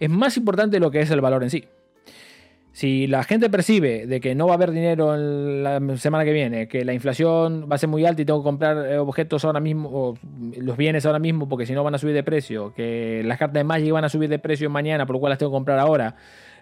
es 0.00 0.10
más 0.10 0.36
importante 0.36 0.78
de 0.78 0.80
lo 0.80 0.90
que 0.90 0.98
es 0.98 1.10
el 1.12 1.20
valor 1.20 1.44
en 1.44 1.50
sí. 1.50 1.64
Si 2.72 3.06
la 3.08 3.24
gente 3.24 3.50
percibe 3.50 4.06
de 4.06 4.20
que 4.20 4.34
no 4.34 4.46
va 4.46 4.52
a 4.52 4.54
haber 4.54 4.70
dinero 4.70 5.14
en 5.14 5.64
la 5.64 5.80
semana 5.96 6.24
que 6.24 6.32
viene, 6.32 6.68
que 6.68 6.84
la 6.84 6.92
inflación 6.92 7.66
va 7.70 7.74
a 7.74 7.78
ser 7.78 7.88
muy 7.88 8.04
alta 8.04 8.22
y 8.22 8.24
tengo 8.24 8.40
que 8.40 8.44
comprar 8.44 8.86
eh, 8.86 8.98
objetos 8.98 9.44
ahora 9.44 9.58
mismo, 9.58 9.88
o 9.92 10.18
los 10.56 10.76
bienes 10.76 11.04
ahora 11.04 11.18
mismo 11.18 11.48
porque 11.48 11.66
si 11.66 11.72
no 11.72 11.82
van 11.82 11.94
a 11.94 11.98
subir 11.98 12.14
de 12.14 12.22
precio, 12.22 12.72
que 12.74 13.22
las 13.24 13.38
cartas 13.38 13.54
de 13.54 13.64
Magic 13.64 13.90
van 13.90 14.04
a 14.04 14.08
subir 14.08 14.28
de 14.28 14.38
precio 14.38 14.70
mañana, 14.70 15.06
por 15.06 15.16
lo 15.16 15.20
cual 15.20 15.30
las 15.30 15.38
tengo 15.38 15.50
que 15.50 15.56
comprar 15.56 15.78
ahora, 15.78 16.14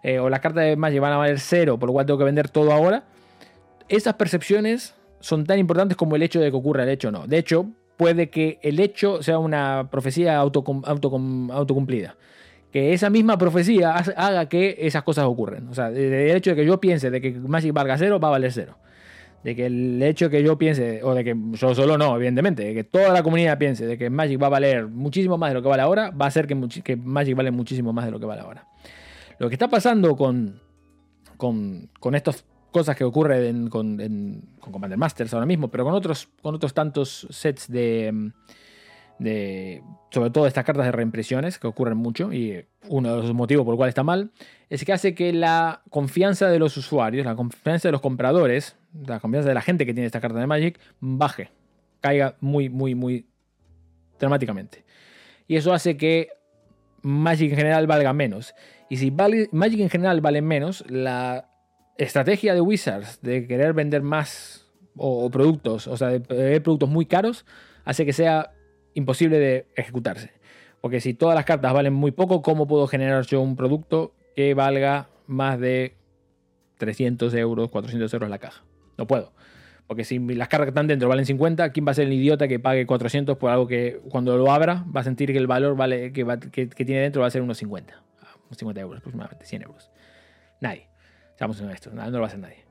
eh, 0.03 0.19
o 0.19 0.31
las 0.31 0.41
cartas 0.41 0.65
de 0.65 0.77
Magic 0.77 1.01
van 1.01 1.13
a 1.13 1.17
valer 1.19 1.39
cero, 1.39 1.79
por 1.79 1.89
lo 1.89 1.93
cual 1.93 2.07
tengo 2.07 2.19
que 2.19 2.25
vender 2.25 2.49
todo 2.49 2.73
ahora, 2.73 3.05
esas 3.89 4.15
percepciones 4.15 4.95
son 5.21 5.45
tan 5.45 5.59
importantes 5.59 5.97
como 5.97 6.17
el 6.17 6.23
hecho 6.23 6.41
de 6.41 6.51
que 6.51 6.57
ocurra 6.57 6.85
el 6.85 6.89
hecho 6.89 7.09
o 7.09 7.11
no. 7.11 7.27
De 7.27 7.39
hecho, 7.39 7.67
puede 7.97 8.31
que 8.31 8.59
el 8.63 8.81
hecho 8.81 9.23
sea 9.23 9.39
una 9.39 9.89
profecía 9.91 10.39
autocumplida. 10.39 12.17
Que 12.77 12.93
esa 12.93 13.09
misma 13.09 13.39
profecía 13.39 13.95
haga 13.95 14.51
que 14.51 14.77
esas 14.81 15.03
cosas 15.03 15.25
ocurran. 15.25 15.67
O 15.69 15.75
sea, 15.75 15.89
el 15.89 16.37
hecho 16.37 16.51
de 16.51 16.57
que 16.57 16.67
yo 16.67 16.79
piense 16.79 17.11
de 17.11 17.23
que 17.23 17.33
Magic 17.33 17.73
valga 17.73 17.97
cero, 17.97 18.21
va 18.21 18.29
a 18.29 18.33
valer 18.33 18.53
cero. 18.53 18.77
De 19.43 19.57
que 19.57 19.65
el 19.65 20.03
hecho 20.03 20.27
de 20.27 20.37
que 20.37 20.45
yo 20.45 20.59
piense, 20.59 21.03
o 21.03 21.15
de 21.15 21.25
que 21.25 21.35
yo 21.53 21.75
solo 21.75 21.97
no, 21.97 22.15
evidentemente, 22.17 22.65
de 22.65 22.75
que 22.75 22.85
toda 22.85 23.15
la 23.15 23.23
comunidad 23.23 23.57
piense 23.57 23.87
de 23.87 23.97
que 23.97 24.11
Magic 24.11 24.43
va 24.43 24.49
a 24.49 24.51
valer 24.51 24.89
muchísimo 24.89 25.39
más 25.39 25.49
de 25.49 25.55
lo 25.55 25.63
que 25.63 25.69
vale 25.71 25.85
ahora, 25.85 26.11
va 26.11 26.27
a 26.27 26.29
hacer 26.29 26.47
que, 26.47 26.55
Magic 26.97 27.35
vale 27.35 27.51
muchísimo 27.51 27.95
más 27.95 28.05
de 28.05 28.11
lo 28.11 28.21
que 28.21 28.27
vale 28.27 28.43
ahora. 28.43 28.69
Lo 29.39 29.49
que 29.49 29.55
está 29.55 29.69
pasando 29.69 30.15
con, 30.15 30.61
con, 31.39 31.89
con 31.99 32.15
estos 32.15 32.45
cosas 32.71 32.95
que 32.95 33.05
ocurren 33.05 33.71
con, 33.71 33.97
con, 33.97 34.71
Commander 34.71 34.99
Masters 34.99 35.33
ahora 35.33 35.47
mismo, 35.47 35.69
pero 35.69 35.83
con 35.83 35.95
otros, 35.95 36.29
con 36.43 36.55
otros 36.55 36.75
tantos 36.75 37.27
sets 37.31 37.73
de, 37.73 38.33
de, 39.19 39.83
sobre 40.11 40.31
todo 40.31 40.47
estas 40.47 40.65
cartas 40.65 40.85
de 40.87 40.93
reimpresiones 40.93 41.59
que 41.59 41.67
ocurren 41.67 41.97
mucho 41.97 42.33
y 42.33 42.65
uno 42.89 43.17
de 43.17 43.23
los 43.23 43.35
motivos 43.35 43.65
por 43.65 43.75
el 43.75 43.77
cual 43.77 43.89
está 43.89 44.03
mal 44.03 44.31
es 44.69 44.85
que 44.85 44.93
hace 44.93 45.15
que 45.15 45.33
la 45.33 45.83
confianza 45.91 46.49
de 46.49 46.59
los 46.59 46.77
usuarios, 46.77 47.25
la 47.25 47.37
confianza 47.37 47.89
de 47.89 47.93
los 47.93 48.01
compradores, 48.01 48.77
la 49.07 49.21
confianza 49.21 49.49
de 49.49 49.55
la 49.55 49.63
gente 49.63 49.87
que 49.87 49.95
tiene 49.95 50.07
esta 50.07 50.21
carta 50.21 50.39
de 50.39 50.47
Magic 50.47 50.79
baje, 51.01 51.51
caiga 52.01 52.37
muy, 52.41 52.69
muy, 52.69 52.95
muy 52.95 53.27
dramáticamente. 54.19 54.85
Y 55.49 55.57
eso 55.57 55.73
hace 55.73 55.97
que 55.97 56.29
Magic 57.03 57.51
en 57.51 57.57
general 57.57 57.87
valga 57.87 58.13
menos. 58.13 58.55
Y 58.89 58.97
si 58.97 59.11
Magic 59.11 59.81
en 59.81 59.91
general 59.91 60.21
vale 60.21 60.43
menos, 60.43 60.85
la 60.89 61.49
estrategia 61.99 62.55
de 62.55 62.61
Wizards 62.61 63.21
de 63.23 63.47
querer 63.47 63.73
vender 63.73 64.03
más 64.03 64.67
o, 64.97 65.31
productos, 65.31 65.87
o 65.87 65.97
sea, 65.97 66.09
de 66.09 66.19
vender 66.19 66.63
productos 66.63 66.89
muy 66.89 67.07
caros, 67.07 67.47
hace 67.85 68.05
que 68.05 68.13
sea 68.13 68.53
imposible 68.97 69.39
de 69.39 69.67
ejecutarse. 69.77 70.33
Porque 70.81 71.01
si 71.01 71.15
todas 71.15 71.35
las 71.35 71.45
cartas 71.45 71.73
valen 71.73 71.93
muy 71.93 72.11
poco, 72.11 72.43
¿cómo 72.43 72.67
puedo 72.67 72.87
generar 72.87 73.25
yo 73.27 73.41
un 73.41 73.55
producto 73.57 74.15
que 74.35 74.55
valga 74.55 75.09
más 75.27 75.61
de 75.61 75.95
300 76.79 77.33
euros, 77.35 77.71
400 77.71 78.13
euros 78.13 78.31
la 78.31 78.39
caja? 78.39 78.65
No 78.97 79.07
puedo. 79.07 79.33
Porque 79.87 80.05
si 80.05 80.19
las 80.19 80.49
cartas 80.49 80.67
que 80.67 80.71
están 80.71 80.87
dentro 80.87 81.09
valen 81.09 81.27
50, 81.27 81.71
¿quién 81.71 81.87
va 81.87 81.93
a 81.93 81.95
ser 81.95 82.07
el 82.07 82.13
idiota 82.15 82.49
que 82.49 82.59
pague 82.59 82.87
400 82.87 83.37
por 83.37 83.51
algo 83.51 83.69
que 83.69 84.01
cuando 84.11 84.37
lo 84.37 84.51
abra 84.51 84.85
va 84.95 85.03
a 85.03 85.05
sentir 85.05 85.31
que 85.31 85.39
el 85.39 85.47
valor 85.47 85.77
vale, 85.77 86.13
que, 86.13 86.25
que, 86.51 86.85
tiene 86.85 87.03
dentro 87.03 87.21
va 87.23 87.29
a 87.29 87.31
ser 87.31 87.43
unos 87.43 87.59
50? 87.59 88.03
Unos 88.47 88.59
50 88.59 88.81
euros 88.81 88.99
aproximadamente, 88.99 89.45
100 89.45 89.63
euros. 89.63 89.91
Nadie. 90.61 90.89
Seamos 91.37 91.61
honestos, 91.61 91.93
no 91.93 92.09
lo 92.09 92.19
va 92.19 92.25
a 92.25 92.29
hacer 92.29 92.41
nadie. 92.41 92.66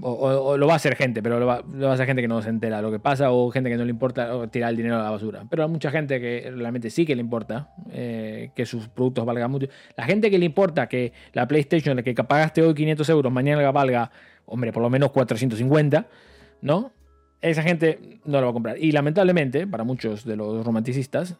O, 0.00 0.56
lo 0.56 0.66
va 0.68 0.74
a 0.74 0.76
hacer 0.76 0.94
gente, 0.94 1.22
pero 1.24 1.40
lo 1.40 1.46
va, 1.46 1.56
a 1.56 1.92
hacer 1.92 2.06
gente 2.06 2.22
que 2.22 2.28
no 2.28 2.40
se 2.40 2.50
entera 2.50 2.80
lo 2.80 2.92
que 2.92 3.00
pasa 3.00 3.32
o 3.32 3.50
gente 3.50 3.68
que 3.68 3.76
no 3.76 3.84
le 3.84 3.90
importa 3.90 4.46
tirar 4.48 4.70
el 4.70 4.76
dinero 4.76 4.94
a 4.94 5.02
la 5.02 5.10
basura. 5.10 5.44
Pero 5.50 5.64
hay 5.64 5.68
mucha 5.68 5.90
gente 5.90 6.20
que 6.20 6.52
realmente 6.54 6.88
sí 6.88 7.04
que 7.04 7.16
le 7.16 7.20
importa 7.20 7.70
eh, 7.90 8.50
que 8.54 8.64
sus 8.64 8.86
productos 8.88 9.26
valgan 9.26 9.50
mucho. 9.50 9.66
La 9.96 10.04
gente 10.04 10.30
que 10.30 10.38
le 10.38 10.44
importa 10.44 10.88
que 10.88 11.12
la 11.32 11.48
PlayStation, 11.48 11.96
la 11.96 12.02
que 12.04 12.14
pagaste 12.14 12.62
hoy 12.62 12.74
500 12.74 13.08
euros, 13.08 13.32
mañana 13.32 13.68
valga, 13.72 14.12
hombre, 14.46 14.72
por 14.72 14.84
lo 14.84 14.90
menos 14.90 15.10
450, 15.10 16.06
¿no? 16.62 16.92
Esa 17.40 17.64
gente 17.64 18.20
no 18.24 18.40
lo 18.40 18.46
va 18.46 18.50
a 18.50 18.52
comprar. 18.52 18.78
Y 18.78 18.92
lamentablemente, 18.92 19.66
para 19.66 19.82
muchos 19.82 20.24
de 20.24 20.36
los 20.36 20.64
romanticistas, 20.64 21.38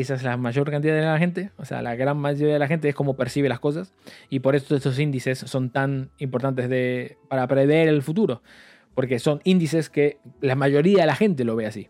esa 0.00 0.14
es 0.14 0.22
la 0.22 0.36
mayor 0.36 0.70
cantidad 0.70 0.94
de 0.94 1.02
la 1.02 1.18
gente, 1.18 1.50
o 1.56 1.64
sea, 1.64 1.82
la 1.82 1.96
gran 1.96 2.16
mayoría 2.18 2.52
de 2.52 2.58
la 2.58 2.68
gente 2.68 2.88
es 2.88 2.94
como 2.94 3.16
percibe 3.16 3.48
las 3.48 3.58
cosas 3.58 3.92
y 4.30 4.40
por 4.40 4.54
eso 4.54 4.76
estos 4.76 4.98
índices 4.98 5.38
son 5.38 5.70
tan 5.70 6.10
importantes 6.18 6.68
de, 6.68 7.18
para 7.28 7.46
prever 7.48 7.88
el 7.88 8.02
futuro, 8.02 8.42
porque 8.94 9.18
son 9.18 9.40
índices 9.44 9.90
que 9.90 10.18
la 10.40 10.54
mayoría 10.54 11.00
de 11.00 11.06
la 11.06 11.14
gente 11.14 11.44
lo 11.44 11.56
ve 11.56 11.66
así. 11.66 11.88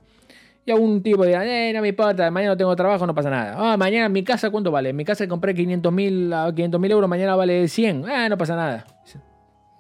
Y 0.65 0.71
algún 0.71 1.03
tipo 1.03 1.25
dirá, 1.25 1.47
eh, 1.47 1.73
no 1.73 1.81
me 1.81 1.89
importa, 1.89 2.31
mañana 2.31 2.53
no 2.53 2.57
tengo 2.57 2.77
trabajo, 2.77 3.07
no 3.07 3.15
pasa 3.15 3.31
nada. 3.31 3.55
Ah, 3.57 3.77
mañana 3.79 4.09
mi 4.11 4.23
casa, 4.23 4.51
¿cuánto 4.51 4.71
vale? 4.71 4.93
Mi 4.93 5.05
casa 5.05 5.27
compré 5.27 5.55
500 5.55 5.93
mil 5.93 6.35
500 6.55 6.85
euros, 6.91 7.09
mañana 7.09 7.37
vale 7.37 7.69
100. 7.69 8.05
Ah, 8.07 8.29
no 8.29 8.37
pasa 8.37 8.55
nada. 8.55 8.87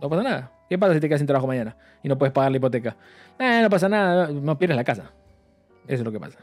No 0.00 0.08
pasa 0.08 0.22
nada. 0.22 0.52
¿Qué 0.66 0.78
pasa 0.78 0.94
si 0.94 1.00
te 1.00 1.08
quedas 1.08 1.20
sin 1.20 1.26
trabajo 1.26 1.46
mañana 1.46 1.76
y 2.02 2.08
no 2.08 2.16
puedes 2.16 2.32
pagar 2.32 2.50
la 2.50 2.56
hipoteca? 2.56 2.96
Ah, 3.38 3.60
no 3.62 3.68
pasa 3.68 3.90
nada, 3.90 4.28
no 4.28 4.58
pierdes 4.58 4.76
la 4.76 4.84
casa. 4.84 5.12
Eso 5.86 6.00
es 6.00 6.04
lo 6.04 6.12
que 6.12 6.20
pasa 6.20 6.38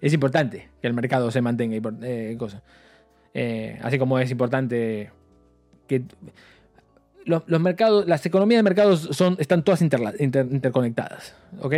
es 0.00 0.12
importante 0.12 0.68
que 0.80 0.86
el 0.86 0.94
mercado 0.94 1.30
se 1.30 1.40
mantenga. 1.40 1.76
Eh, 2.02 2.38
eh, 3.34 3.78
así 3.82 3.98
como 3.98 4.18
es 4.18 4.30
importante 4.30 5.10
que 5.86 6.04
los, 7.24 7.60
mercados, 7.60 8.06
las 8.06 8.24
economías 8.26 8.58
de 8.58 8.62
mercados 8.62 9.08
son, 9.12 9.36
están 9.38 9.62
todas 9.64 9.82
interconectadas. 9.82 11.34
¿ok? 11.60 11.74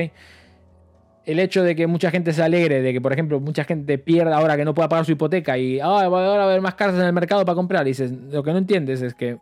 El 1.24 1.40
hecho 1.40 1.62
de 1.62 1.74
que 1.74 1.86
mucha 1.86 2.10
gente 2.10 2.32
se 2.32 2.42
alegre 2.42 2.82
de 2.82 2.92
que, 2.92 3.00
por 3.00 3.12
ejemplo, 3.12 3.40
mucha 3.40 3.64
gente 3.64 3.98
pierda 3.98 4.36
ahora 4.36 4.56
que 4.56 4.64
no 4.64 4.74
pueda 4.74 4.88
pagar 4.88 5.04
su 5.04 5.12
hipoteca 5.12 5.58
y 5.58 5.80
ah, 5.80 5.86
ahora 5.86 6.08
va 6.08 6.42
a 6.42 6.44
haber 6.44 6.60
más 6.60 6.74
casas 6.74 7.00
en 7.00 7.06
el 7.06 7.12
mercado 7.12 7.44
para 7.44 7.56
comprar. 7.56 7.86
Y 7.88 7.94
lo 8.30 8.42
que 8.42 8.52
no 8.52 8.58
entiendes 8.58 9.02
es 9.02 9.14
que 9.14 9.38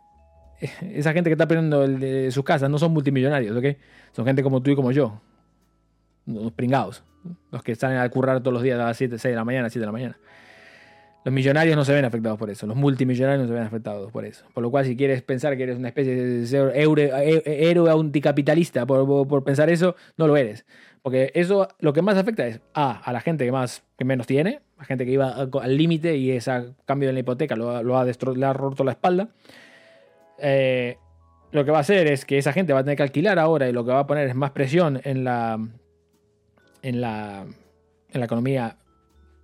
esa 0.93 1.13
gente 1.13 1.29
que 1.29 1.33
está 1.33 1.47
perdiendo 1.47 1.83
el 1.83 1.99
de 1.99 2.31
sus 2.31 2.43
casas 2.43 2.69
no 2.69 2.79
son 2.79 2.91
multimillonarios, 2.91 3.55
¿ok? 3.55 3.77
Son 4.13 4.25
gente 4.25 4.41
como 4.41 4.61
tú 4.61 4.71
y 4.71 4.75
como 4.75 4.91
yo. 4.91 5.21
Los 6.25 6.51
pringados. 6.53 7.03
Los 7.51 7.63
que 7.63 7.75
salen 7.75 7.97
a 7.97 8.09
currar 8.09 8.39
todos 8.39 8.53
los 8.53 8.63
días 8.63 8.79
a 8.79 8.85
las 8.85 8.97
7, 8.97 9.17
6 9.17 9.31
de 9.31 9.35
la 9.35 9.45
mañana, 9.45 9.69
7 9.69 9.79
de 9.79 9.85
la 9.85 9.91
mañana. 9.91 10.17
Los 11.25 11.33
millonarios 11.33 11.75
no 11.75 11.83
se 11.83 11.91
ven 11.91 12.05
afectados 12.05 12.37
por 12.37 12.51
eso, 12.51 12.67
los 12.67 12.77
multimillonarios 12.77 13.41
no 13.41 13.47
se 13.47 13.53
ven 13.55 13.63
afectados 13.63 14.11
por 14.11 14.25
eso. 14.25 14.45
Por 14.53 14.61
lo 14.61 14.69
cual, 14.69 14.85
si 14.85 14.95
quieres 14.95 15.23
pensar 15.23 15.57
que 15.57 15.63
eres 15.63 15.75
una 15.75 15.87
especie 15.87 16.15
de 16.15 17.69
héroe 17.71 17.91
anticapitalista 17.91 18.85
por, 18.85 19.27
por, 19.27 19.43
pensar 19.43 19.71
eso, 19.71 19.95
no 20.17 20.27
lo 20.27 20.37
eres. 20.37 20.67
Porque 21.01 21.31
eso 21.33 21.67
lo 21.79 21.93
que 21.93 22.03
más 22.03 22.15
afecta 22.15 22.45
es 22.45 22.61
A, 22.75 22.99
a 22.99 23.11
la 23.11 23.21
gente 23.21 23.43
que, 23.43 23.51
más, 23.51 23.83
que 23.97 24.05
menos 24.05 24.27
tiene, 24.27 24.61
la 24.77 24.85
gente 24.85 25.03
que 25.03 25.11
iba 25.11 25.31
al 25.31 25.77
límite 25.77 26.15
y 26.15 26.29
ese 26.29 26.73
cambio 26.85 27.09
en 27.09 27.15
la 27.15 27.21
hipoteca 27.21 27.55
lo, 27.55 27.81
lo 27.81 27.97
ha, 27.97 28.05
le 28.05 28.45
ha 28.45 28.53
roto 28.53 28.83
la 28.83 28.91
espalda. 28.91 29.29
Eh, 30.37 30.97
lo 31.51 31.65
que 31.65 31.71
va 31.71 31.77
a 31.77 31.81
hacer 31.81 32.05
es 32.05 32.25
que 32.25 32.37
esa 32.37 32.53
gente 32.53 32.73
va 32.73 32.79
a 32.79 32.83
tener 32.83 32.97
que 32.97 33.03
alquilar 33.03 33.39
ahora 33.39 33.67
y 33.67 33.71
lo 33.71 33.83
que 33.83 33.91
va 33.91 34.01
a 34.01 34.07
poner 34.07 34.27
es 34.27 34.35
más 34.35 34.51
presión 34.51 35.01
en 35.03 35.23
la, 35.23 35.57
en 36.85 37.01
la, 37.01 37.45
en 38.11 38.19
la 38.19 38.25
economía 38.25 38.77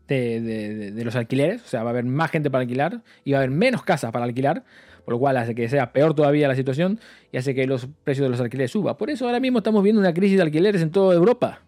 de, 0.08 1.02
los 1.04 1.16
alquileres, 1.16 1.64
o 1.64 1.68
sea, 1.68 1.84
va 1.84 1.90
a 1.90 1.94
haber 1.94 2.06
más 2.06 2.30
gente 2.30 2.52
para 2.52 2.62
alquilar 2.62 3.02
y 3.24 3.32
va 3.32 3.40
a 3.40 3.42
haber 3.42 3.50
menos 3.50 3.82
casas 3.84 4.12
para 4.12 4.26
alquilar, 4.26 4.64
por 5.06 5.16
lo 5.16 5.20
cual 5.20 5.38
hace 5.38 5.56
que 5.56 5.68
sea 5.68 5.92
peor 5.92 6.14
todavía 6.14 6.48
la 6.48 6.56
situación 6.56 7.00
y 7.32 7.38
hace 7.38 7.56
que 7.56 7.66
los 7.66 7.88
precios 8.04 8.26
de 8.26 8.30
los 8.30 8.42
alquileres 8.42 8.72
suban. 8.72 8.96
Por 8.96 9.10
eso 9.10 9.26
ahora 9.26 9.40
mismo 9.40 9.58
estamos 9.58 9.82
viendo 9.84 10.00
una 10.00 10.14
crisis 10.14 10.38
de 10.38 10.44
alquileres 10.44 10.84
en 10.84 10.92
toda 10.92 11.16
Europa. 11.16 11.62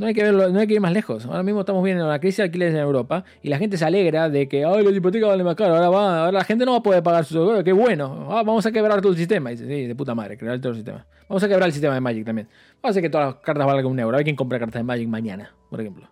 No 0.00 0.06
hay, 0.06 0.14
que 0.14 0.22
verlo, 0.22 0.48
no 0.48 0.58
hay 0.58 0.66
que 0.66 0.72
ir 0.72 0.80
más 0.80 0.94
lejos. 0.94 1.26
Ahora 1.26 1.42
mismo 1.42 1.60
estamos 1.60 1.84
viendo 1.84 2.06
una 2.06 2.18
crisis 2.18 2.38
de 2.38 2.44
alquileres 2.44 2.72
en 2.72 2.80
Europa 2.80 3.22
y 3.42 3.50
la 3.50 3.58
gente 3.58 3.76
se 3.76 3.84
alegra 3.84 4.30
de 4.30 4.48
que 4.48 4.64
Ay, 4.64 4.82
la 4.82 4.90
hipoteca 4.92 5.26
vale 5.26 5.44
más 5.44 5.54
caro. 5.56 5.74
Ahora, 5.74 5.90
va, 5.90 6.20
ahora 6.20 6.32
la 6.32 6.44
gente 6.44 6.64
no 6.64 6.72
va 6.72 6.78
a 6.78 6.82
poder 6.82 7.02
pagar 7.02 7.26
su. 7.26 7.60
¡Qué 7.62 7.72
bueno! 7.74 8.28
Ah, 8.30 8.42
vamos 8.42 8.64
a 8.64 8.72
quebrar 8.72 9.02
todo 9.02 9.12
el 9.12 9.18
sistema. 9.18 9.50
dice, 9.50 9.66
sí, 9.66 9.86
de 9.86 9.94
puta 9.94 10.14
madre, 10.14 10.38
quebrar 10.38 10.58
todo 10.58 10.70
el 10.70 10.76
sistema. 10.76 11.06
Vamos 11.28 11.42
a 11.42 11.48
quebrar 11.48 11.66
el 11.66 11.72
sistema 11.74 11.92
de 11.92 12.00
Magic 12.00 12.24
también. 12.24 12.48
Vamos 12.80 12.84
a 12.84 12.88
hacer 12.88 13.02
que 13.02 13.10
todas 13.10 13.26
las 13.26 13.34
cartas 13.42 13.66
valgan 13.66 13.84
un 13.84 14.00
euro. 14.00 14.16
Hay 14.16 14.24
quien 14.24 14.36
compra 14.36 14.58
cartas 14.58 14.80
de 14.80 14.84
Magic 14.84 15.06
mañana, 15.06 15.54
por 15.68 15.78
ejemplo. 15.82 16.08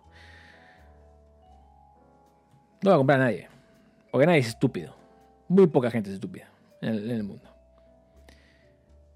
No 2.83 2.91
va 2.91 2.95
a 2.95 2.97
comprar 2.99 3.21
a 3.21 3.23
nadie. 3.23 3.47
Porque 4.11 4.27
nadie 4.27 4.41
es 4.41 4.49
estúpido. 4.49 4.95
Muy 5.47 5.65
poca 5.65 5.89
gente 5.89 6.11
es 6.11 6.13
estúpida 6.13 6.47
en 6.83 7.09
el 7.09 7.23
mundo. 7.23 7.48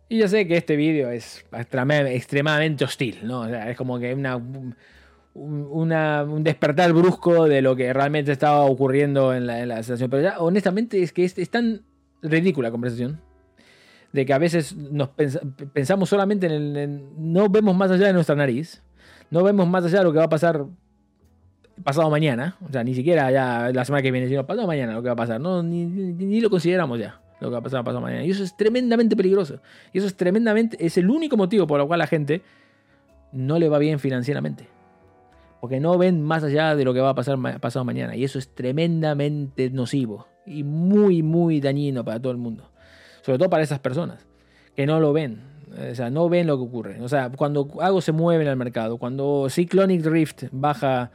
Y 0.10 0.20
yo 0.20 0.28
sé 0.28 0.48
que 0.48 0.58
este 0.58 0.76
vídeo 0.76 1.10
es 1.10 1.46
extremadamente 1.52 2.84
hostil, 2.84 3.20
¿no? 3.24 3.42
O 3.42 3.48
sea, 3.48 3.70
es 3.70 3.78
como 3.78 4.00
que 4.00 4.14
una, 4.14 4.36
un 5.34 6.44
despertar 6.44 6.94
brusco 6.94 7.46
de 7.48 7.62
lo 7.62 7.76
que 7.76 7.92
realmente 7.94 8.32
estaba 8.32 8.62
ocurriendo 8.62 9.34
en 9.34 9.48
la, 9.48 9.82
situación. 9.82 10.10
Pero 10.10 10.24
ya, 10.24 10.40
honestamente, 10.40 11.02
es 11.02 11.14
que 11.14 11.24
es, 11.24 11.50
tan 11.50 11.82
ridícula 12.22 12.68
la 12.68 12.72
conversación. 12.72 13.22
De 14.12 14.26
que 14.28 14.34
a 14.34 14.38
veces 14.38 14.76
nos 14.76 15.10
pensamos 15.74 16.10
solamente 16.10 16.46
en 16.46 16.78
el. 16.78 17.04
no 17.18 17.50
vemos 17.50 17.76
más 17.76 17.90
allá 17.90 18.08
de 18.08 18.14
nuestra 18.14 18.36
nariz. 18.36 18.84
No 19.32 19.42
vemos 19.42 19.68
más 19.68 19.86
allá 19.86 20.00
de 20.00 20.04
lo 20.04 20.12
que 20.12 20.20
va 20.20 20.26
a 20.26 20.30
pasar 20.30 20.68
pasado 21.84 22.12
mañana. 22.12 22.58
O 22.70 22.72
sea, 22.72 22.84
ni 22.84 22.94
siquiera 22.94 23.32
ya 23.32 23.72
la 23.74 23.84
semana 23.84 24.04
que 24.04 24.12
viene, 24.12 24.28
sino 24.28 24.46
pasado 24.46 24.68
mañana 24.68 24.94
lo 24.94 25.02
que 25.02 25.08
va 25.08 25.14
a 25.14 25.16
pasar. 25.16 25.42
No, 25.42 25.64
ni 25.64 26.40
lo 26.40 26.52
consideramos 26.52 27.00
ya 27.00 27.23
lo 27.44 27.50
que 27.50 27.54
va 27.54 27.60
a 27.60 27.64
pasar 27.64 27.84
pasado 27.84 28.02
mañana. 28.02 28.26
Y 28.26 28.32
eso 28.32 28.44
es 28.44 28.56
tremendamente 28.56 29.16
peligroso. 29.16 29.60
Y 29.92 30.00
eso 30.00 30.08
es 30.08 30.16
tremendamente, 30.16 30.78
es 30.84 30.98
el 30.98 31.10
único 31.10 31.38
motivo 31.38 31.68
por 31.68 31.80
el 31.80 31.88
cual 31.88 32.00
la 32.00 32.08
gente 32.08 32.42
no 33.32 33.60
le 33.60 33.70
va 33.70 33.78
bien 33.78 34.00
financieramente. 34.00 34.68
Porque 35.62 35.80
no 35.80 35.98
ven 35.98 36.22
más 36.22 36.44
allá 36.44 36.76
de 36.76 36.84
lo 36.84 36.94
que 36.94 37.00
va 37.00 37.10
a 37.10 37.16
pasar 37.16 37.38
pasado 37.60 37.86
mañana. 37.86 38.16
Y 38.16 38.24
eso 38.24 38.40
es 38.40 38.54
tremendamente 38.54 39.70
nocivo. 39.70 40.28
Y 40.46 40.64
muy, 40.64 41.24
muy 41.24 41.62
dañino 41.62 42.04
para 42.04 42.20
todo 42.20 42.32
el 42.32 42.38
mundo. 42.38 42.70
Sobre 43.22 43.38
todo 43.38 43.50
para 43.50 43.64
esas 43.64 43.80
personas 43.80 44.26
que 44.76 44.86
no 44.86 45.00
lo 45.00 45.14
ven. 45.14 45.42
O 45.92 45.96
sea, 45.96 46.10
no 46.10 46.30
ven 46.30 46.48
lo 46.48 46.58
que 46.58 46.64
ocurre. 46.64 47.02
O 47.02 47.10
sea, 47.10 47.30
cuando 47.30 47.68
algo 47.80 48.02
se 48.02 48.12
mueve 48.12 48.44
en 48.44 48.50
el 48.50 48.58
mercado, 48.58 48.98
cuando 48.98 49.48
Cyclonic 49.50 50.06
Rift 50.06 50.44
baja 50.52 51.12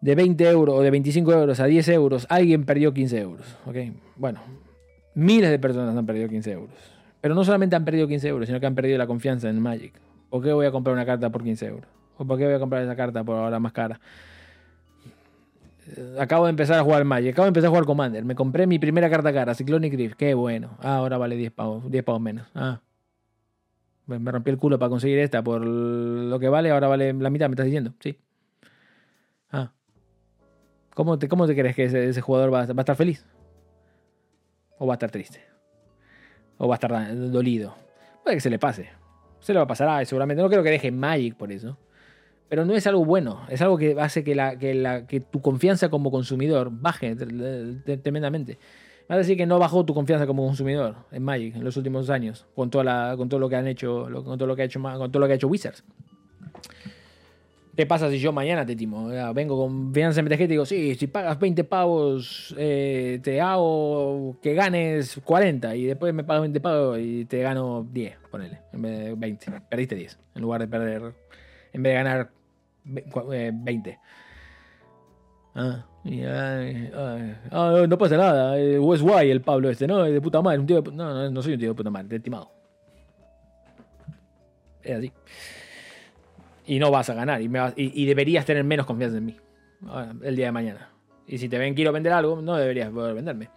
de 0.00 0.14
20 0.14 0.48
euros 0.48 0.74
o 0.78 0.82
de 0.82 0.90
25 0.90 1.32
euros 1.32 1.60
a 1.60 1.66
10 1.66 1.88
euros, 1.88 2.26
alguien 2.28 2.64
perdió 2.64 2.92
15 2.92 3.18
euros. 3.20 3.46
¿ok? 3.66 3.76
Bueno, 4.16 4.40
Miles 5.16 5.48
de 5.48 5.58
personas 5.58 5.96
han 5.96 6.04
perdido 6.04 6.28
15 6.28 6.52
euros. 6.52 6.74
Pero 7.22 7.34
no 7.34 7.42
solamente 7.42 7.74
han 7.74 7.86
perdido 7.86 8.06
15 8.06 8.28
euros, 8.28 8.46
sino 8.46 8.60
que 8.60 8.66
han 8.66 8.74
perdido 8.74 8.98
la 8.98 9.06
confianza 9.06 9.48
en 9.48 9.58
Magic. 9.58 9.94
¿Por 10.28 10.42
qué 10.42 10.52
voy 10.52 10.66
a 10.66 10.70
comprar 10.70 10.92
una 10.92 11.06
carta 11.06 11.30
por 11.30 11.42
15 11.42 11.66
euros? 11.66 11.86
¿O 12.18 12.26
por 12.26 12.36
qué 12.36 12.44
voy 12.44 12.52
a 12.52 12.58
comprar 12.58 12.82
esa 12.82 12.94
carta 12.94 13.24
por 13.24 13.34
ahora 13.34 13.58
más 13.58 13.72
cara? 13.72 13.98
Eh, 15.96 16.16
acabo 16.20 16.44
de 16.44 16.50
empezar 16.50 16.78
a 16.78 16.82
jugar 16.82 17.02
Magic, 17.06 17.32
acabo 17.32 17.46
de 17.46 17.48
empezar 17.48 17.68
a 17.68 17.70
jugar 17.70 17.86
Commander. 17.86 18.26
Me 18.26 18.34
compré 18.34 18.66
mi 18.66 18.78
primera 18.78 19.08
carta 19.08 19.32
cara, 19.32 19.54
Cyclonic 19.54 19.94
Rift. 19.94 20.16
Qué 20.16 20.34
bueno. 20.34 20.76
Ah, 20.80 20.96
ahora 20.96 21.16
vale 21.16 21.34
10 21.36 21.50
pavos, 21.50 21.90
10 21.90 22.04
pavos 22.04 22.20
menos. 22.20 22.46
Ah. 22.54 22.80
Me 24.04 24.30
rompí 24.30 24.50
el 24.50 24.58
culo 24.58 24.78
para 24.78 24.90
conseguir 24.90 25.18
esta 25.18 25.42
por 25.42 25.64
lo 25.64 26.38
que 26.38 26.50
vale, 26.50 26.70
ahora 26.70 26.88
vale 26.88 27.14
la 27.14 27.30
mitad, 27.30 27.48
me 27.48 27.54
estás 27.54 27.64
diciendo. 27.64 27.94
Sí. 28.00 28.18
Ah. 29.50 29.72
¿Cómo 30.92 31.18
te, 31.18 31.26
cómo 31.26 31.46
te 31.46 31.56
crees 31.56 31.74
que 31.74 31.84
ese, 31.84 32.20
jugador 32.20 32.52
va 32.52 32.60
a 32.60 32.64
estar 32.64 32.96
feliz? 32.96 33.24
O 34.78 34.86
va 34.86 34.94
a 34.94 34.96
estar 34.96 35.10
triste. 35.10 35.40
O 36.58 36.68
va 36.68 36.74
a 36.74 36.76
estar 36.76 37.16
dolido. 37.30 37.74
Puede 38.22 38.36
que 38.36 38.40
se 38.40 38.50
le 38.50 38.58
pase. 38.58 38.88
Se 39.40 39.52
le 39.52 39.58
va 39.58 39.64
a 39.64 39.68
pasar, 39.68 39.88
ah, 39.88 40.04
seguramente. 40.04 40.42
No 40.42 40.48
creo 40.48 40.62
que 40.62 40.70
deje 40.70 40.90
Magic 40.90 41.36
por 41.36 41.52
eso. 41.52 41.78
Pero 42.48 42.64
no 42.64 42.74
es 42.74 42.86
algo 42.86 43.04
bueno. 43.04 43.42
Es 43.48 43.60
algo 43.62 43.76
que 43.76 43.96
hace 44.00 44.24
que, 44.24 44.34
la, 44.34 44.58
que, 44.58 44.74
la, 44.74 45.06
que 45.06 45.20
tu 45.20 45.40
confianza 45.40 45.88
como 45.88 46.10
consumidor 46.10 46.70
baje 46.70 47.14
tremendamente. 48.02 48.58
Va 49.10 49.14
a 49.14 49.18
decir 49.18 49.36
que 49.36 49.46
no 49.46 49.58
bajó 49.58 49.84
tu 49.84 49.94
confianza 49.94 50.26
como 50.26 50.44
consumidor 50.44 50.96
en 51.12 51.22
Magic 51.22 51.54
en 51.54 51.62
los 51.62 51.76
últimos 51.76 52.10
años, 52.10 52.46
con, 52.56 52.70
toda 52.70 52.82
la, 52.82 53.14
con 53.16 53.28
todo 53.28 53.38
lo 53.38 53.48
que 53.48 53.54
han 53.54 53.68
hecho, 53.68 54.08
con 54.24 54.36
todo 54.36 54.46
lo 54.46 54.56
que 54.56 54.62
ha 54.62 54.64
hecho, 54.64 54.82
con 54.82 55.12
todo 55.12 55.20
lo 55.20 55.26
que 55.26 55.32
ha 55.34 55.36
hecho 55.36 55.46
Wizards. 55.46 55.84
¿Qué 57.76 57.84
pasa 57.84 58.10
si 58.10 58.18
yo 58.18 58.32
mañana 58.32 58.64
te 58.64 58.74
timo? 58.74 59.08
Vengo 59.34 59.58
con 59.58 59.92
Finanzas 59.92 60.24
MTG 60.24 60.40
y 60.40 60.46
digo, 60.46 60.64
sí, 60.64 60.94
si 60.94 61.08
pagas 61.08 61.38
20 61.38 61.62
pavos, 61.64 62.54
eh, 62.56 63.20
te 63.22 63.38
hago 63.42 64.38
que 64.40 64.54
ganes 64.54 65.20
40 65.22 65.76
y 65.76 65.84
después 65.84 66.14
me 66.14 66.24
pagas 66.24 66.40
20 66.40 66.60
pavos 66.60 66.98
y 66.98 67.26
te 67.26 67.42
gano 67.42 67.86
10, 67.92 68.16
ponele, 68.30 68.62
en 68.72 68.80
vez 68.80 68.98
de 68.98 69.14
20. 69.14 69.60
Perdiste 69.68 69.94
10, 69.94 70.18
en 70.36 70.42
lugar 70.42 70.62
de 70.62 70.68
perder, 70.68 71.14
en 71.74 71.82
vez 71.82 71.90
de 71.90 71.94
ganar 71.94 72.30
20. 72.84 73.90
Eh, 73.90 73.98
ah, 75.54 75.84
ah, 77.50 77.84
no 77.86 77.98
pasa 77.98 78.16
nada, 78.16 78.58
es 78.58 79.02
guay 79.02 79.30
el 79.30 79.42
Pablo 79.42 79.68
este, 79.68 79.86
¿no? 79.86 80.02
De 80.02 80.18
puta 80.22 80.40
madre, 80.40 80.60
un 80.60 80.66
tío 80.66 80.80
de, 80.80 80.92
no, 80.92 81.12
no, 81.12 81.30
no 81.30 81.42
soy 81.42 81.52
un 81.52 81.58
tío 81.58 81.68
de 81.68 81.74
puta 81.74 81.90
madre, 81.90 82.08
de 82.08 82.20
timado. 82.20 82.50
Es 84.82 84.96
así 84.96 85.12
y 86.66 86.78
no 86.78 86.90
vas 86.90 87.08
a 87.10 87.14
ganar 87.14 87.40
y, 87.40 88.06
deberías 88.06 88.44
tener 88.44 88.64
menos 88.64 88.86
confianza 88.86 89.18
en 89.18 89.26
mí 89.26 89.36
el 90.22 90.36
día 90.36 90.46
de 90.46 90.52
mañana. 90.52 90.90
Y 91.26 91.38
si 91.38 91.48
te 91.48 91.58
ven 91.58 91.74
quiero 91.74 91.92
vender 91.92 92.12
algo, 92.12 92.40
no 92.40 92.56
deberías 92.56 92.90
poder 92.90 93.14
venderme. 93.14 93.50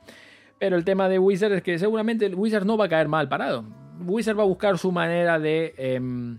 Pero 0.60 0.76
el 0.76 0.84
tema 0.84 1.08
de 1.08 1.20
Wizard 1.20 1.54
es 1.54 1.64
que 1.64 1.80
seguramente 1.80 2.28
Wizard 2.28 2.66
no 2.66 2.78
va 2.78 2.86
a 2.86 2.90
caer 2.90 3.08
mal 3.08 3.30
parado. 3.30 3.64
Wizard 4.06 4.38
va 4.38 4.44
a 4.44 4.48
buscar 4.48 4.78
su 4.78 4.92
manera 4.92 5.40
de, 5.40 5.74
em, 5.78 6.38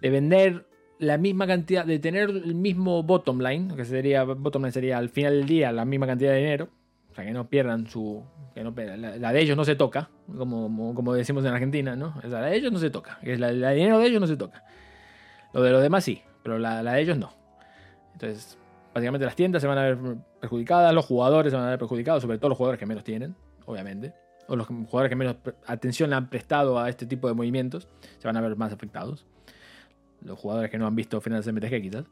de 0.00 0.10
vender 0.10 0.66
la 0.98 1.18
misma 1.18 1.46
cantidad, 1.46 1.84
de 1.84 1.98
tener 1.98 2.30
el 2.30 2.54
mismo 2.54 3.02
bottom 3.02 3.40
line, 3.40 3.74
que 3.76 3.84
sería, 3.84 4.24
bottom 4.24 4.62
line 4.62 4.72
sería 4.72 4.98
al 4.98 5.08
final 5.08 5.34
del 5.34 5.46
día 5.46 5.72
la 5.72 5.84
misma 5.84 6.06
cantidad 6.06 6.32
de 6.32 6.38
dinero, 6.38 6.68
o 7.10 7.14
sea, 7.14 7.24
que 7.24 7.32
no 7.32 7.48
pierdan 7.48 7.86
su, 7.86 8.22
que 8.54 8.64
no, 8.64 8.74
la, 8.76 9.32
de 9.32 9.40
ellos 9.40 9.56
no 9.56 9.64
se 9.64 9.76
toca, 9.76 10.10
como, 10.26 10.94
como, 10.94 11.14
decimos 11.14 11.44
en 11.44 11.52
Argentina, 11.52 11.96
¿no? 11.96 12.14
la 12.24 12.42
de 12.42 12.56
ellos 12.56 12.72
no 12.72 12.78
se 12.78 12.90
toca, 12.90 13.18
la, 13.22 13.52
la 13.52 13.70
de 13.70 13.76
dinero 13.76 13.98
de 13.98 14.06
ellos 14.06 14.20
no 14.20 14.26
se 14.26 14.36
toca. 14.36 14.64
Lo 15.54 15.62
de 15.62 15.70
los 15.70 15.82
demás 15.82 16.04
sí, 16.04 16.20
pero 16.42 16.58
la, 16.58 16.82
de 16.82 17.00
ellos 17.00 17.16
no. 17.16 17.32
Entonces, 18.12 18.58
básicamente 18.92 19.24
las 19.24 19.36
tiendas 19.36 19.62
se 19.62 19.68
van 19.68 19.78
a 19.78 19.82
ver 19.82 19.98
perjudicadas, 20.40 20.92
los 20.92 21.06
jugadores 21.06 21.52
se 21.52 21.56
van 21.56 21.66
a 21.66 21.70
ver 21.70 21.78
perjudicados, 21.78 22.22
sobre 22.22 22.38
todo 22.38 22.48
los 22.50 22.58
jugadores 22.58 22.78
que 22.78 22.86
menos 22.86 23.04
tienen, 23.04 23.36
obviamente. 23.64 24.12
O 24.48 24.56
los 24.56 24.66
jugadores 24.66 25.08
que 25.08 25.16
menos 25.16 25.36
atención 25.66 26.12
han 26.12 26.28
prestado 26.28 26.78
a 26.78 26.90
este 26.90 27.06
tipo 27.06 27.28
de 27.28 27.34
movimientos 27.34 27.88
se 28.18 28.26
van 28.28 28.36
a 28.36 28.40
ver 28.40 28.56
más 28.56 28.72
afectados. 28.72 29.26
Los 30.22 30.38
jugadores 30.38 30.70
que 30.70 30.76
no 30.76 30.86
han 30.86 30.96
visto 30.96 31.20
finales 31.20 31.46
de 31.46 31.52
MTG, 31.52 31.82
quizás. 31.82 32.04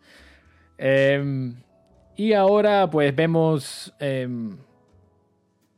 Em, 0.79 1.57
y 2.17 2.33
ahora, 2.33 2.89
pues 2.89 3.15
vemos 3.15 3.93
em, 3.99 4.57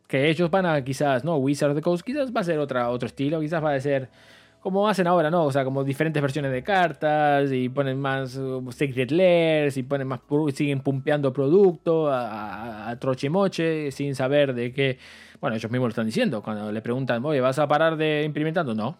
que 0.06 0.28
ellos 0.28 0.50
van 0.50 0.66
a 0.66 0.84
quizás, 0.84 1.24
¿no? 1.24 1.38
Wizard 1.38 1.70
of 1.70 1.76
the 1.76 1.82
Coast 1.82 2.04
quizás 2.04 2.30
va 2.30 2.42
a 2.42 2.44
ser 2.44 2.58
otra, 2.58 2.90
otro 2.90 3.06
estilo, 3.06 3.40
quizás 3.40 3.64
va 3.64 3.74
a 3.74 3.80
ser 3.80 4.10
como 4.64 4.88
hacen 4.88 5.06
ahora, 5.06 5.30
¿no? 5.30 5.44
O 5.44 5.52
sea, 5.52 5.62
como 5.62 5.84
diferentes 5.84 6.22
versiones 6.22 6.50
de 6.50 6.62
cartas 6.62 7.52
y 7.52 7.68
ponen 7.68 8.00
más 8.00 8.34
uh, 8.38 8.66
Secret 8.72 9.10
Layers 9.10 9.76
y 9.76 9.82
ponen 9.82 10.08
más, 10.08 10.20
siguen 10.54 10.80
pumpeando 10.80 11.34
producto 11.34 12.08
a, 12.08 12.88
a, 12.88 12.98
troche 12.98 13.28
moche 13.28 13.90
sin 13.90 14.14
saber 14.14 14.54
de 14.54 14.72
qué. 14.72 14.98
Bueno, 15.38 15.54
ellos 15.54 15.70
mismos 15.70 15.88
lo 15.88 15.90
están 15.90 16.06
diciendo. 16.06 16.42
Cuando 16.42 16.72
le 16.72 16.80
preguntan, 16.80 17.22
oye, 17.26 17.42
¿vas 17.42 17.58
a 17.58 17.68
parar 17.68 17.98
de 17.98 18.22
implementando? 18.24 18.74
No. 18.74 18.96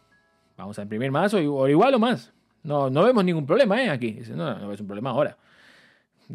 Vamos 0.59 0.79
a 0.79 0.83
imprimir 0.83 1.11
más 1.11 1.33
o, 1.33 1.39
igual 1.67 1.95
o 1.95 1.99
más. 1.99 2.35
No, 2.63 2.91
no 2.91 3.03
vemos 3.03 3.25
ningún 3.25 3.47
problema, 3.47 3.83
¿eh? 3.83 3.89
Aquí. 3.89 4.21
no, 4.35 4.59
no 4.59 4.71
es 4.71 4.81
un 4.83 4.87
problema 4.87 5.11
ahora. 5.13 5.39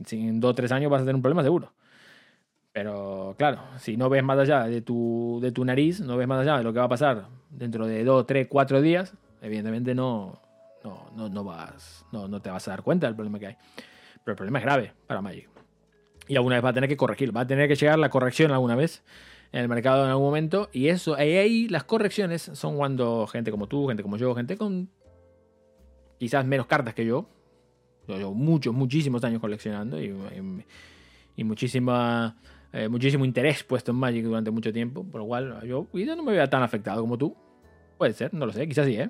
Si 0.06 0.20
en 0.20 0.40
dos 0.40 0.54
o 0.54 0.56
tres 0.56 0.72
años 0.72 0.90
vas 0.90 1.02
a 1.02 1.04
tener 1.04 1.16
un 1.16 1.22
problema 1.22 1.44
seguro. 1.44 1.72
Pero 2.72 3.36
claro, 3.38 3.62
si 3.78 3.96
no 3.96 4.10
ves 4.10 4.24
más 4.24 4.40
allá 4.40 4.64
de 4.64 4.82
tu, 4.82 5.38
de 5.40 5.52
tu 5.52 5.64
nariz, 5.64 6.02
no 6.02 6.18
ves 6.18 6.28
más 6.28 6.40
allá 6.40 6.58
de 6.58 6.64
lo 6.64 6.74
que 6.74 6.80
va 6.80 6.86
a 6.86 6.90
pasar 6.90 7.39
dentro 7.50 7.88
de 7.88 8.04
2, 8.04 8.26
3, 8.26 8.48
4 8.50 8.82
días, 8.82 9.14
evidentemente 9.42 9.96
no, 9.96 10.42
no, 10.84 11.30
no, 11.30 11.44
vas, 11.44 12.06
no, 12.12 12.28
no 12.28 12.42
te 12.42 12.50
vas 12.50 12.68
a 12.68 12.72
dar 12.72 12.84
cuenta 12.84 13.08
del 13.08 13.16
problema 13.16 13.40
que 13.40 13.48
hay. 13.48 13.58
Pero 14.24 14.34
el 14.34 14.36
problema 14.36 14.60
es 14.60 14.66
grave 14.66 14.94
para 15.08 15.22
Magic. 15.22 15.50
Y 16.28 16.36
alguna 16.36 16.56
vez 16.56 16.66
va 16.66 16.70
a 16.70 16.74
tener 16.74 16.90
que 16.90 16.98
corregir, 16.98 17.36
va 17.36 17.42
a 17.42 17.48
tener 17.48 17.68
que 17.68 17.76
llegar 17.76 17.98
la 17.98 18.10
corrección 18.10 18.52
alguna 18.52 18.76
vez 18.76 19.04
en 19.52 19.62
el 19.62 19.68
mercado 19.68 20.04
en 20.04 20.12
algún 20.12 20.26
momento. 20.26 20.70
Y 20.72 20.90
eso, 20.90 21.16
ahí, 21.16 21.68
las 21.70 21.84
correcciones 21.84 22.52
son 22.54 22.78
cuando 22.78 23.26
gente 23.28 23.52
como 23.52 23.68
tú, 23.68 23.88
gente 23.88 24.04
como 24.04 24.18
yo, 24.18 24.36
gente 24.36 24.58
con 24.58 24.90
quizás 26.20 26.46
menos 26.46 26.68
cartas 26.68 26.94
que 26.94 27.06
yo, 27.06 27.28
yo 28.08 28.18
llevo 28.18 28.34
muchos, 28.34 28.74
muchísimos 28.74 29.24
años 29.24 29.40
coleccionando 29.40 30.02
y, 30.02 31.44
muchísima, 31.44 32.36
eh, 32.74 32.88
muchísimo 32.88 33.26
interés 33.26 33.64
puesto 33.64 33.92
en 33.92 33.98
Magic 33.98 34.24
durante 34.24 34.52
mucho 34.52 34.72
tiempo, 34.72 35.04
por 35.04 35.22
lo 35.22 35.28
cual 35.28 35.62
yo 35.66 35.88
quizás 35.92 36.16
no 36.16 36.24
me 36.24 36.34
vea 36.34 36.50
tan 36.50 36.64
afectado 36.64 37.02
como 37.02 37.18
tú. 37.18 37.36
Puede 37.98 38.14
ser, 38.14 38.34
no 38.34 38.46
lo 38.46 38.54
sé, 38.54 38.68
quizás 38.68 38.86
sí, 38.86 38.96
¿eh? 38.96 39.10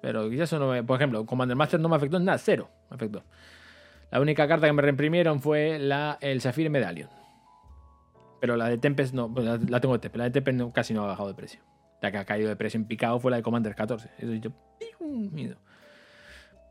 Pero 0.00 0.30
quizás 0.30 0.44
eso 0.44 0.58
no 0.58 0.70
me... 0.70 0.82
Por 0.82 0.96
ejemplo, 0.96 1.26
Commander 1.26 1.56
Master 1.56 1.78
no 1.78 1.88
me 1.88 1.96
afectó 1.96 2.16
en 2.16 2.24
nada, 2.24 2.38
cero 2.38 2.70
me 2.88 2.96
afectó. 2.96 3.22
La 4.10 4.20
única 4.20 4.48
carta 4.48 4.66
que 4.66 4.72
me 4.72 4.82
reimprimieron 4.82 5.40
fue 5.40 5.78
la, 5.78 6.18
el 6.20 6.40
Zafir 6.40 6.68
Medallion. 6.70 7.08
Pero 8.40 8.56
la 8.56 8.68
de 8.68 8.78
Tempest 8.78 9.14
no, 9.14 9.32
pues 9.32 9.46
la, 9.46 9.80
tengo 9.80 9.94
de 9.94 10.00
Tempest. 10.00 10.16
La 10.16 10.24
de 10.24 10.30
Tempest 10.30 10.74
casi 10.74 10.94
no 10.94 11.04
ha 11.04 11.06
bajado 11.06 11.28
de 11.28 11.34
precio. 11.34 11.60
La 12.00 12.10
que 12.10 12.18
ha 12.18 12.24
caído 12.24 12.48
de 12.48 12.56
precio 12.56 12.78
en 12.78 12.86
picado 12.86 13.20
fue 13.20 13.30
la 13.30 13.36
de 13.36 13.42
Commander 13.42 13.74
14. 13.74 14.10
Eso 14.18 14.30
dicho, 14.30 14.52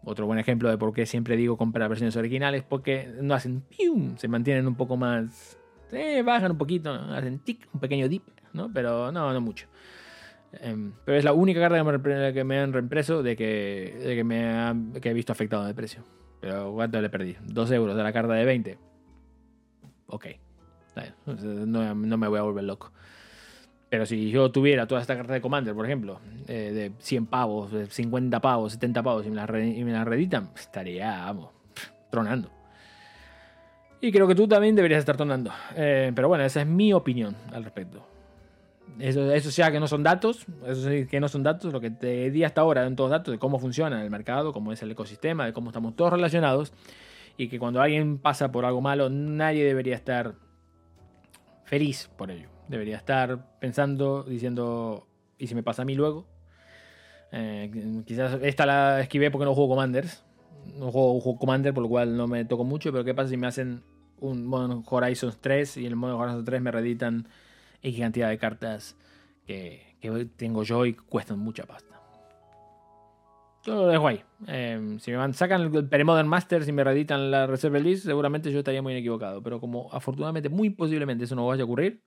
Otro 0.03 0.25
buen 0.25 0.39
ejemplo 0.39 0.69
de 0.69 0.77
por 0.77 0.93
qué 0.93 1.05
siempre 1.05 1.37
digo 1.37 1.55
comprar 1.55 1.87
versiones 1.87 2.15
originales, 2.15 2.63
porque 2.63 3.13
no 3.21 3.35
hacen 3.35 3.61
¡pium! 3.61 4.17
se 4.17 4.27
mantienen 4.27 4.67
un 4.67 4.75
poco 4.75 4.97
más. 4.97 5.59
Eh, 5.91 6.21
bajan 6.23 6.51
un 6.51 6.57
poquito, 6.57 6.91
hacen 6.91 7.39
tic, 7.39 7.67
un 7.73 7.79
pequeño 7.79 8.07
dip, 8.07 8.23
¿no? 8.53 8.71
Pero 8.71 9.11
no, 9.11 9.33
no 9.33 9.41
mucho. 9.41 9.67
Em, 10.53 10.93
pero 11.05 11.17
es 11.17 11.23
la 11.23 11.33
única 11.33 11.59
carta 11.59 11.77
que 12.33 12.43
me, 12.43 12.59
han 12.59 12.73
reimpreso 12.73 13.21
de 13.21 13.35
que, 13.35 13.99
que 14.03 14.23
me 14.23 14.71
he 15.01 15.13
visto 15.13 15.31
afectado 15.31 15.65
de 15.65 15.73
precio. 15.73 16.03
Pero 16.41 16.71
¿cuánto 16.73 17.01
le 17.01 17.09
perdí? 17.09 17.35
2 17.43 17.71
euros 17.71 17.95
de 17.95 18.03
la 18.03 18.13
carta 18.13 18.33
de 18.33 18.45
20. 18.45 18.77
Ok. 20.07 20.27
No, 21.25 22.17
me 22.17 22.27
voy 22.27 22.39
a 22.39 22.41
volver 22.41 22.63
loco. 22.63 22.91
Pero 23.89 24.05
si 24.05 24.29
yo 24.29 24.51
tuviera 24.51 24.85
toda 24.87 25.01
esta 25.01 25.15
carta 25.15 25.33
de 25.33 25.41
Commander, 25.41 25.73
por 25.73 25.85
ejemplo, 25.85 26.19
eh, 26.47 26.71
de 26.73 26.91
100 26.99 27.25
pavos, 27.25 27.71
de 27.71 27.87
50 27.87 28.39
pavos, 28.39 28.73
70 28.73 29.01
pavos 29.01 29.25
y 29.25 29.29
me 29.29 29.35
la, 29.35 29.45
reeditan, 30.05 30.51
estaría, 30.55 31.25
vamos, 31.25 31.49
tronando. 32.11 32.51
Y 34.01 34.11
creo 34.11 34.27
que 34.27 34.35
tú 34.35 34.47
también 34.47 34.75
deberías 34.75 34.99
estar 34.99 35.17
tronando. 35.17 35.51
Eh, 35.75 36.11
pero 36.15 36.27
bueno, 36.29 36.43
esa 36.45 36.61
es 36.61 36.67
mi 36.67 36.93
opinión 36.93 37.35
al 37.51 37.63
respecto. 37.63 38.05
Eso, 38.97 39.31
eso 39.31 39.51
sea 39.51 39.71
que 39.71 39.79
no 39.79 39.87
son 39.87 40.03
datos, 40.03 40.45
eso 40.65 40.89
sí 40.89 41.05
que 41.05 41.19
no 41.19 41.29
son 41.29 41.43
datos, 41.43 41.71
lo 41.71 41.79
que 41.79 41.91
te 41.91 42.31
di 42.31 42.43
hasta 42.43 42.61
ahora 42.61 42.85
en 42.85 42.95
todos 42.95 43.11
datos 43.11 43.31
de 43.31 43.37
cómo 43.37 43.59
funciona 43.59 44.03
el 44.03 44.09
mercado, 44.09 44.51
cómo 44.51 44.73
es 44.73 44.81
el 44.81 44.91
ecosistema, 44.91 45.45
de 45.45 45.53
cómo 45.53 45.69
estamos 45.69 45.95
todos 45.95 46.11
relacionados 46.11 46.73
y 47.37 47.47
que 47.47 47.59
cuando 47.59 47.81
alguien 47.81 48.17
pasa 48.17 48.51
por 48.51 48.65
algo 48.65 48.81
malo, 48.81 49.09
nadie 49.09 49.63
debería 49.63 49.95
estar 49.95 50.35
feliz 51.63 52.09
por 52.17 52.31
ello. 52.31 52.49
Debería 52.67 52.97
estar 52.97 53.59
pensando, 53.59 54.23
diciendo, 54.23 55.07
¿y 55.37 55.47
si 55.47 55.55
me 55.55 55.63
pasa 55.63 55.83
a 55.83 55.85
mí 55.85 55.95
luego? 55.95 56.27
Eh, 57.31 58.03
quizás 58.05 58.39
esta 58.41 58.65
la 58.65 58.99
esquivé 58.99 59.31
porque 59.31 59.45
no 59.45 59.53
juego 59.53 59.69
Commanders. 59.69 60.25
No 60.75 60.91
juego, 60.91 61.19
juego, 61.21 61.39
Commander, 61.39 61.73
por 61.73 61.83
lo 61.83 61.89
cual 61.89 62.17
no 62.17 62.27
me 62.27 62.43
toco 62.45 62.63
mucho, 62.63 62.91
pero 62.91 63.03
¿qué 63.03 63.13
pasa 63.13 63.29
si 63.29 63.37
me 63.37 63.47
hacen 63.47 63.83
un 64.20 64.45
modo 64.45 64.84
Horizon 64.86 65.34
3 65.39 65.78
y 65.78 65.86
el 65.86 65.95
modo 65.95 66.17
Horizon 66.17 66.45
3 66.45 66.61
me 66.61 66.72
reeditan 66.72 67.28
y 67.82 67.97
cantidad 67.97 68.30
de 68.30 68.38
cartas 68.38 68.95
que, 69.45 69.97
tengo 70.38 70.63
yo 70.63 70.86
y 70.86 70.93
cuestan 70.93 71.39
mucha 71.39 71.65
pasta. 71.65 71.99
Yo 73.65 73.76
lo 73.76 73.88
dejo 73.88 74.07
ahí. 74.07 74.24
Em, 74.47 74.99
si 74.99 75.11
me 75.11 75.34
sacan 75.34 75.74
el 75.76 75.88
Peremodern 75.88 76.28
Masters 76.28 76.67
y 76.67 76.72
me 76.72 76.84
reeditan 76.84 77.30
la 77.30 77.45
Reserve 77.45 77.82
List, 77.82 78.05
seguramente 78.05 78.51
yo 78.51 78.59
estaría 78.59 78.82
muy 78.82 78.95
equivocado. 78.95 79.43
Pero 79.43 79.59
como 79.59 79.89
afortunadamente, 79.91 80.47
muy 80.49 80.70
posiblemente 80.70 81.26
eso 81.26 81.36
no 81.36 81.47
vaya 81.47 81.63
a 81.63 81.65
ocurrir, 81.65 82.01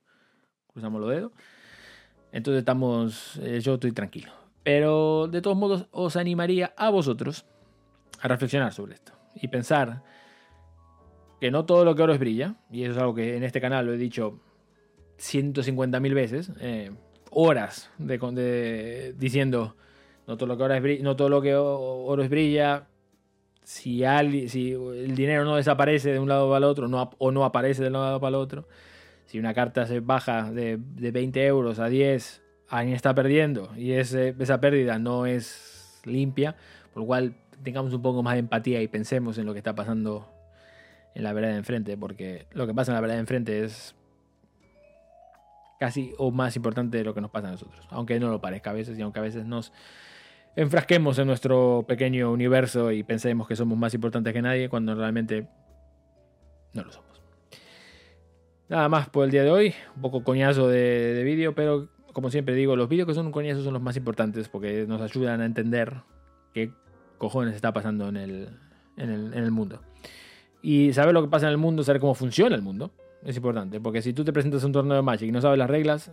cruzamos 0.66 1.00
los 1.00 1.10
dedos. 1.10 1.32
Entonces 2.32 2.60
estamos. 2.60 3.36
Eh, 3.42 3.60
yo 3.60 3.74
estoy 3.74 3.92
tranquilo. 3.92 4.32
Pero 4.62 5.28
de 5.28 5.42
todos 5.42 5.56
modos, 5.56 5.86
os 5.90 6.16
animaría 6.16 6.72
a 6.76 6.88
vosotros 6.88 7.44
a 8.20 8.28
reflexionar 8.28 8.72
sobre 8.72 8.94
esto 8.94 9.12
y 9.34 9.48
pensar 9.48 10.02
que 11.42 11.50
no 11.50 11.64
todo 11.64 11.84
lo 11.84 11.96
que 11.96 12.02
oro 12.04 12.12
es 12.12 12.20
brilla. 12.20 12.54
Y 12.70 12.84
eso 12.84 12.92
es 12.92 12.98
algo 12.98 13.16
que 13.16 13.36
en 13.36 13.42
este 13.42 13.60
canal 13.60 13.84
lo 13.84 13.92
he 13.92 13.96
dicho 13.96 14.38
150.000 15.18 16.14
veces, 16.14 16.52
eh, 16.60 16.92
horas 17.32 17.90
de, 17.98 19.12
diciendo, 19.18 19.74
no 20.28 20.36
todo 20.36 20.46
lo 20.46 20.56
que, 20.56 20.62
ahora 20.62 20.78
es, 20.78 21.02
no 21.02 21.16
todo 21.16 21.28
lo 21.28 21.42
que 21.42 21.56
oro 21.56 22.22
es 22.22 22.30
brilla, 22.30 22.86
si, 23.64 24.04
si 24.46 24.70
el 24.70 25.16
dinero 25.16 25.44
no 25.44 25.56
desaparece 25.56 26.12
de 26.12 26.20
un 26.20 26.28
lado 26.28 26.46
para 26.46 26.58
el 26.58 26.64
otro 26.64 26.86
no, 26.86 27.10
o 27.18 27.32
no 27.32 27.44
aparece 27.44 27.82
de 27.82 27.88
un 27.88 27.94
lado 27.94 28.20
para 28.20 28.28
el 28.28 28.34
otro, 28.36 28.68
si 29.26 29.40
una 29.40 29.52
carta 29.52 29.84
se 29.86 29.98
baja 29.98 30.52
de, 30.52 30.78
de 30.78 31.10
20 31.10 31.44
euros 31.44 31.80
a 31.80 31.88
10 31.88 32.40
alguien 32.68 32.94
está 32.94 33.16
perdiendo 33.16 33.72
y 33.76 33.94
esa 33.94 34.60
pérdida 34.60 35.00
no 35.00 35.26
es 35.26 36.00
limpia, 36.04 36.54
por 36.94 37.02
lo 37.02 37.06
cual 37.08 37.34
tengamos 37.64 37.92
un 37.94 38.02
poco 38.02 38.22
más 38.22 38.34
de 38.34 38.40
empatía 38.40 38.80
y 38.80 38.86
pensemos 38.86 39.38
en 39.38 39.46
lo 39.46 39.52
que 39.54 39.58
está 39.58 39.74
pasando 39.74 40.31
en 41.14 41.22
la 41.22 41.32
vereda 41.32 41.52
de 41.52 41.58
enfrente, 41.58 41.96
porque 41.96 42.46
lo 42.52 42.66
que 42.66 42.74
pasa 42.74 42.92
en 42.92 42.94
la 42.94 43.00
vereda 43.00 43.14
de 43.16 43.20
enfrente 43.20 43.64
es 43.64 43.94
casi 45.78 46.12
o 46.18 46.30
más 46.30 46.54
importante 46.56 46.98
de 46.98 47.04
lo 47.04 47.12
que 47.12 47.20
nos 47.20 47.30
pasa 47.30 47.48
a 47.48 47.50
nosotros, 47.52 47.86
aunque 47.90 48.20
no 48.20 48.30
lo 48.30 48.40
parezca 48.40 48.70
a 48.70 48.72
veces 48.72 48.98
y 48.98 49.02
aunque 49.02 49.18
a 49.18 49.22
veces 49.22 49.44
nos 49.44 49.72
enfrasquemos 50.54 51.18
en 51.18 51.26
nuestro 51.26 51.84
pequeño 51.88 52.30
universo 52.30 52.92
y 52.92 53.02
pensemos 53.02 53.48
que 53.48 53.56
somos 53.56 53.76
más 53.76 53.92
importantes 53.94 54.32
que 54.32 54.42
nadie 54.42 54.68
cuando 54.68 54.94
realmente 54.94 55.48
no 56.72 56.84
lo 56.84 56.92
somos. 56.92 57.20
Nada 58.68 58.88
más 58.88 59.08
por 59.08 59.24
el 59.24 59.30
día 59.30 59.42
de 59.42 59.50
hoy, 59.50 59.74
un 59.96 60.02
poco 60.02 60.22
coñazo 60.22 60.68
de, 60.68 61.14
de 61.14 61.24
vídeo, 61.24 61.54
pero 61.54 61.88
como 62.12 62.30
siempre 62.30 62.54
digo, 62.54 62.76
los 62.76 62.88
vídeos 62.88 63.06
que 63.08 63.14
son 63.14 63.26
un 63.26 63.32
coñazo 63.32 63.62
son 63.62 63.72
los 63.72 63.82
más 63.82 63.96
importantes 63.96 64.48
porque 64.48 64.86
nos 64.86 65.00
ayudan 65.00 65.40
a 65.40 65.46
entender 65.46 66.02
qué 66.54 66.70
cojones 67.18 67.54
está 67.54 67.72
pasando 67.72 68.08
en 68.08 68.16
el, 68.16 68.48
en 68.96 69.10
el, 69.10 69.34
en 69.34 69.44
el 69.44 69.50
mundo. 69.50 69.80
Y 70.62 70.92
saber 70.92 71.12
lo 71.12 71.22
que 71.22 71.28
pasa 71.28 71.46
en 71.46 71.52
el 71.52 71.58
mundo, 71.58 71.82
saber 71.82 72.00
cómo 72.00 72.14
funciona 72.14 72.54
el 72.54 72.62
mundo, 72.62 72.92
es 73.24 73.36
importante. 73.36 73.80
Porque 73.80 74.00
si 74.00 74.12
tú 74.12 74.24
te 74.24 74.32
presentas 74.32 74.62
a 74.62 74.66
un 74.66 74.72
torneo 74.72 74.96
de 74.96 75.02
Magic 75.02 75.28
y 75.28 75.32
no 75.32 75.40
sabes 75.40 75.58
las 75.58 75.68
reglas, 75.68 76.12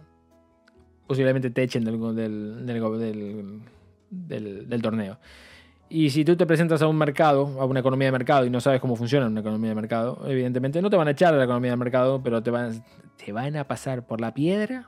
posiblemente 1.09 1.49
te 1.49 1.63
echen 1.63 1.83
del, 1.83 1.99
del, 4.09 4.69
del, 4.69 4.81
torneo. 4.81 5.17
Y 5.89 6.11
si 6.11 6.23
tú 6.23 6.35
te 6.35 6.45
presentas 6.45 6.81
a 6.83 6.87
un 6.87 6.97
mercado, 6.97 7.59
a 7.59 7.65
una 7.65 7.79
economía 7.79 8.09
de 8.09 8.11
mercado 8.11 8.45
y 8.45 8.51
no 8.51 8.61
sabes 8.61 8.79
cómo 8.79 8.95
funciona 8.95 9.25
una 9.25 9.39
economía 9.39 9.69
de 9.69 9.75
mercado, 9.75 10.21
evidentemente 10.27 10.81
no 10.81 10.89
te 10.89 10.97
van 10.97 11.07
a 11.07 11.11
echar 11.11 11.31
de 11.31 11.39
la 11.39 11.45
economía 11.45 11.71
de 11.71 11.77
mercado, 11.77 12.21
pero 12.21 12.43
te 12.43 12.51
van, 12.51 12.83
te 13.23 13.31
van 13.31 13.55
a 13.55 13.63
pasar 13.63 14.05
por 14.05 14.21
la 14.21 14.35
piedra, 14.35 14.87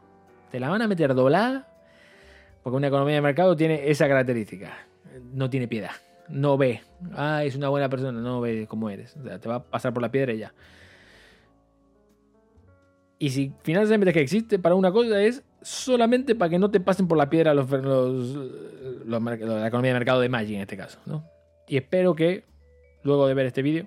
te 0.51 0.59
la 0.59 0.69
van 0.69 0.83
a 0.83 0.87
meter 0.87 1.15
doblada, 1.15 1.67
porque 2.61 2.77
una 2.77 2.87
economía 2.87 3.15
de 3.15 3.21
mercado 3.21 3.55
tiene 3.55 3.89
esa 3.89 4.07
característica, 4.07 4.73
no 5.33 5.49
tiene 5.49 5.67
piedad, 5.67 5.91
no 6.31 6.57
ve, 6.57 6.81
ah, 7.13 7.43
es 7.43 7.55
una 7.55 7.69
buena 7.69 7.89
persona, 7.89 8.19
no 8.19 8.41
ve 8.41 8.65
cómo 8.67 8.89
eres, 8.89 9.15
te 9.41 9.49
va 9.49 9.55
a 9.55 9.63
pasar 9.63 9.93
por 9.93 10.01
la 10.01 10.11
piedra 10.11 10.33
y 10.33 10.39
ya. 10.39 10.53
Y 13.19 13.29
si 13.29 13.53
finalmente 13.61 14.13
que 14.13 14.21
existe 14.21 14.57
para 14.57 14.73
una 14.73 14.91
cosa 14.91 15.21
es 15.21 15.43
solamente 15.61 16.33
para 16.33 16.49
que 16.49 16.57
no 16.57 16.71
te 16.71 16.79
pasen 16.79 17.07
por 17.07 17.17
la 17.17 17.29
piedra 17.29 17.53
los, 17.53 17.69
los, 17.69 18.35
los, 19.05 19.23
la 19.23 19.67
economía 19.67 19.93
de 19.93 19.99
mercado 19.99 20.21
de 20.21 20.29
Magic 20.29 20.55
en 20.55 20.61
este 20.61 20.75
caso. 20.75 20.99
¿no? 21.05 21.23
Y 21.67 21.77
espero 21.77 22.15
que 22.15 22.45
luego 23.03 23.27
de 23.27 23.35
ver 23.35 23.45
este 23.45 23.61
vídeo 23.61 23.85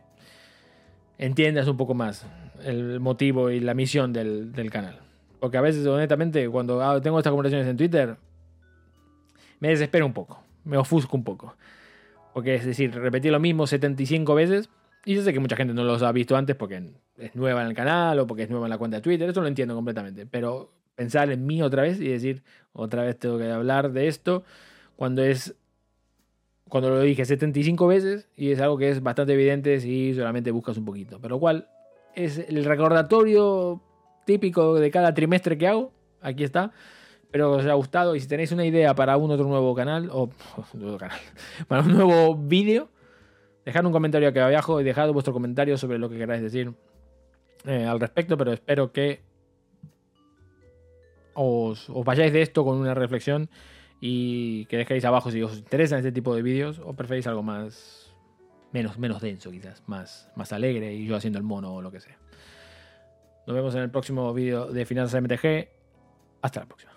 entiendas 1.19 1.67
un 1.67 1.77
poco 1.77 1.95
más 1.95 2.27
el 2.65 3.01
motivo 3.01 3.51
y 3.51 3.61
la 3.61 3.75
misión 3.75 4.13
del, 4.13 4.53
del 4.53 4.71
canal. 4.71 5.01
Porque 5.41 5.59
a 5.59 5.61
veces, 5.61 5.87
honestamente, 5.87 6.49
cuando 6.49 7.01
tengo 7.03 7.19
estas 7.19 7.31
conversaciones 7.33 7.69
en 7.69 7.77
Twitter, 7.77 8.17
me 9.61 9.69
desespero 9.69 10.07
un 10.07 10.13
poco, 10.13 10.43
me 10.65 10.77
ofusco 10.77 11.17
un 11.17 11.25
poco. 11.25 11.57
Porque 12.35 12.57
es 12.57 12.67
decir, 12.67 12.93
repetir 12.93 13.33
lo 13.33 13.41
mismo 13.41 13.67
75 13.67 14.35
veces 14.35 14.69
y 15.07 15.15
yo 15.15 15.23
sé 15.23 15.33
que 15.33 15.41
mucha 15.41 15.57
gente 15.57 15.73
no 15.73 15.85
los 15.85 16.03
ha 16.03 16.11
visto 16.13 16.37
antes 16.37 16.57
porque 16.57 16.83
es 17.17 17.37
nueva 17.37 17.63
en 17.63 17.69
el 17.69 17.75
canal 17.75 18.19
o 18.19 18.27
porque 18.27 18.43
es 18.43 18.51
nueva 18.51 18.67
en 18.67 18.71
la 18.71 18.79
cuenta 18.79 18.97
de 18.97 19.03
Twitter, 19.03 19.31
eso 19.31 19.41
lo 19.41 19.47
entiendo 19.47 19.75
completamente. 19.75 20.27
Pero 20.27 20.73
pensar 20.97 21.31
en 21.31 21.47
mí 21.47 21.63
otra 21.63 21.83
vez 21.83 22.01
y 22.01 22.09
decir, 22.09 22.43
otra 22.73 23.05
vez 23.05 23.19
tengo 23.19 23.39
que 23.39 23.51
hablar 23.51 23.93
de 23.93 24.09
esto, 24.09 24.45
cuando 24.97 25.23
es. 25.23 25.55
Cuando 26.69 26.91
lo 26.91 27.01
dije 27.01 27.25
75 27.25 27.87
veces 27.87 28.29
y 28.37 28.51
es 28.51 28.59
algo 28.59 28.79
que 28.79 28.89
es 28.89 29.01
bastante 29.01 29.35
evidente 29.35 29.79
si 29.79 30.13
solamente 30.15 30.51
buscas 30.51 30.77
un 30.77 30.85
poquito. 30.85 31.21
Pero 31.21 31.39
cual 31.39 31.69
es 32.17 32.39
el 32.39 32.65
recordatorio 32.65 33.81
típico 34.25 34.75
de 34.75 34.91
cada 34.91 35.15
trimestre 35.15 35.57
que 35.57 35.69
hago. 35.69 35.93
Aquí 36.21 36.43
está. 36.43 36.73
Espero 37.35 37.51
que 37.51 37.57
os 37.57 37.65
haya 37.65 37.75
gustado 37.75 38.15
y 38.15 38.21
si 38.21 38.29
tenéis 38.29 38.53
una 38.53 38.65
idea 38.65 38.95
para 38.95 39.17
un 39.17 39.29
otro 39.29 39.45
nuevo 39.45 39.75
canal 39.75 40.09
o 40.13 40.31
canal, 41.01 41.19
para 41.67 41.83
un 41.83 41.93
nuevo 41.93 42.37
vídeo 42.37 42.91
Dejad 43.65 43.85
un 43.85 43.91
comentario 43.91 44.29
aquí 44.29 44.39
abajo 44.39 44.81
y 44.81 44.85
dejad 44.85 45.11
vuestro 45.13 45.33
comentario 45.33 45.77
sobre 45.77 45.99
lo 45.99 46.09
que 46.09 46.17
queráis 46.17 46.43
decir 46.43 46.73
eh, 47.65 47.87
al 47.87 47.99
respecto, 47.99 48.37
pero 48.37 48.53
espero 48.53 48.93
que 48.93 49.23
os, 51.33 51.91
os, 51.91 52.05
vayáis 52.05 52.33
de 52.33 52.43
esto 52.43 52.65
con 52.65 52.77
una 52.77 52.95
reflexión 52.95 53.51
y 54.01 54.67
que 54.67 54.77
dejéis 54.77 55.05
abajo 55.05 55.33
si 55.33 55.43
os 55.43 55.59
interesan 55.59 55.99
este 55.99 56.13
tipo 56.13 56.37
de 56.37 56.43
vídeos 56.43 56.81
o 56.85 56.95
preferís 56.95 57.27
algo 57.27 57.43
más 57.43 58.15
menos, 58.71 58.97
menos 58.97 59.21
denso 59.21 59.51
quizás, 59.51 59.83
más, 59.89 60.31
más 60.37 60.53
alegre 60.53 60.95
y 60.95 61.05
yo 61.05 61.17
haciendo 61.17 61.41
el 61.41 61.45
mono 61.45 61.75
o 61.75 61.83
lo 61.83 61.91
que 61.91 61.99
sea. 61.99 62.17
Nos 63.45 63.57
vemos 63.57 63.75
en 63.75 63.81
el 63.81 63.91
próximo 63.91 64.33
vídeo 64.33 64.67
de 64.67 64.87
Finanzas 64.87 65.21
MTG. 65.21 65.69
Hasta 66.41 66.61
la 66.61 66.67
próxima. 66.67 66.94